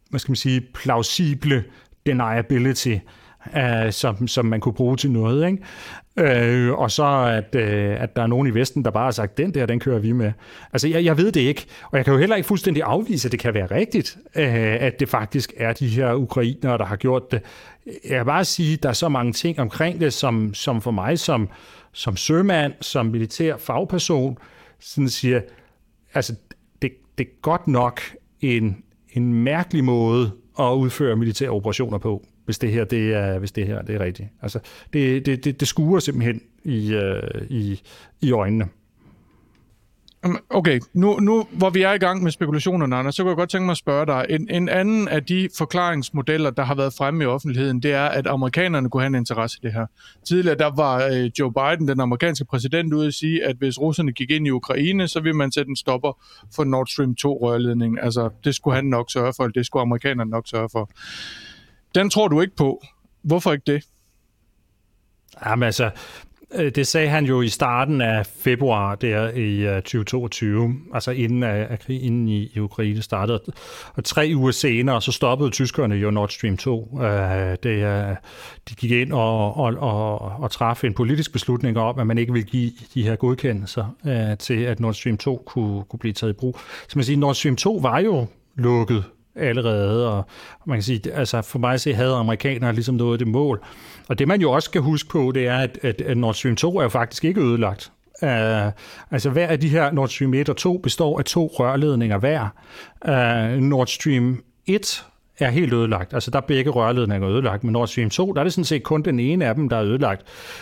hvad 0.09 0.19
skal 0.19 0.31
man 0.31 0.35
sige, 0.35 0.61
plausible 0.73 1.63
deniability, 2.05 2.95
uh, 3.55 3.91
som, 3.91 4.27
som 4.27 4.45
man 4.45 4.59
kunne 4.59 4.73
bruge 4.73 4.97
til 4.97 5.11
noget. 5.11 5.47
Ikke? 5.47 5.63
Øh, 6.19 6.73
og 6.73 6.91
så 6.91 7.05
at, 7.05 7.55
øh, 7.55 8.01
at 8.01 8.15
der 8.15 8.21
er 8.21 8.27
nogen 8.27 8.47
i 8.47 8.53
Vesten, 8.53 8.85
der 8.85 8.91
bare 8.91 9.03
har 9.03 9.11
sagt, 9.11 9.37
den 9.37 9.53
der, 9.53 9.65
den 9.65 9.79
kører 9.79 9.99
vi 9.99 10.11
med. 10.11 10.31
Altså, 10.73 10.87
jeg, 10.87 11.05
jeg 11.05 11.17
ved 11.17 11.31
det 11.31 11.41
ikke, 11.41 11.65
og 11.91 11.97
jeg 11.97 12.05
kan 12.05 12.13
jo 12.13 12.19
heller 12.19 12.35
ikke 12.35 12.47
fuldstændig 12.47 12.83
afvise, 12.83 13.27
at 13.27 13.31
det 13.31 13.39
kan 13.39 13.53
være 13.53 13.65
rigtigt, 13.65 14.17
øh, 14.35 14.77
at 14.79 14.99
det 14.99 15.09
faktisk 15.09 15.53
er 15.57 15.73
de 15.73 15.87
her 15.87 16.13
ukrainere, 16.13 16.77
der 16.77 16.85
har 16.85 16.95
gjort 16.95 17.31
det. 17.31 17.41
Jeg 18.09 18.19
vil 18.19 18.25
bare 18.25 18.45
sige, 18.45 18.73
at 18.73 18.83
der 18.83 18.89
er 18.89 18.93
så 18.93 19.09
mange 19.09 19.33
ting 19.33 19.59
omkring 19.59 19.99
det, 19.99 20.13
som, 20.13 20.53
som 20.53 20.81
for 20.81 20.91
mig 20.91 21.19
som, 21.19 21.49
som 21.91 22.17
sømand, 22.17 22.73
som 22.81 23.05
militær 23.05 23.57
fagperson, 23.57 24.37
sådan 24.79 25.09
siger, 25.09 25.41
altså, 26.13 26.35
det, 26.81 26.91
det 27.17 27.27
er 27.27 27.41
godt 27.41 27.67
nok 27.67 28.01
en, 28.41 28.83
en 29.13 29.33
mærkelig 29.33 29.83
måde 29.83 30.31
at 30.59 30.73
udføre 30.73 31.15
militære 31.15 31.49
operationer 31.49 31.97
på, 31.97 32.25
hvis 32.49 32.59
det 32.59 32.71
her 32.71 32.83
det 32.83 33.13
er, 33.13 33.39
hvis 33.39 33.51
det 33.51 33.67
her 33.67 33.81
det 33.81 33.95
er 33.95 33.99
rigtigt. 33.99 34.29
Altså, 34.41 34.59
det, 34.93 35.25
det, 35.25 35.45
det, 35.45 35.59
det 35.59 35.67
skuer 35.67 35.99
simpelthen 35.99 36.41
i, 36.63 36.93
øh, 36.93 37.21
i, 37.49 37.81
i 38.21 38.31
øjnene. 38.31 38.65
Okay, 40.49 40.79
nu, 40.93 41.19
nu 41.19 41.47
hvor 41.51 41.69
vi 41.69 41.81
er 41.81 41.93
i 41.93 41.97
gang 41.97 42.23
med 42.23 42.31
spekulationerne, 42.31 42.95
Anders, 42.95 43.15
så 43.15 43.23
kunne 43.23 43.29
jeg 43.29 43.37
godt 43.37 43.49
tænke 43.49 43.65
mig 43.65 43.71
at 43.71 43.77
spørge 43.77 44.05
dig. 44.05 44.25
En, 44.29 44.49
en 44.49 44.69
anden 44.69 45.07
af 45.07 45.23
de 45.25 45.49
forklaringsmodeller, 45.57 46.49
der 46.49 46.63
har 46.63 46.75
været 46.75 46.93
fremme 46.97 47.23
i 47.23 47.27
offentligheden, 47.27 47.83
det 47.83 47.91
er, 47.91 48.05
at 48.05 48.27
amerikanerne 48.27 48.89
kunne 48.89 49.01
have 49.01 49.07
en 49.07 49.15
interesse 49.15 49.57
i 49.63 49.65
det 49.65 49.73
her. 49.73 49.85
Tidligere 50.27 50.57
der 50.57 50.75
var 50.75 51.05
øh, 51.05 51.31
Joe 51.39 51.53
Biden, 51.53 51.87
den 51.87 51.99
amerikanske 51.99 52.45
præsident, 52.45 52.93
ude 52.93 53.07
at 53.07 53.13
sige, 53.13 53.45
at 53.45 53.55
hvis 53.55 53.79
russerne 53.79 54.11
gik 54.11 54.31
ind 54.31 54.47
i 54.47 54.49
Ukraine, 54.49 55.07
så 55.07 55.19
ville 55.19 55.37
man 55.37 55.51
sætte 55.51 55.69
en 55.69 55.75
stopper 55.75 56.23
for 56.55 56.63
Nord 56.63 56.87
Stream 56.87 57.15
2-rørledningen. 57.25 57.99
Altså, 58.05 58.29
det 58.43 58.55
skulle 58.55 58.75
han 58.75 58.85
nok 58.85 59.11
sørge 59.11 59.33
for, 59.37 59.43
eller 59.43 59.53
det 59.53 59.65
skulle 59.65 59.81
amerikanerne 59.81 60.31
nok 60.31 60.47
sørge 60.47 60.69
for. 60.71 60.89
Den 61.95 62.09
tror 62.09 62.27
du 62.27 62.41
ikke 62.41 62.55
på. 62.55 62.83
Hvorfor 63.21 63.51
ikke 63.51 63.73
det? 63.73 63.83
Jamen 65.45 65.63
altså, 65.63 65.89
øh, 66.55 66.71
det 66.75 66.87
sagde 66.87 67.09
han 67.09 67.25
jo 67.25 67.41
i 67.41 67.47
starten 67.47 68.01
af 68.01 68.25
februar 68.25 68.95
der 68.95 69.29
i 69.29 69.67
øh, 69.67 69.75
2022, 69.75 70.75
altså 70.93 71.11
inden 71.11 71.43
at 71.43 71.85
inden 71.89 72.27
i, 72.27 72.51
i 72.55 72.59
Ukraine 72.59 73.01
startede. 73.01 73.41
Og 73.93 74.03
tre 74.03 74.31
uger 74.35 74.51
senere, 74.51 75.01
så 75.01 75.11
stoppede 75.11 75.49
tyskerne 75.49 75.95
jo 75.95 76.11
Nord 76.11 76.29
Stream 76.29 76.57
2. 76.57 76.99
Øh, 77.01 77.57
det, 77.63 78.17
de 78.69 78.75
gik 78.75 78.91
ind 78.91 79.13
og, 79.13 79.57
og, 79.57 79.73
og, 79.77 80.19
og 80.19 80.51
træffede 80.51 80.87
en 80.87 80.93
politisk 80.93 81.31
beslutning 81.31 81.77
om, 81.77 81.99
at 81.99 82.07
man 82.07 82.17
ikke 82.17 82.33
ville 82.33 82.47
give 82.47 82.71
de 82.93 83.03
her 83.03 83.15
godkendelser 83.15 84.35
til, 84.39 84.63
at 84.63 84.79
Nord 84.79 84.93
Stream 84.93 85.17
2 85.17 85.43
kunne, 85.45 85.83
kunne 85.83 85.99
blive 85.99 86.13
taget 86.13 86.33
i 86.33 86.37
brug. 86.37 86.59
Så 86.87 86.93
man 86.95 87.03
siger, 87.03 87.17
Nord 87.17 87.35
Stream 87.35 87.55
2 87.55 87.79
var 87.81 87.99
jo 87.99 88.27
lukket 88.55 89.03
allerede, 89.39 90.13
og 90.13 90.25
man 90.65 90.77
kan 90.77 90.83
sige, 90.83 91.13
altså 91.13 91.41
for 91.41 91.59
mig 91.59 91.73
at 91.73 91.81
se, 91.81 91.93
havde 91.93 92.15
amerikanere 92.15 92.73
ligesom 92.73 92.95
nået 92.95 93.19
det 93.19 93.27
mål. 93.27 93.63
Og 94.07 94.19
det 94.19 94.27
man 94.27 94.41
jo 94.41 94.51
også 94.51 94.65
skal 94.65 94.81
huske 94.81 95.09
på, 95.09 95.31
det 95.35 95.47
er, 95.47 95.57
at, 95.57 95.77
at 95.83 96.17
Nord 96.17 96.33
Stream 96.33 96.55
2 96.55 96.77
er 96.77 96.83
jo 96.83 96.89
faktisk 96.89 97.25
ikke 97.25 97.41
ødelagt. 97.41 97.91
Uh, 98.21 98.29
altså 99.11 99.29
hver 99.29 99.47
af 99.47 99.59
de 99.59 99.69
her 99.69 99.91
Nord 99.91 100.09
Stream 100.09 100.33
1 100.33 100.49
og 100.49 100.57
2 100.57 100.77
består 100.77 101.19
af 101.19 101.25
to 101.25 101.47
rørledninger 101.47 102.17
hver. 102.17 102.47
Uh, 103.07 103.63
Nord 103.63 103.87
Stream 103.87 104.43
1 104.67 105.05
er 105.47 105.51
helt 105.51 105.73
ødelagt. 105.73 106.13
Altså 106.13 106.31
der 106.31 106.37
er 106.37 106.41
begge 106.41 106.71
rørledninger 106.71 107.29
ødelagt, 107.29 107.63
men 107.63 107.73
Nord 107.73 107.87
Stream 107.87 108.09
2, 108.09 108.33
der 108.33 108.39
er 108.39 108.43
det 108.43 108.53
sådan 108.53 108.65
set 108.65 108.83
kun 108.83 109.01
den 109.01 109.19
ene 109.19 109.45
af 109.45 109.55
dem, 109.55 109.69
der 109.69 109.77
er 109.77 109.83
ødelagt. 109.83 110.21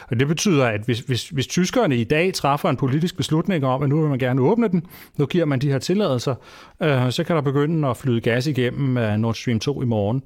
Og 0.09 0.19
det 0.19 0.27
betyder, 0.27 0.65
at 0.65 0.81
hvis, 0.81 0.99
hvis, 0.99 1.29
hvis 1.29 1.47
tyskerne 1.47 1.97
i 1.97 2.03
dag 2.03 2.33
træffer 2.33 2.69
en 2.69 2.77
politisk 2.77 3.17
beslutning 3.17 3.65
om, 3.65 3.83
at 3.83 3.89
nu 3.89 4.01
vil 4.01 4.09
man 4.09 4.19
gerne 4.19 4.41
åbne 4.41 4.67
den, 4.67 4.85
nu 5.17 5.25
giver 5.25 5.45
man 5.45 5.59
de 5.59 5.71
her 5.71 5.79
tilladelser, 5.79 6.35
øh, 6.83 7.11
så 7.11 7.23
kan 7.23 7.35
der 7.35 7.41
begynde 7.41 7.87
at 7.87 7.97
flyde 7.97 8.21
gas 8.21 8.47
igennem 8.47 8.97
øh, 8.97 9.17
Nord 9.17 9.35
Stream 9.35 9.59
2 9.59 9.81
i 9.81 9.85
morgen. 9.85 10.23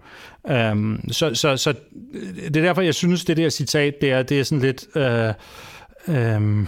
Um, 0.72 0.99
så, 1.12 1.36
så, 1.36 1.58
så 1.58 1.74
øh, 2.14 2.47
det 2.47 2.58
er 2.58 2.62
derfor, 2.62 2.82
jeg 2.82 2.95
synes, 2.95 3.26
det 3.26 3.38
der 3.38 3.49
citat, 3.49 4.02
det 4.02 4.12
er, 4.12 4.24
det 4.24 4.39
er 4.39 4.43
sådan 4.43 4.62
lidt... 4.62 4.86
Øh, 4.95 5.34
øh, 6.08 6.68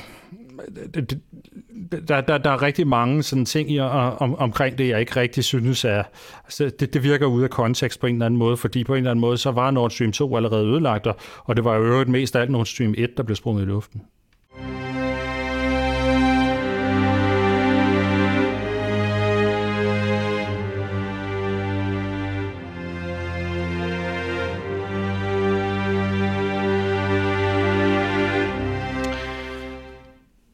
der, 2.08 2.22
der, 2.22 2.38
der 2.38 2.50
er 2.50 2.62
rigtig 2.62 2.88
mange 2.88 3.24
sådan 3.24 3.46
ting 3.46 3.72
i, 3.72 3.80
om, 3.80 4.36
omkring 4.36 4.78
det, 4.78 4.88
jeg 4.88 5.00
ikke 5.00 5.16
rigtig 5.16 5.44
synes 5.44 5.86
er... 5.86 6.04
Altså, 6.44 6.72
det, 6.80 6.94
det 6.94 7.04
virker 7.04 7.26
ud 7.26 7.44
af 7.44 7.50
kontekst 7.50 8.00
på 8.00 8.08
en 8.08 8.16
eller 8.16 8.26
anden 8.26 8.38
måde, 8.38 8.58
fordi 8.58 8.84
på 8.84 8.94
en 8.94 8.98
eller 8.98 9.12
anden 9.12 9.22
måde, 9.22 9.38
så 9.38 9.52
var 9.52 9.72
Nord 9.72 9.92
Stream 9.92 10.12
2 10.12 10.36
allerede 10.36 10.68
ødelagt, 10.68 11.08
og 11.44 11.56
det 11.56 11.64
var 11.64 11.76
jo 11.76 11.84
øvrigt 11.84 12.10
mest 12.10 12.36
af 12.36 12.42
alt 12.42 12.52
Nord 12.52 12.66
Stream 12.66 12.94
1, 12.98 13.10
der 13.18 13.24
blev 13.24 13.36
sprunget 13.36 13.64
i 13.64 13.66
luften. 13.66 14.02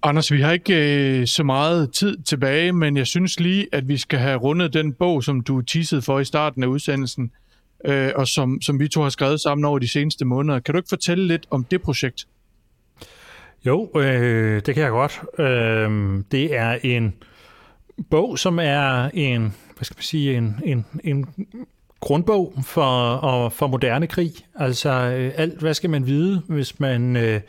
Anders, 0.04 0.32
vi 0.32 0.42
har 0.42 0.52
ikke 0.52 1.20
øh, 1.20 1.28
så 1.28 1.44
meget 1.44 1.94
tid 1.94 2.18
tilbage, 2.18 2.72
men 2.72 2.98
jeg 2.98 3.08
synes 3.08 3.40
lige, 3.40 3.68
at 3.72 3.88
vi 3.88 3.98
skal 3.98 4.20
have 4.20 4.38
rundet 4.38 4.74
den 4.74 4.94
bog, 4.94 5.24
som 5.24 5.42
du 5.42 5.62
teasede 5.62 6.02
for 6.02 6.20
i 6.20 6.26
starten 6.26 6.64
af 6.64 6.68
udsendelsen, 6.68 7.32
øh, 7.86 8.12
og 8.16 8.28
som, 8.28 8.62
som 8.62 8.80
vi 8.80 8.88
to 8.88 9.02
har 9.02 9.10
skrevet 9.10 9.42
sammen 9.42 9.66
over 9.66 9.80
de 9.80 9.88
seneste 9.88 10.26
måneder. 10.26 10.60
Kan 10.60 10.74
du 10.74 10.78
ikke 10.80 10.90
fortælle 10.90 11.28
lidt 11.28 11.48
om 11.50 11.64
det 11.64 11.82
projekt? 11.82 12.28
Jo, 13.66 13.92
øh, 13.96 14.62
det 14.66 14.76
kan 14.76 14.84
jeg 14.84 14.92
godt. 14.92 15.22
Øh, 15.40 16.24
det 16.32 16.56
er 16.56 16.78
en 16.84 17.14
bog, 18.10 18.40
som 18.40 18.60
er 18.60 19.10
en, 19.14 19.42
hvad 19.76 19.84
skal 19.84 19.96
man 19.98 20.04
sige, 20.04 20.38
en, 20.38 20.56
en, 20.66 20.86
en 21.04 21.26
grundbog 22.00 22.54
for, 22.66 23.50
for 23.50 23.68
moderne 23.68 24.08
krig. 24.08 24.32
Altså 24.56 24.90
øh, 24.90 25.32
alt, 25.36 25.60
hvad 25.60 25.74
skal 25.74 25.90
man 25.90 26.06
vide, 26.06 26.42
hvis 26.48 26.80
man... 26.80 27.16
Øh, 27.16 27.42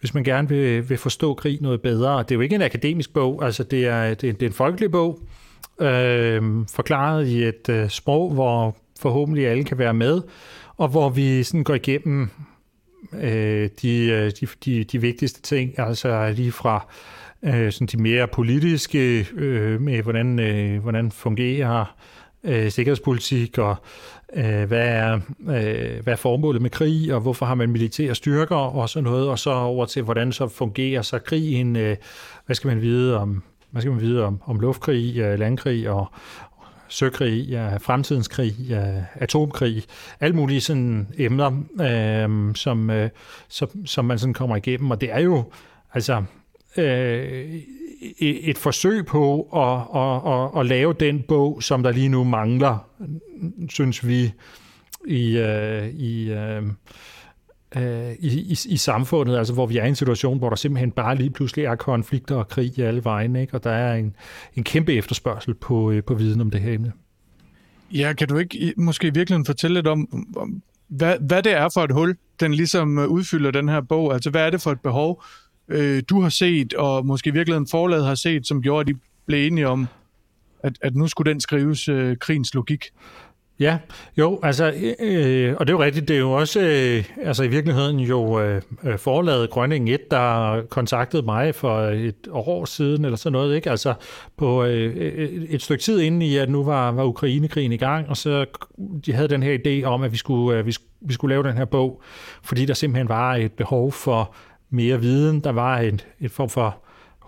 hvis 0.00 0.14
man 0.14 0.24
gerne 0.24 0.48
vil, 0.48 0.88
vil 0.90 0.98
forstå 0.98 1.34
krig 1.34 1.58
noget 1.60 1.82
bedre. 1.82 2.18
Det 2.18 2.30
er 2.30 2.34
jo 2.34 2.40
ikke 2.40 2.54
en 2.54 2.62
akademisk 2.62 3.12
bog, 3.12 3.44
altså 3.44 3.64
det 3.64 3.86
er, 3.86 4.14
det 4.14 4.28
er, 4.28 4.32
det 4.32 4.42
er 4.42 4.46
en 4.46 4.52
folkelig 4.52 4.90
bog, 4.90 5.20
øh, 5.80 6.42
forklaret 6.74 7.26
i 7.26 7.44
et 7.44 7.68
øh, 7.68 7.88
sprog, 7.88 8.32
hvor 8.32 8.76
forhåbentlig 9.00 9.46
alle 9.46 9.64
kan 9.64 9.78
være 9.78 9.94
med, 9.94 10.22
og 10.76 10.88
hvor 10.88 11.08
vi 11.08 11.42
sådan 11.42 11.64
går 11.64 11.74
igennem 11.74 12.28
øh, 13.12 13.68
de, 13.82 14.06
øh, 14.06 14.30
de, 14.40 14.46
de, 14.64 14.84
de 14.84 15.00
vigtigste 15.00 15.42
ting, 15.42 15.78
altså 15.78 16.32
lige 16.36 16.52
fra 16.52 16.86
øh, 17.42 17.72
sådan 17.72 17.86
de 17.86 18.02
mere 18.02 18.28
politiske, 18.28 19.26
øh, 19.34 19.80
med 19.80 20.02
hvordan, 20.02 20.38
øh, 20.38 20.82
hvordan 20.82 21.12
fungerer 21.12 21.96
øh, 22.44 22.70
sikkerhedspolitik, 22.70 23.58
og 23.58 23.76
øh, 24.36 24.68
hvad, 24.68 24.88
er, 24.88 25.14
øh, 25.40 26.02
hvad 26.02 26.12
er 26.12 26.16
formålet 26.16 26.62
med 26.62 26.70
krig, 26.70 27.14
og 27.14 27.20
hvorfor 27.20 27.46
har 27.46 27.54
man 27.54 27.70
militære 27.70 28.14
styrker, 28.14 28.56
og 28.56 28.88
sådan 28.88 29.04
noget, 29.04 29.28
og 29.28 29.38
så 29.38 29.50
over 29.50 29.86
til, 29.86 30.02
hvordan 30.02 30.32
så 30.32 30.48
fungerer 30.48 31.02
så 31.02 31.18
krigen, 31.18 31.76
øh, 31.76 31.96
hvad 32.46 32.56
skal 32.56 32.68
man 32.68 32.80
vide 32.80 33.18
om, 33.18 33.42
hvad 33.70 33.82
skal 33.82 33.92
man 33.92 34.00
vide 34.00 34.24
om, 34.24 34.40
om 34.44 34.60
luftkrig, 34.60 35.18
øh, 35.18 35.38
landkrig 35.38 35.90
og 35.90 36.06
søkrig, 36.88 37.46
ja, 37.48 37.76
fremtidens 37.76 38.28
krig, 38.28 38.52
ja, 38.68 39.04
atomkrig, 39.14 39.84
alle 40.20 40.36
mulige 40.36 40.60
sådan 40.60 41.08
emner, 41.18 41.62
øh, 41.80 42.54
som, 42.54 42.90
øh, 42.90 43.10
som, 43.48 43.86
som 43.86 44.04
man 44.04 44.18
sådan 44.18 44.34
kommer 44.34 44.56
igennem, 44.56 44.90
og 44.90 45.00
det 45.00 45.12
er 45.12 45.20
jo, 45.20 45.44
altså, 45.94 46.22
øh, 46.76 47.60
et 48.20 48.58
forsøg 48.58 49.06
på 49.06 49.42
at, 49.42 50.00
at, 50.00 50.32
at, 50.32 50.60
at 50.60 50.66
lave 50.66 50.92
den 50.92 51.22
bog, 51.22 51.62
som 51.62 51.82
der 51.82 51.92
lige 51.92 52.08
nu 52.08 52.24
mangler, 52.24 52.88
synes 53.68 54.06
vi, 54.06 54.32
i, 55.06 55.38
øh, 55.38 55.88
i, 55.88 56.32
øh, 56.32 56.62
øh, 57.76 58.12
i, 58.12 58.40
i, 58.40 58.56
i 58.68 58.76
samfundet, 58.76 59.38
altså 59.38 59.52
hvor 59.52 59.66
vi 59.66 59.78
er 59.78 59.84
i 59.84 59.88
en 59.88 59.94
situation, 59.94 60.38
hvor 60.38 60.48
der 60.48 60.56
simpelthen 60.56 60.90
bare 60.90 61.16
lige 61.16 61.30
pludselig 61.30 61.64
er 61.64 61.74
konflikter 61.74 62.36
og 62.36 62.48
krig 62.48 62.78
i 62.78 62.82
alle 62.82 63.04
vegne, 63.04 63.40
ikke? 63.40 63.54
og 63.54 63.64
der 63.64 63.70
er 63.70 63.94
en, 63.94 64.14
en 64.56 64.64
kæmpe 64.64 64.94
efterspørgsel 64.94 65.54
på, 65.54 65.90
øh, 65.90 66.04
på 66.04 66.14
viden 66.14 66.40
om 66.40 66.50
det 66.50 66.60
her 66.60 66.72
emne. 66.72 66.92
Ja, 67.92 68.12
kan 68.12 68.28
du 68.28 68.38
ikke 68.38 68.74
måske 68.76 69.06
i 69.06 69.10
virkeligheden 69.10 69.46
fortælle 69.46 69.74
lidt 69.74 69.86
om, 69.86 70.26
om 70.36 70.62
hvad, 70.88 71.16
hvad 71.20 71.42
det 71.42 71.52
er 71.52 71.68
for 71.74 71.80
et 71.80 71.92
hul, 71.92 72.16
den 72.40 72.54
ligesom 72.54 72.98
øh, 72.98 73.08
udfylder 73.08 73.50
den 73.50 73.68
her 73.68 73.80
bog? 73.80 74.14
Altså, 74.14 74.30
hvad 74.30 74.46
er 74.46 74.50
det 74.50 74.60
for 74.60 74.70
et 74.72 74.80
behov, 74.80 75.22
øh, 75.70 76.02
du 76.08 76.20
har 76.20 76.28
set, 76.28 76.74
og 76.74 77.06
måske 77.06 77.28
i 77.28 77.32
virkeligheden 77.32 77.66
forlaget 77.70 78.06
har 78.06 78.14
set, 78.14 78.46
som 78.46 78.62
gjorde, 78.62 78.80
at 78.80 78.86
de 78.86 79.00
blev 79.26 79.46
enige 79.46 79.68
om, 79.68 79.86
at, 80.62 80.72
at 80.82 80.94
nu 80.94 81.08
skulle 81.08 81.32
den 81.32 81.40
skrives 81.40 81.88
øh, 81.88 82.16
krigens 82.16 82.54
logik? 82.54 82.84
Ja, 83.60 83.78
jo, 84.18 84.40
altså, 84.42 84.94
øh, 85.00 85.56
og 85.58 85.66
det 85.66 85.72
er 85.72 85.76
jo 85.76 85.82
rigtigt, 85.82 86.08
det 86.08 86.16
er 86.16 86.20
jo 86.20 86.32
også, 86.32 86.60
øh, 86.60 87.04
altså 87.22 87.42
i 87.42 87.48
virkeligheden 87.48 88.00
jo 88.00 88.40
øh, 88.40 88.62
øh 88.84 88.98
forlaget 88.98 89.50
Grønning 89.50 89.90
1, 89.90 90.10
der 90.10 90.62
kontaktede 90.70 91.22
mig 91.22 91.54
for 91.54 91.80
et 91.80 92.28
år 92.30 92.64
siden, 92.64 93.04
eller 93.04 93.16
sådan 93.16 93.32
noget, 93.32 93.56
ikke? 93.56 93.70
Altså 93.70 93.94
på 94.36 94.64
øh, 94.64 94.96
øh 94.96 95.44
et 95.48 95.62
stykke 95.62 95.82
tid 95.82 96.00
inden 96.00 96.22
i, 96.22 96.36
at 96.36 96.50
nu 96.50 96.64
var, 96.64 96.92
var 96.92 97.04
Ukrainekrigen 97.04 97.72
i 97.72 97.76
gang, 97.76 98.08
og 98.08 98.16
så 98.16 98.44
de 99.06 99.12
havde 99.12 99.28
den 99.28 99.42
her 99.42 99.58
idé 99.66 99.84
om, 99.84 100.02
at 100.02 100.12
vi 100.12 100.16
skulle, 100.16 100.58
øh, 100.58 100.66
vi, 100.66 100.74
vi 101.00 101.12
skulle 101.12 101.32
lave 101.34 101.48
den 101.48 101.56
her 101.56 101.64
bog, 101.64 102.02
fordi 102.42 102.64
der 102.64 102.74
simpelthen 102.74 103.08
var 103.08 103.34
et 103.34 103.52
behov 103.52 103.92
for 103.92 104.34
mere 104.70 105.00
viden. 105.00 105.40
Der 105.40 105.52
var 105.52 105.78
en, 105.78 106.00
et 106.20 106.30
form 106.30 106.48
for 106.48 106.76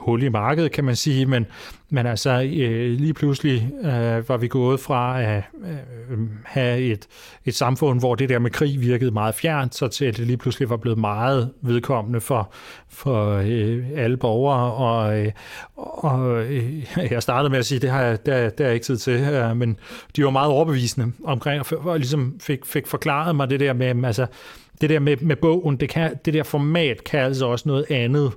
hul 0.03 0.23
i 0.23 0.29
markedet, 0.29 0.73
kan 0.73 0.85
man 0.85 0.97
sige, 0.97 1.27
men, 1.27 1.47
men 1.91 2.07
altså 2.07 2.31
øh, 2.31 3.01
lige 3.01 3.15
pludselig 3.15 3.71
øh, 3.85 4.29
var 4.29 4.37
vi 4.37 4.49
gået 4.49 4.81
fra 4.81 5.23
at 5.23 5.43
øh, 5.65 6.19
have 6.45 6.81
et, 6.81 7.07
et 7.45 7.55
samfund, 7.55 7.99
hvor 7.99 8.15
det 8.15 8.29
der 8.29 8.39
med 8.39 8.51
krig 8.51 8.81
virkede 8.81 9.11
meget 9.11 9.35
fjernt, 9.35 9.75
så 9.75 9.89
til 9.89 10.05
at 10.05 10.17
det 10.17 10.27
lige 10.27 10.37
pludselig 10.37 10.71
var 10.71 10.77
blevet 10.77 10.99
meget 10.99 11.51
vedkommende 11.61 12.21
for, 12.21 12.53
for 12.89 13.37
øh, 13.37 13.85
alle 13.97 14.17
borgere, 14.17 14.73
og, 14.73 15.21
øh, 15.21 15.33
og 15.77 16.43
øh, 16.45 16.85
jeg 17.11 17.23
startede 17.23 17.51
med 17.51 17.59
at 17.59 17.67
sige, 17.67 17.79
det 17.79 17.91
har 17.91 18.03
jeg, 18.03 18.27
der, 18.27 18.49
der 18.51 18.67
er 18.67 18.71
ikke 18.71 18.87
tid 18.87 18.97
til, 18.97 19.21
øh, 19.21 19.57
men 19.57 19.77
de 20.17 20.25
var 20.25 20.31
meget 20.31 20.51
overbevisende 20.51 21.13
omkring, 21.25 21.61
og, 21.61 21.87
og 21.87 21.99
ligesom 21.99 22.35
fik, 22.41 22.67
fik 22.67 22.87
forklaret 22.87 23.37
mig 23.37 23.51
det 23.51 23.61
der 23.61 23.73
med, 23.73 24.05
altså, 24.05 24.27
det 24.81 24.91
der 24.91 24.99
med, 24.99 25.17
med 25.17 25.37
bogen, 25.37 25.77
det, 25.77 25.89
kan, 25.89 26.17
det 26.25 26.35
der 26.35 26.43
format 26.43 27.05
kan 27.05 27.21
altså 27.21 27.47
også 27.47 27.69
noget 27.69 27.87
andet 27.91 28.33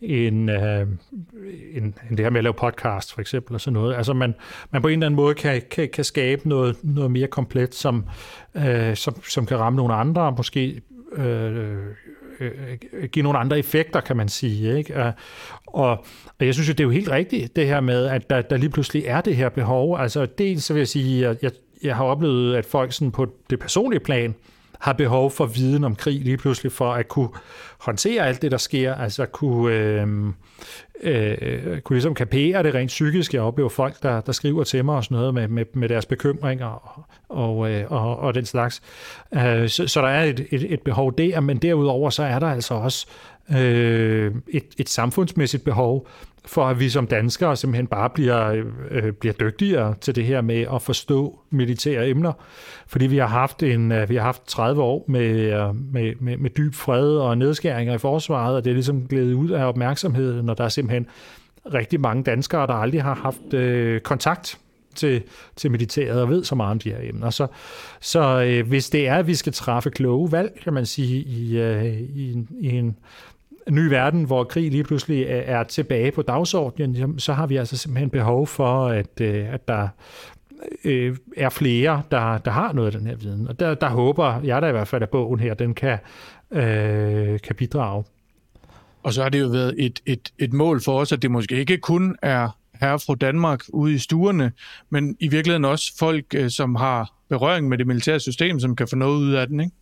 end, 0.00 0.50
øh, 0.50 0.80
end, 1.72 1.92
end 2.10 2.16
det 2.16 2.20
her 2.20 2.30
med 2.30 2.38
at 2.38 2.44
lave 2.44 2.54
podcast, 2.54 3.12
for 3.14 3.20
eksempel, 3.20 3.54
og 3.54 3.60
sådan 3.60 3.72
noget. 3.72 3.96
Altså, 3.96 4.12
man, 4.12 4.34
man 4.70 4.82
på 4.82 4.88
en 4.88 4.92
eller 4.92 5.06
anden 5.06 5.16
måde 5.16 5.34
kan, 5.34 5.62
kan, 5.70 5.88
kan 5.92 6.04
skabe 6.04 6.48
noget, 6.48 6.76
noget 6.82 7.10
mere 7.10 7.26
komplet, 7.26 7.74
som, 7.74 8.04
øh, 8.54 8.96
som, 8.96 9.22
som 9.28 9.46
kan 9.46 9.58
ramme 9.58 9.76
nogle 9.76 9.94
andre, 9.94 10.22
og 10.22 10.34
måske 10.36 10.82
øh, 11.16 11.76
øh, 12.40 13.08
give 13.12 13.22
nogle 13.22 13.38
andre 13.38 13.58
effekter, 13.58 14.00
kan 14.00 14.16
man 14.16 14.28
sige. 14.28 14.78
Ikke? 14.78 15.00
Øh, 15.00 15.12
og, 15.66 15.90
og 16.38 16.46
jeg 16.46 16.54
synes 16.54 16.68
jo, 16.68 16.72
det 16.72 16.80
er 16.80 16.84
jo 16.84 16.90
helt 16.90 17.10
rigtigt, 17.10 17.56
det 17.56 17.66
her 17.66 17.80
med, 17.80 18.06
at 18.06 18.30
der, 18.30 18.42
der 18.42 18.56
lige 18.56 18.70
pludselig 18.70 19.04
er 19.06 19.20
det 19.20 19.36
her 19.36 19.48
behov. 19.48 19.98
Altså 19.98 20.26
dels 20.26 20.64
så 20.64 20.72
vil 20.72 20.80
jeg 20.80 20.88
sige, 20.88 21.26
at 21.26 21.42
jeg, 21.42 21.50
jeg 21.82 21.96
har 21.96 22.04
oplevet, 22.04 22.56
at 22.56 22.66
folk 22.66 22.92
sådan 22.92 23.12
på 23.12 23.26
det 23.50 23.58
personlige 23.58 24.00
plan 24.00 24.34
har 24.78 24.92
behov 24.92 25.30
for 25.30 25.46
viden 25.46 25.84
om 25.84 25.94
krig 25.94 26.20
lige 26.20 26.36
pludselig 26.36 26.72
for 26.72 26.92
at 26.92 27.08
kunne 27.08 27.28
håndtere 27.78 28.26
alt 28.26 28.42
det, 28.42 28.50
der 28.50 28.56
sker, 28.56 28.94
altså 28.94 29.26
kunne, 29.26 29.74
øh, 29.74 30.06
øh, 31.02 31.80
kunne 31.80 31.94
ligesom 31.94 32.14
kapere 32.14 32.62
det 32.62 32.74
rent 32.74 32.88
psykisk. 32.88 33.34
Jeg 33.34 33.42
oplever 33.42 33.68
folk, 33.68 34.02
der, 34.02 34.20
der 34.20 34.32
skriver 34.32 34.64
til 34.64 34.84
mig 34.84 34.96
og 34.96 35.04
sådan 35.04 35.16
noget 35.16 35.34
med, 35.34 35.48
med, 35.48 35.64
med 35.72 35.88
deres 35.88 36.06
bekymringer 36.06 36.66
og, 36.66 37.04
og, 37.28 37.70
øh, 37.70 37.84
og, 37.92 38.18
og 38.18 38.34
den 38.34 38.44
slags. 38.44 38.82
Øh, 39.34 39.68
så, 39.68 39.88
så 39.88 40.00
der 40.00 40.08
er 40.08 40.24
et, 40.24 40.46
et, 40.50 40.72
et 40.72 40.80
behov 40.80 41.18
der, 41.18 41.40
men 41.40 41.56
derudover 41.58 42.10
så 42.10 42.22
er 42.22 42.38
der 42.38 42.48
altså 42.48 42.74
også 42.74 43.06
øh, 43.50 44.34
et, 44.48 44.64
et 44.78 44.88
samfundsmæssigt 44.88 45.64
behov 45.64 46.08
for 46.46 46.66
at 46.66 46.80
vi 46.80 46.88
som 46.88 47.06
danskere 47.06 47.56
simpelthen 47.56 47.86
bare 47.86 48.10
bliver, 48.10 48.62
øh, 48.90 49.12
bliver 49.12 49.32
dygtigere 49.32 49.94
til 50.00 50.14
det 50.14 50.24
her 50.24 50.40
med 50.40 50.66
at 50.74 50.82
forstå 50.82 51.38
militære 51.50 52.08
emner. 52.08 52.32
Fordi 52.86 53.06
vi 53.06 53.18
har 53.18 53.26
haft, 53.26 53.62
en, 53.62 53.92
øh, 53.92 54.08
vi 54.08 54.16
har 54.16 54.22
haft 54.22 54.46
30 54.46 54.82
år 54.82 55.04
med, 55.08 55.30
øh, 55.30 55.76
med, 55.92 56.14
med, 56.20 56.36
med 56.36 56.50
dyb 56.50 56.74
fred 56.74 57.16
og 57.16 57.38
nedskæringer 57.38 57.94
i 57.94 57.98
forsvaret, 57.98 58.56
og 58.56 58.64
det 58.64 58.70
er 58.70 58.74
ligesom 58.74 59.08
glædet 59.08 59.32
ud 59.32 59.50
af 59.50 59.64
opmærksomheden, 59.64 60.48
og 60.48 60.58
der 60.58 60.64
er 60.64 60.68
simpelthen 60.68 61.06
rigtig 61.74 62.00
mange 62.00 62.22
danskere, 62.22 62.66
der 62.66 62.74
aldrig 62.74 63.02
har 63.02 63.14
haft 63.14 63.54
øh, 63.54 64.00
kontakt 64.00 64.58
til, 64.94 65.22
til 65.56 65.70
militæret 65.70 66.22
og 66.22 66.28
ved 66.28 66.44
så 66.44 66.54
meget 66.54 66.70
om 66.70 66.78
de 66.78 66.90
her 66.90 66.98
emner. 67.02 67.30
Så, 67.30 67.46
så 68.00 68.42
øh, 68.42 68.68
hvis 68.68 68.90
det 68.90 69.08
er, 69.08 69.14
at 69.14 69.26
vi 69.26 69.34
skal 69.34 69.52
træffe 69.52 69.90
kloge 69.90 70.32
valg, 70.32 70.60
kan 70.64 70.72
man 70.72 70.86
sige, 70.86 71.22
i, 71.22 71.58
øh, 71.58 72.00
i, 72.00 72.32
en, 72.32 72.48
i 72.60 72.68
en 72.68 72.96
ny 73.70 73.88
verden, 73.88 74.24
hvor 74.24 74.44
krig 74.44 74.70
lige 74.70 74.84
pludselig 74.84 75.22
øh, 75.22 75.42
er 75.46 75.62
tilbage 75.62 76.12
på 76.12 76.22
dagsordenen, 76.22 77.18
så 77.18 77.32
har 77.32 77.46
vi 77.46 77.56
altså 77.56 77.76
simpelthen 77.76 78.10
behov 78.10 78.46
for, 78.46 78.86
at, 78.86 79.20
øh, 79.20 79.54
at 79.54 79.68
der 79.68 79.88
øh, 80.84 81.16
er 81.36 81.48
flere, 81.48 82.02
der, 82.10 82.38
der 82.38 82.50
har 82.50 82.72
noget 82.72 82.94
af 82.94 82.98
den 82.98 83.08
her 83.08 83.16
viden. 83.16 83.48
Og 83.48 83.60
der, 83.60 83.74
der 83.74 83.88
håber 83.88 84.40
jeg 84.44 84.62
da 84.62 84.68
i 84.68 84.72
hvert 84.72 84.88
fald, 84.88 85.02
at 85.02 85.10
bogen 85.10 85.40
her, 85.40 85.54
den 85.54 85.74
kan, 85.74 85.98
øh, 86.50 87.40
kan 87.40 87.56
bidrage. 87.58 88.04
Og 89.02 89.12
så 89.12 89.22
har 89.22 89.28
det 89.28 89.40
jo 89.40 89.48
været 89.48 89.74
et, 89.78 90.00
et, 90.06 90.32
et 90.38 90.52
mål 90.52 90.82
for 90.82 91.00
os, 91.00 91.12
at 91.12 91.22
det 91.22 91.30
måske 91.30 91.56
ikke 91.56 91.78
kun 91.78 92.16
er 92.22 92.48
herre 92.80 92.98
fra 92.98 93.14
Danmark 93.14 93.60
ude 93.68 93.94
i 93.94 93.98
stuerne, 93.98 94.52
men 94.90 95.16
i 95.20 95.28
virkeligheden 95.28 95.64
også 95.64 95.92
folk, 95.98 96.24
øh, 96.34 96.50
som 96.50 96.74
har 96.74 97.12
berøring 97.28 97.68
med 97.68 97.78
det 97.78 97.86
militære 97.86 98.20
system, 98.20 98.60
som 98.60 98.76
kan 98.76 98.88
få 98.88 98.96
noget 98.96 99.18
ud 99.18 99.32
af 99.32 99.46
den, 99.46 99.60
ikke? 99.60 99.76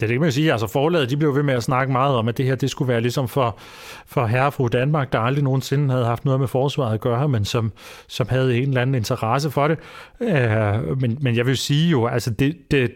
Ja, 0.00 0.06
det 0.06 0.14
kan 0.14 0.20
man 0.20 0.32
sige. 0.32 0.52
Altså 0.52 0.66
forlaget, 0.66 1.10
de 1.10 1.16
blev 1.16 1.34
ved 1.34 1.42
med 1.42 1.54
at 1.54 1.62
snakke 1.62 1.92
meget 1.92 2.16
om, 2.16 2.28
at 2.28 2.38
det 2.38 2.46
her 2.46 2.54
det 2.54 2.70
skulle 2.70 2.88
være 2.88 3.00
ligesom 3.00 3.28
for, 3.28 3.58
for 4.06 4.26
herre 4.26 4.52
fru 4.52 4.68
Danmark, 4.68 5.12
der 5.12 5.18
aldrig 5.18 5.44
nogensinde 5.44 5.90
havde 5.90 6.04
haft 6.04 6.24
noget 6.24 6.40
med 6.40 6.48
forsvaret 6.48 6.94
at 6.94 7.00
gøre, 7.00 7.28
men 7.28 7.44
som, 7.44 7.72
som 8.08 8.28
havde 8.28 8.56
en 8.58 8.68
eller 8.68 8.80
anden 8.80 8.94
interesse 8.94 9.50
for 9.50 9.68
det. 9.68 9.78
Uh, 10.20 11.00
men, 11.00 11.18
men 11.20 11.36
jeg 11.36 11.46
vil 11.46 11.56
sige 11.56 11.90
jo, 11.90 12.06
altså 12.06 12.30
det, 12.30 12.56
det, 12.70 12.90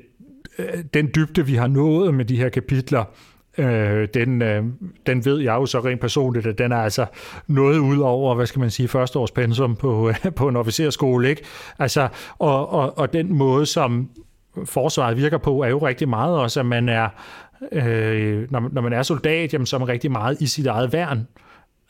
øh, 0.58 0.84
den 0.94 1.10
dybde, 1.14 1.46
vi 1.46 1.54
har 1.54 1.66
nået 1.66 2.14
med 2.14 2.24
de 2.24 2.36
her 2.36 2.48
kapitler, 2.48 3.04
øh, 3.58 4.08
den, 4.14 4.42
øh, 4.42 4.64
den 5.06 5.24
ved 5.24 5.38
jeg 5.40 5.54
jo 5.54 5.66
så 5.66 5.80
rent 5.80 6.00
personligt, 6.00 6.46
at 6.46 6.58
den 6.58 6.72
er 6.72 6.76
altså 6.76 7.06
noget 7.46 7.78
ud 7.78 7.98
over, 7.98 8.34
hvad 8.34 8.46
skal 8.46 8.60
man 8.60 8.70
sige, 8.70 8.88
førsteårspensum 8.88 9.76
på, 9.76 10.08
øh, 10.08 10.32
på 10.36 10.48
en 10.48 10.56
officerskole, 10.56 11.28
ikke? 11.28 11.42
Altså, 11.78 12.08
og, 12.38 12.72
og, 12.72 12.98
og 12.98 13.12
den 13.12 13.34
måde, 13.34 13.66
som 13.66 14.08
forsvaret 14.64 15.16
virker 15.16 15.38
på, 15.38 15.62
er 15.62 15.68
jo 15.68 15.78
rigtig 15.78 16.08
meget 16.08 16.38
også, 16.38 16.60
at 16.60 16.66
man 16.66 16.88
er, 16.88 17.08
øh, 17.72 18.50
når, 18.50 18.68
når 18.72 18.80
man 18.80 18.92
er 18.92 19.02
soldat, 19.02 19.52
jamen, 19.52 19.66
så 19.66 19.76
er 19.76 19.80
man 19.80 19.88
rigtig 19.88 20.12
meget 20.12 20.40
i 20.40 20.46
sit 20.46 20.66
eget 20.66 20.92
værn. 20.92 21.28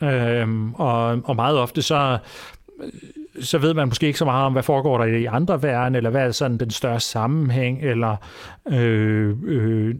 Øh, 0.03 0.71
og, 0.73 1.21
og 1.23 1.35
meget 1.35 1.57
ofte 1.57 1.81
så 1.81 2.17
så 3.41 3.57
ved 3.57 3.73
man 3.73 3.87
måske 3.87 4.07
ikke 4.07 4.19
så 4.19 4.25
meget 4.25 4.45
om, 4.45 4.51
hvad 4.51 4.63
foregår 4.63 4.97
der 4.97 5.05
i 5.05 5.25
andre 5.25 5.63
verden, 5.63 5.95
eller 5.95 6.09
hvad 6.09 6.27
er 6.27 6.31
sådan 6.31 6.57
den 6.57 6.69
større 6.69 6.99
sammenhæng, 6.99 7.83
eller 7.83 8.15
øh, 8.71 9.35
øh, 9.43 9.95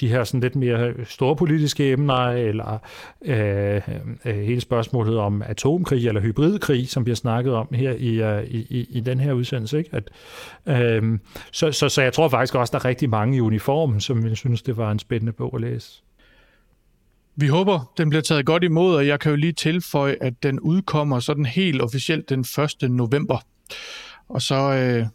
de 0.00 0.08
her 0.08 0.24
sådan 0.24 0.40
lidt 0.40 0.56
mere 0.56 0.88
øh, 0.88 1.06
store 1.06 1.36
politiske 1.36 1.92
emner, 1.92 2.14
eller 2.14 2.78
øh, 3.24 3.80
øh, 4.24 4.34
hele 4.34 4.60
spørgsmålet 4.60 5.18
om 5.18 5.42
atomkrig 5.42 6.08
eller 6.08 6.20
hybridkrig, 6.20 6.88
som 6.88 7.04
bliver 7.04 7.16
snakket 7.16 7.52
om 7.52 7.68
her 7.74 7.92
øh, 7.92 8.44
i, 8.44 8.66
i, 8.70 8.86
i 8.90 9.00
den 9.00 9.20
her 9.20 9.32
udsendelse. 9.32 9.78
Ikke? 9.78 9.90
At, 9.92 10.10
øh, 10.82 11.18
så, 11.52 11.72
så, 11.72 11.88
så 11.88 12.02
jeg 12.02 12.12
tror 12.12 12.28
faktisk 12.28 12.54
også, 12.54 12.70
der 12.70 12.78
er 12.78 12.84
rigtig 12.84 13.10
mange 13.10 13.36
i 13.36 13.40
uniformen, 13.40 14.00
som 14.00 14.26
jeg 14.26 14.36
synes, 14.36 14.62
det 14.62 14.76
var 14.76 14.90
en 14.90 14.98
spændende 14.98 15.32
bog 15.32 15.54
at 15.54 15.60
læse. 15.60 16.02
Vi 17.36 17.46
håber, 17.46 17.92
den 17.98 18.08
bliver 18.08 18.22
taget 18.22 18.46
godt 18.46 18.64
imod, 18.64 18.96
og 18.96 19.06
jeg 19.06 19.20
kan 19.20 19.30
jo 19.30 19.36
lige 19.36 19.52
tilføje, 19.52 20.16
at 20.20 20.42
den 20.42 20.60
udkommer 20.60 21.20
sådan 21.20 21.46
helt 21.46 21.82
officielt 21.82 22.28
den 22.28 22.40
1. 22.82 22.90
november. 22.90 23.38
Og 24.28 24.42
så 24.42 24.54
øh, 24.54 25.06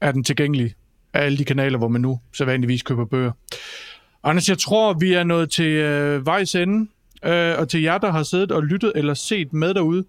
er 0.00 0.12
den 0.12 0.24
tilgængelig 0.24 0.74
af 1.14 1.24
alle 1.24 1.38
de 1.38 1.44
kanaler, 1.44 1.78
hvor 1.78 1.88
man 1.88 2.00
nu 2.00 2.20
så 2.32 2.44
vanligvis 2.44 2.82
køber 2.82 3.04
bøger. 3.04 3.32
Anders, 4.26 4.48
jeg 4.48 4.58
tror, 4.58 4.92
vi 4.92 5.12
er 5.12 5.24
nået 5.24 5.50
til 5.50 5.66
øh, 5.66 6.26
vejs 6.26 6.54
ende, 6.54 6.90
øh, 7.24 7.58
og 7.58 7.68
til 7.68 7.82
jer, 7.82 7.98
der 7.98 8.12
har 8.12 8.22
siddet 8.22 8.52
og 8.52 8.62
lyttet 8.62 8.92
eller 8.94 9.14
set 9.14 9.52
med 9.52 9.74
derude, 9.74 10.04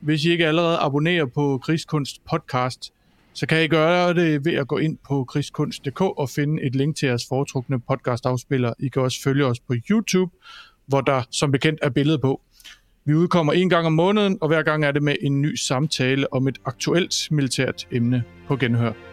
hvis 0.00 0.24
I 0.24 0.30
ikke 0.30 0.46
allerede 0.46 0.78
abonnerer 0.78 1.26
på 1.26 1.58
Krigskunst 1.58 2.24
podcast, 2.30 2.92
så 3.32 3.46
kan 3.46 3.64
I 3.64 3.68
gøre 3.68 4.14
det 4.14 4.44
ved 4.44 4.54
at 4.54 4.68
gå 4.68 4.78
ind 4.78 4.98
på 5.08 5.24
krigskunst.dk 5.24 6.00
og 6.00 6.28
finde 6.28 6.62
et 6.62 6.74
link 6.74 6.96
til 6.96 7.06
jeres 7.06 7.22
foretrukne 7.28 7.80
podcast-afspiller. 7.80 8.72
I 8.78 8.88
kan 8.88 9.02
også 9.02 9.22
følge 9.22 9.46
os 9.46 9.60
på 9.60 9.74
YouTube, 9.90 10.32
hvor 10.86 11.00
der 11.00 11.22
som 11.30 11.52
bekendt 11.52 11.80
er 11.82 11.90
billede 11.90 12.18
på. 12.18 12.40
Vi 13.04 13.14
udkommer 13.14 13.52
en 13.52 13.70
gang 13.70 13.86
om 13.86 13.92
måneden, 13.92 14.38
og 14.40 14.48
hver 14.48 14.62
gang 14.62 14.84
er 14.84 14.92
det 14.92 15.02
med 15.02 15.16
en 15.20 15.42
ny 15.42 15.54
samtale 15.54 16.32
om 16.32 16.48
et 16.48 16.58
aktuelt 16.64 17.14
militært 17.30 17.88
emne 17.90 18.22
på 18.48 18.56
genhør. 18.56 19.09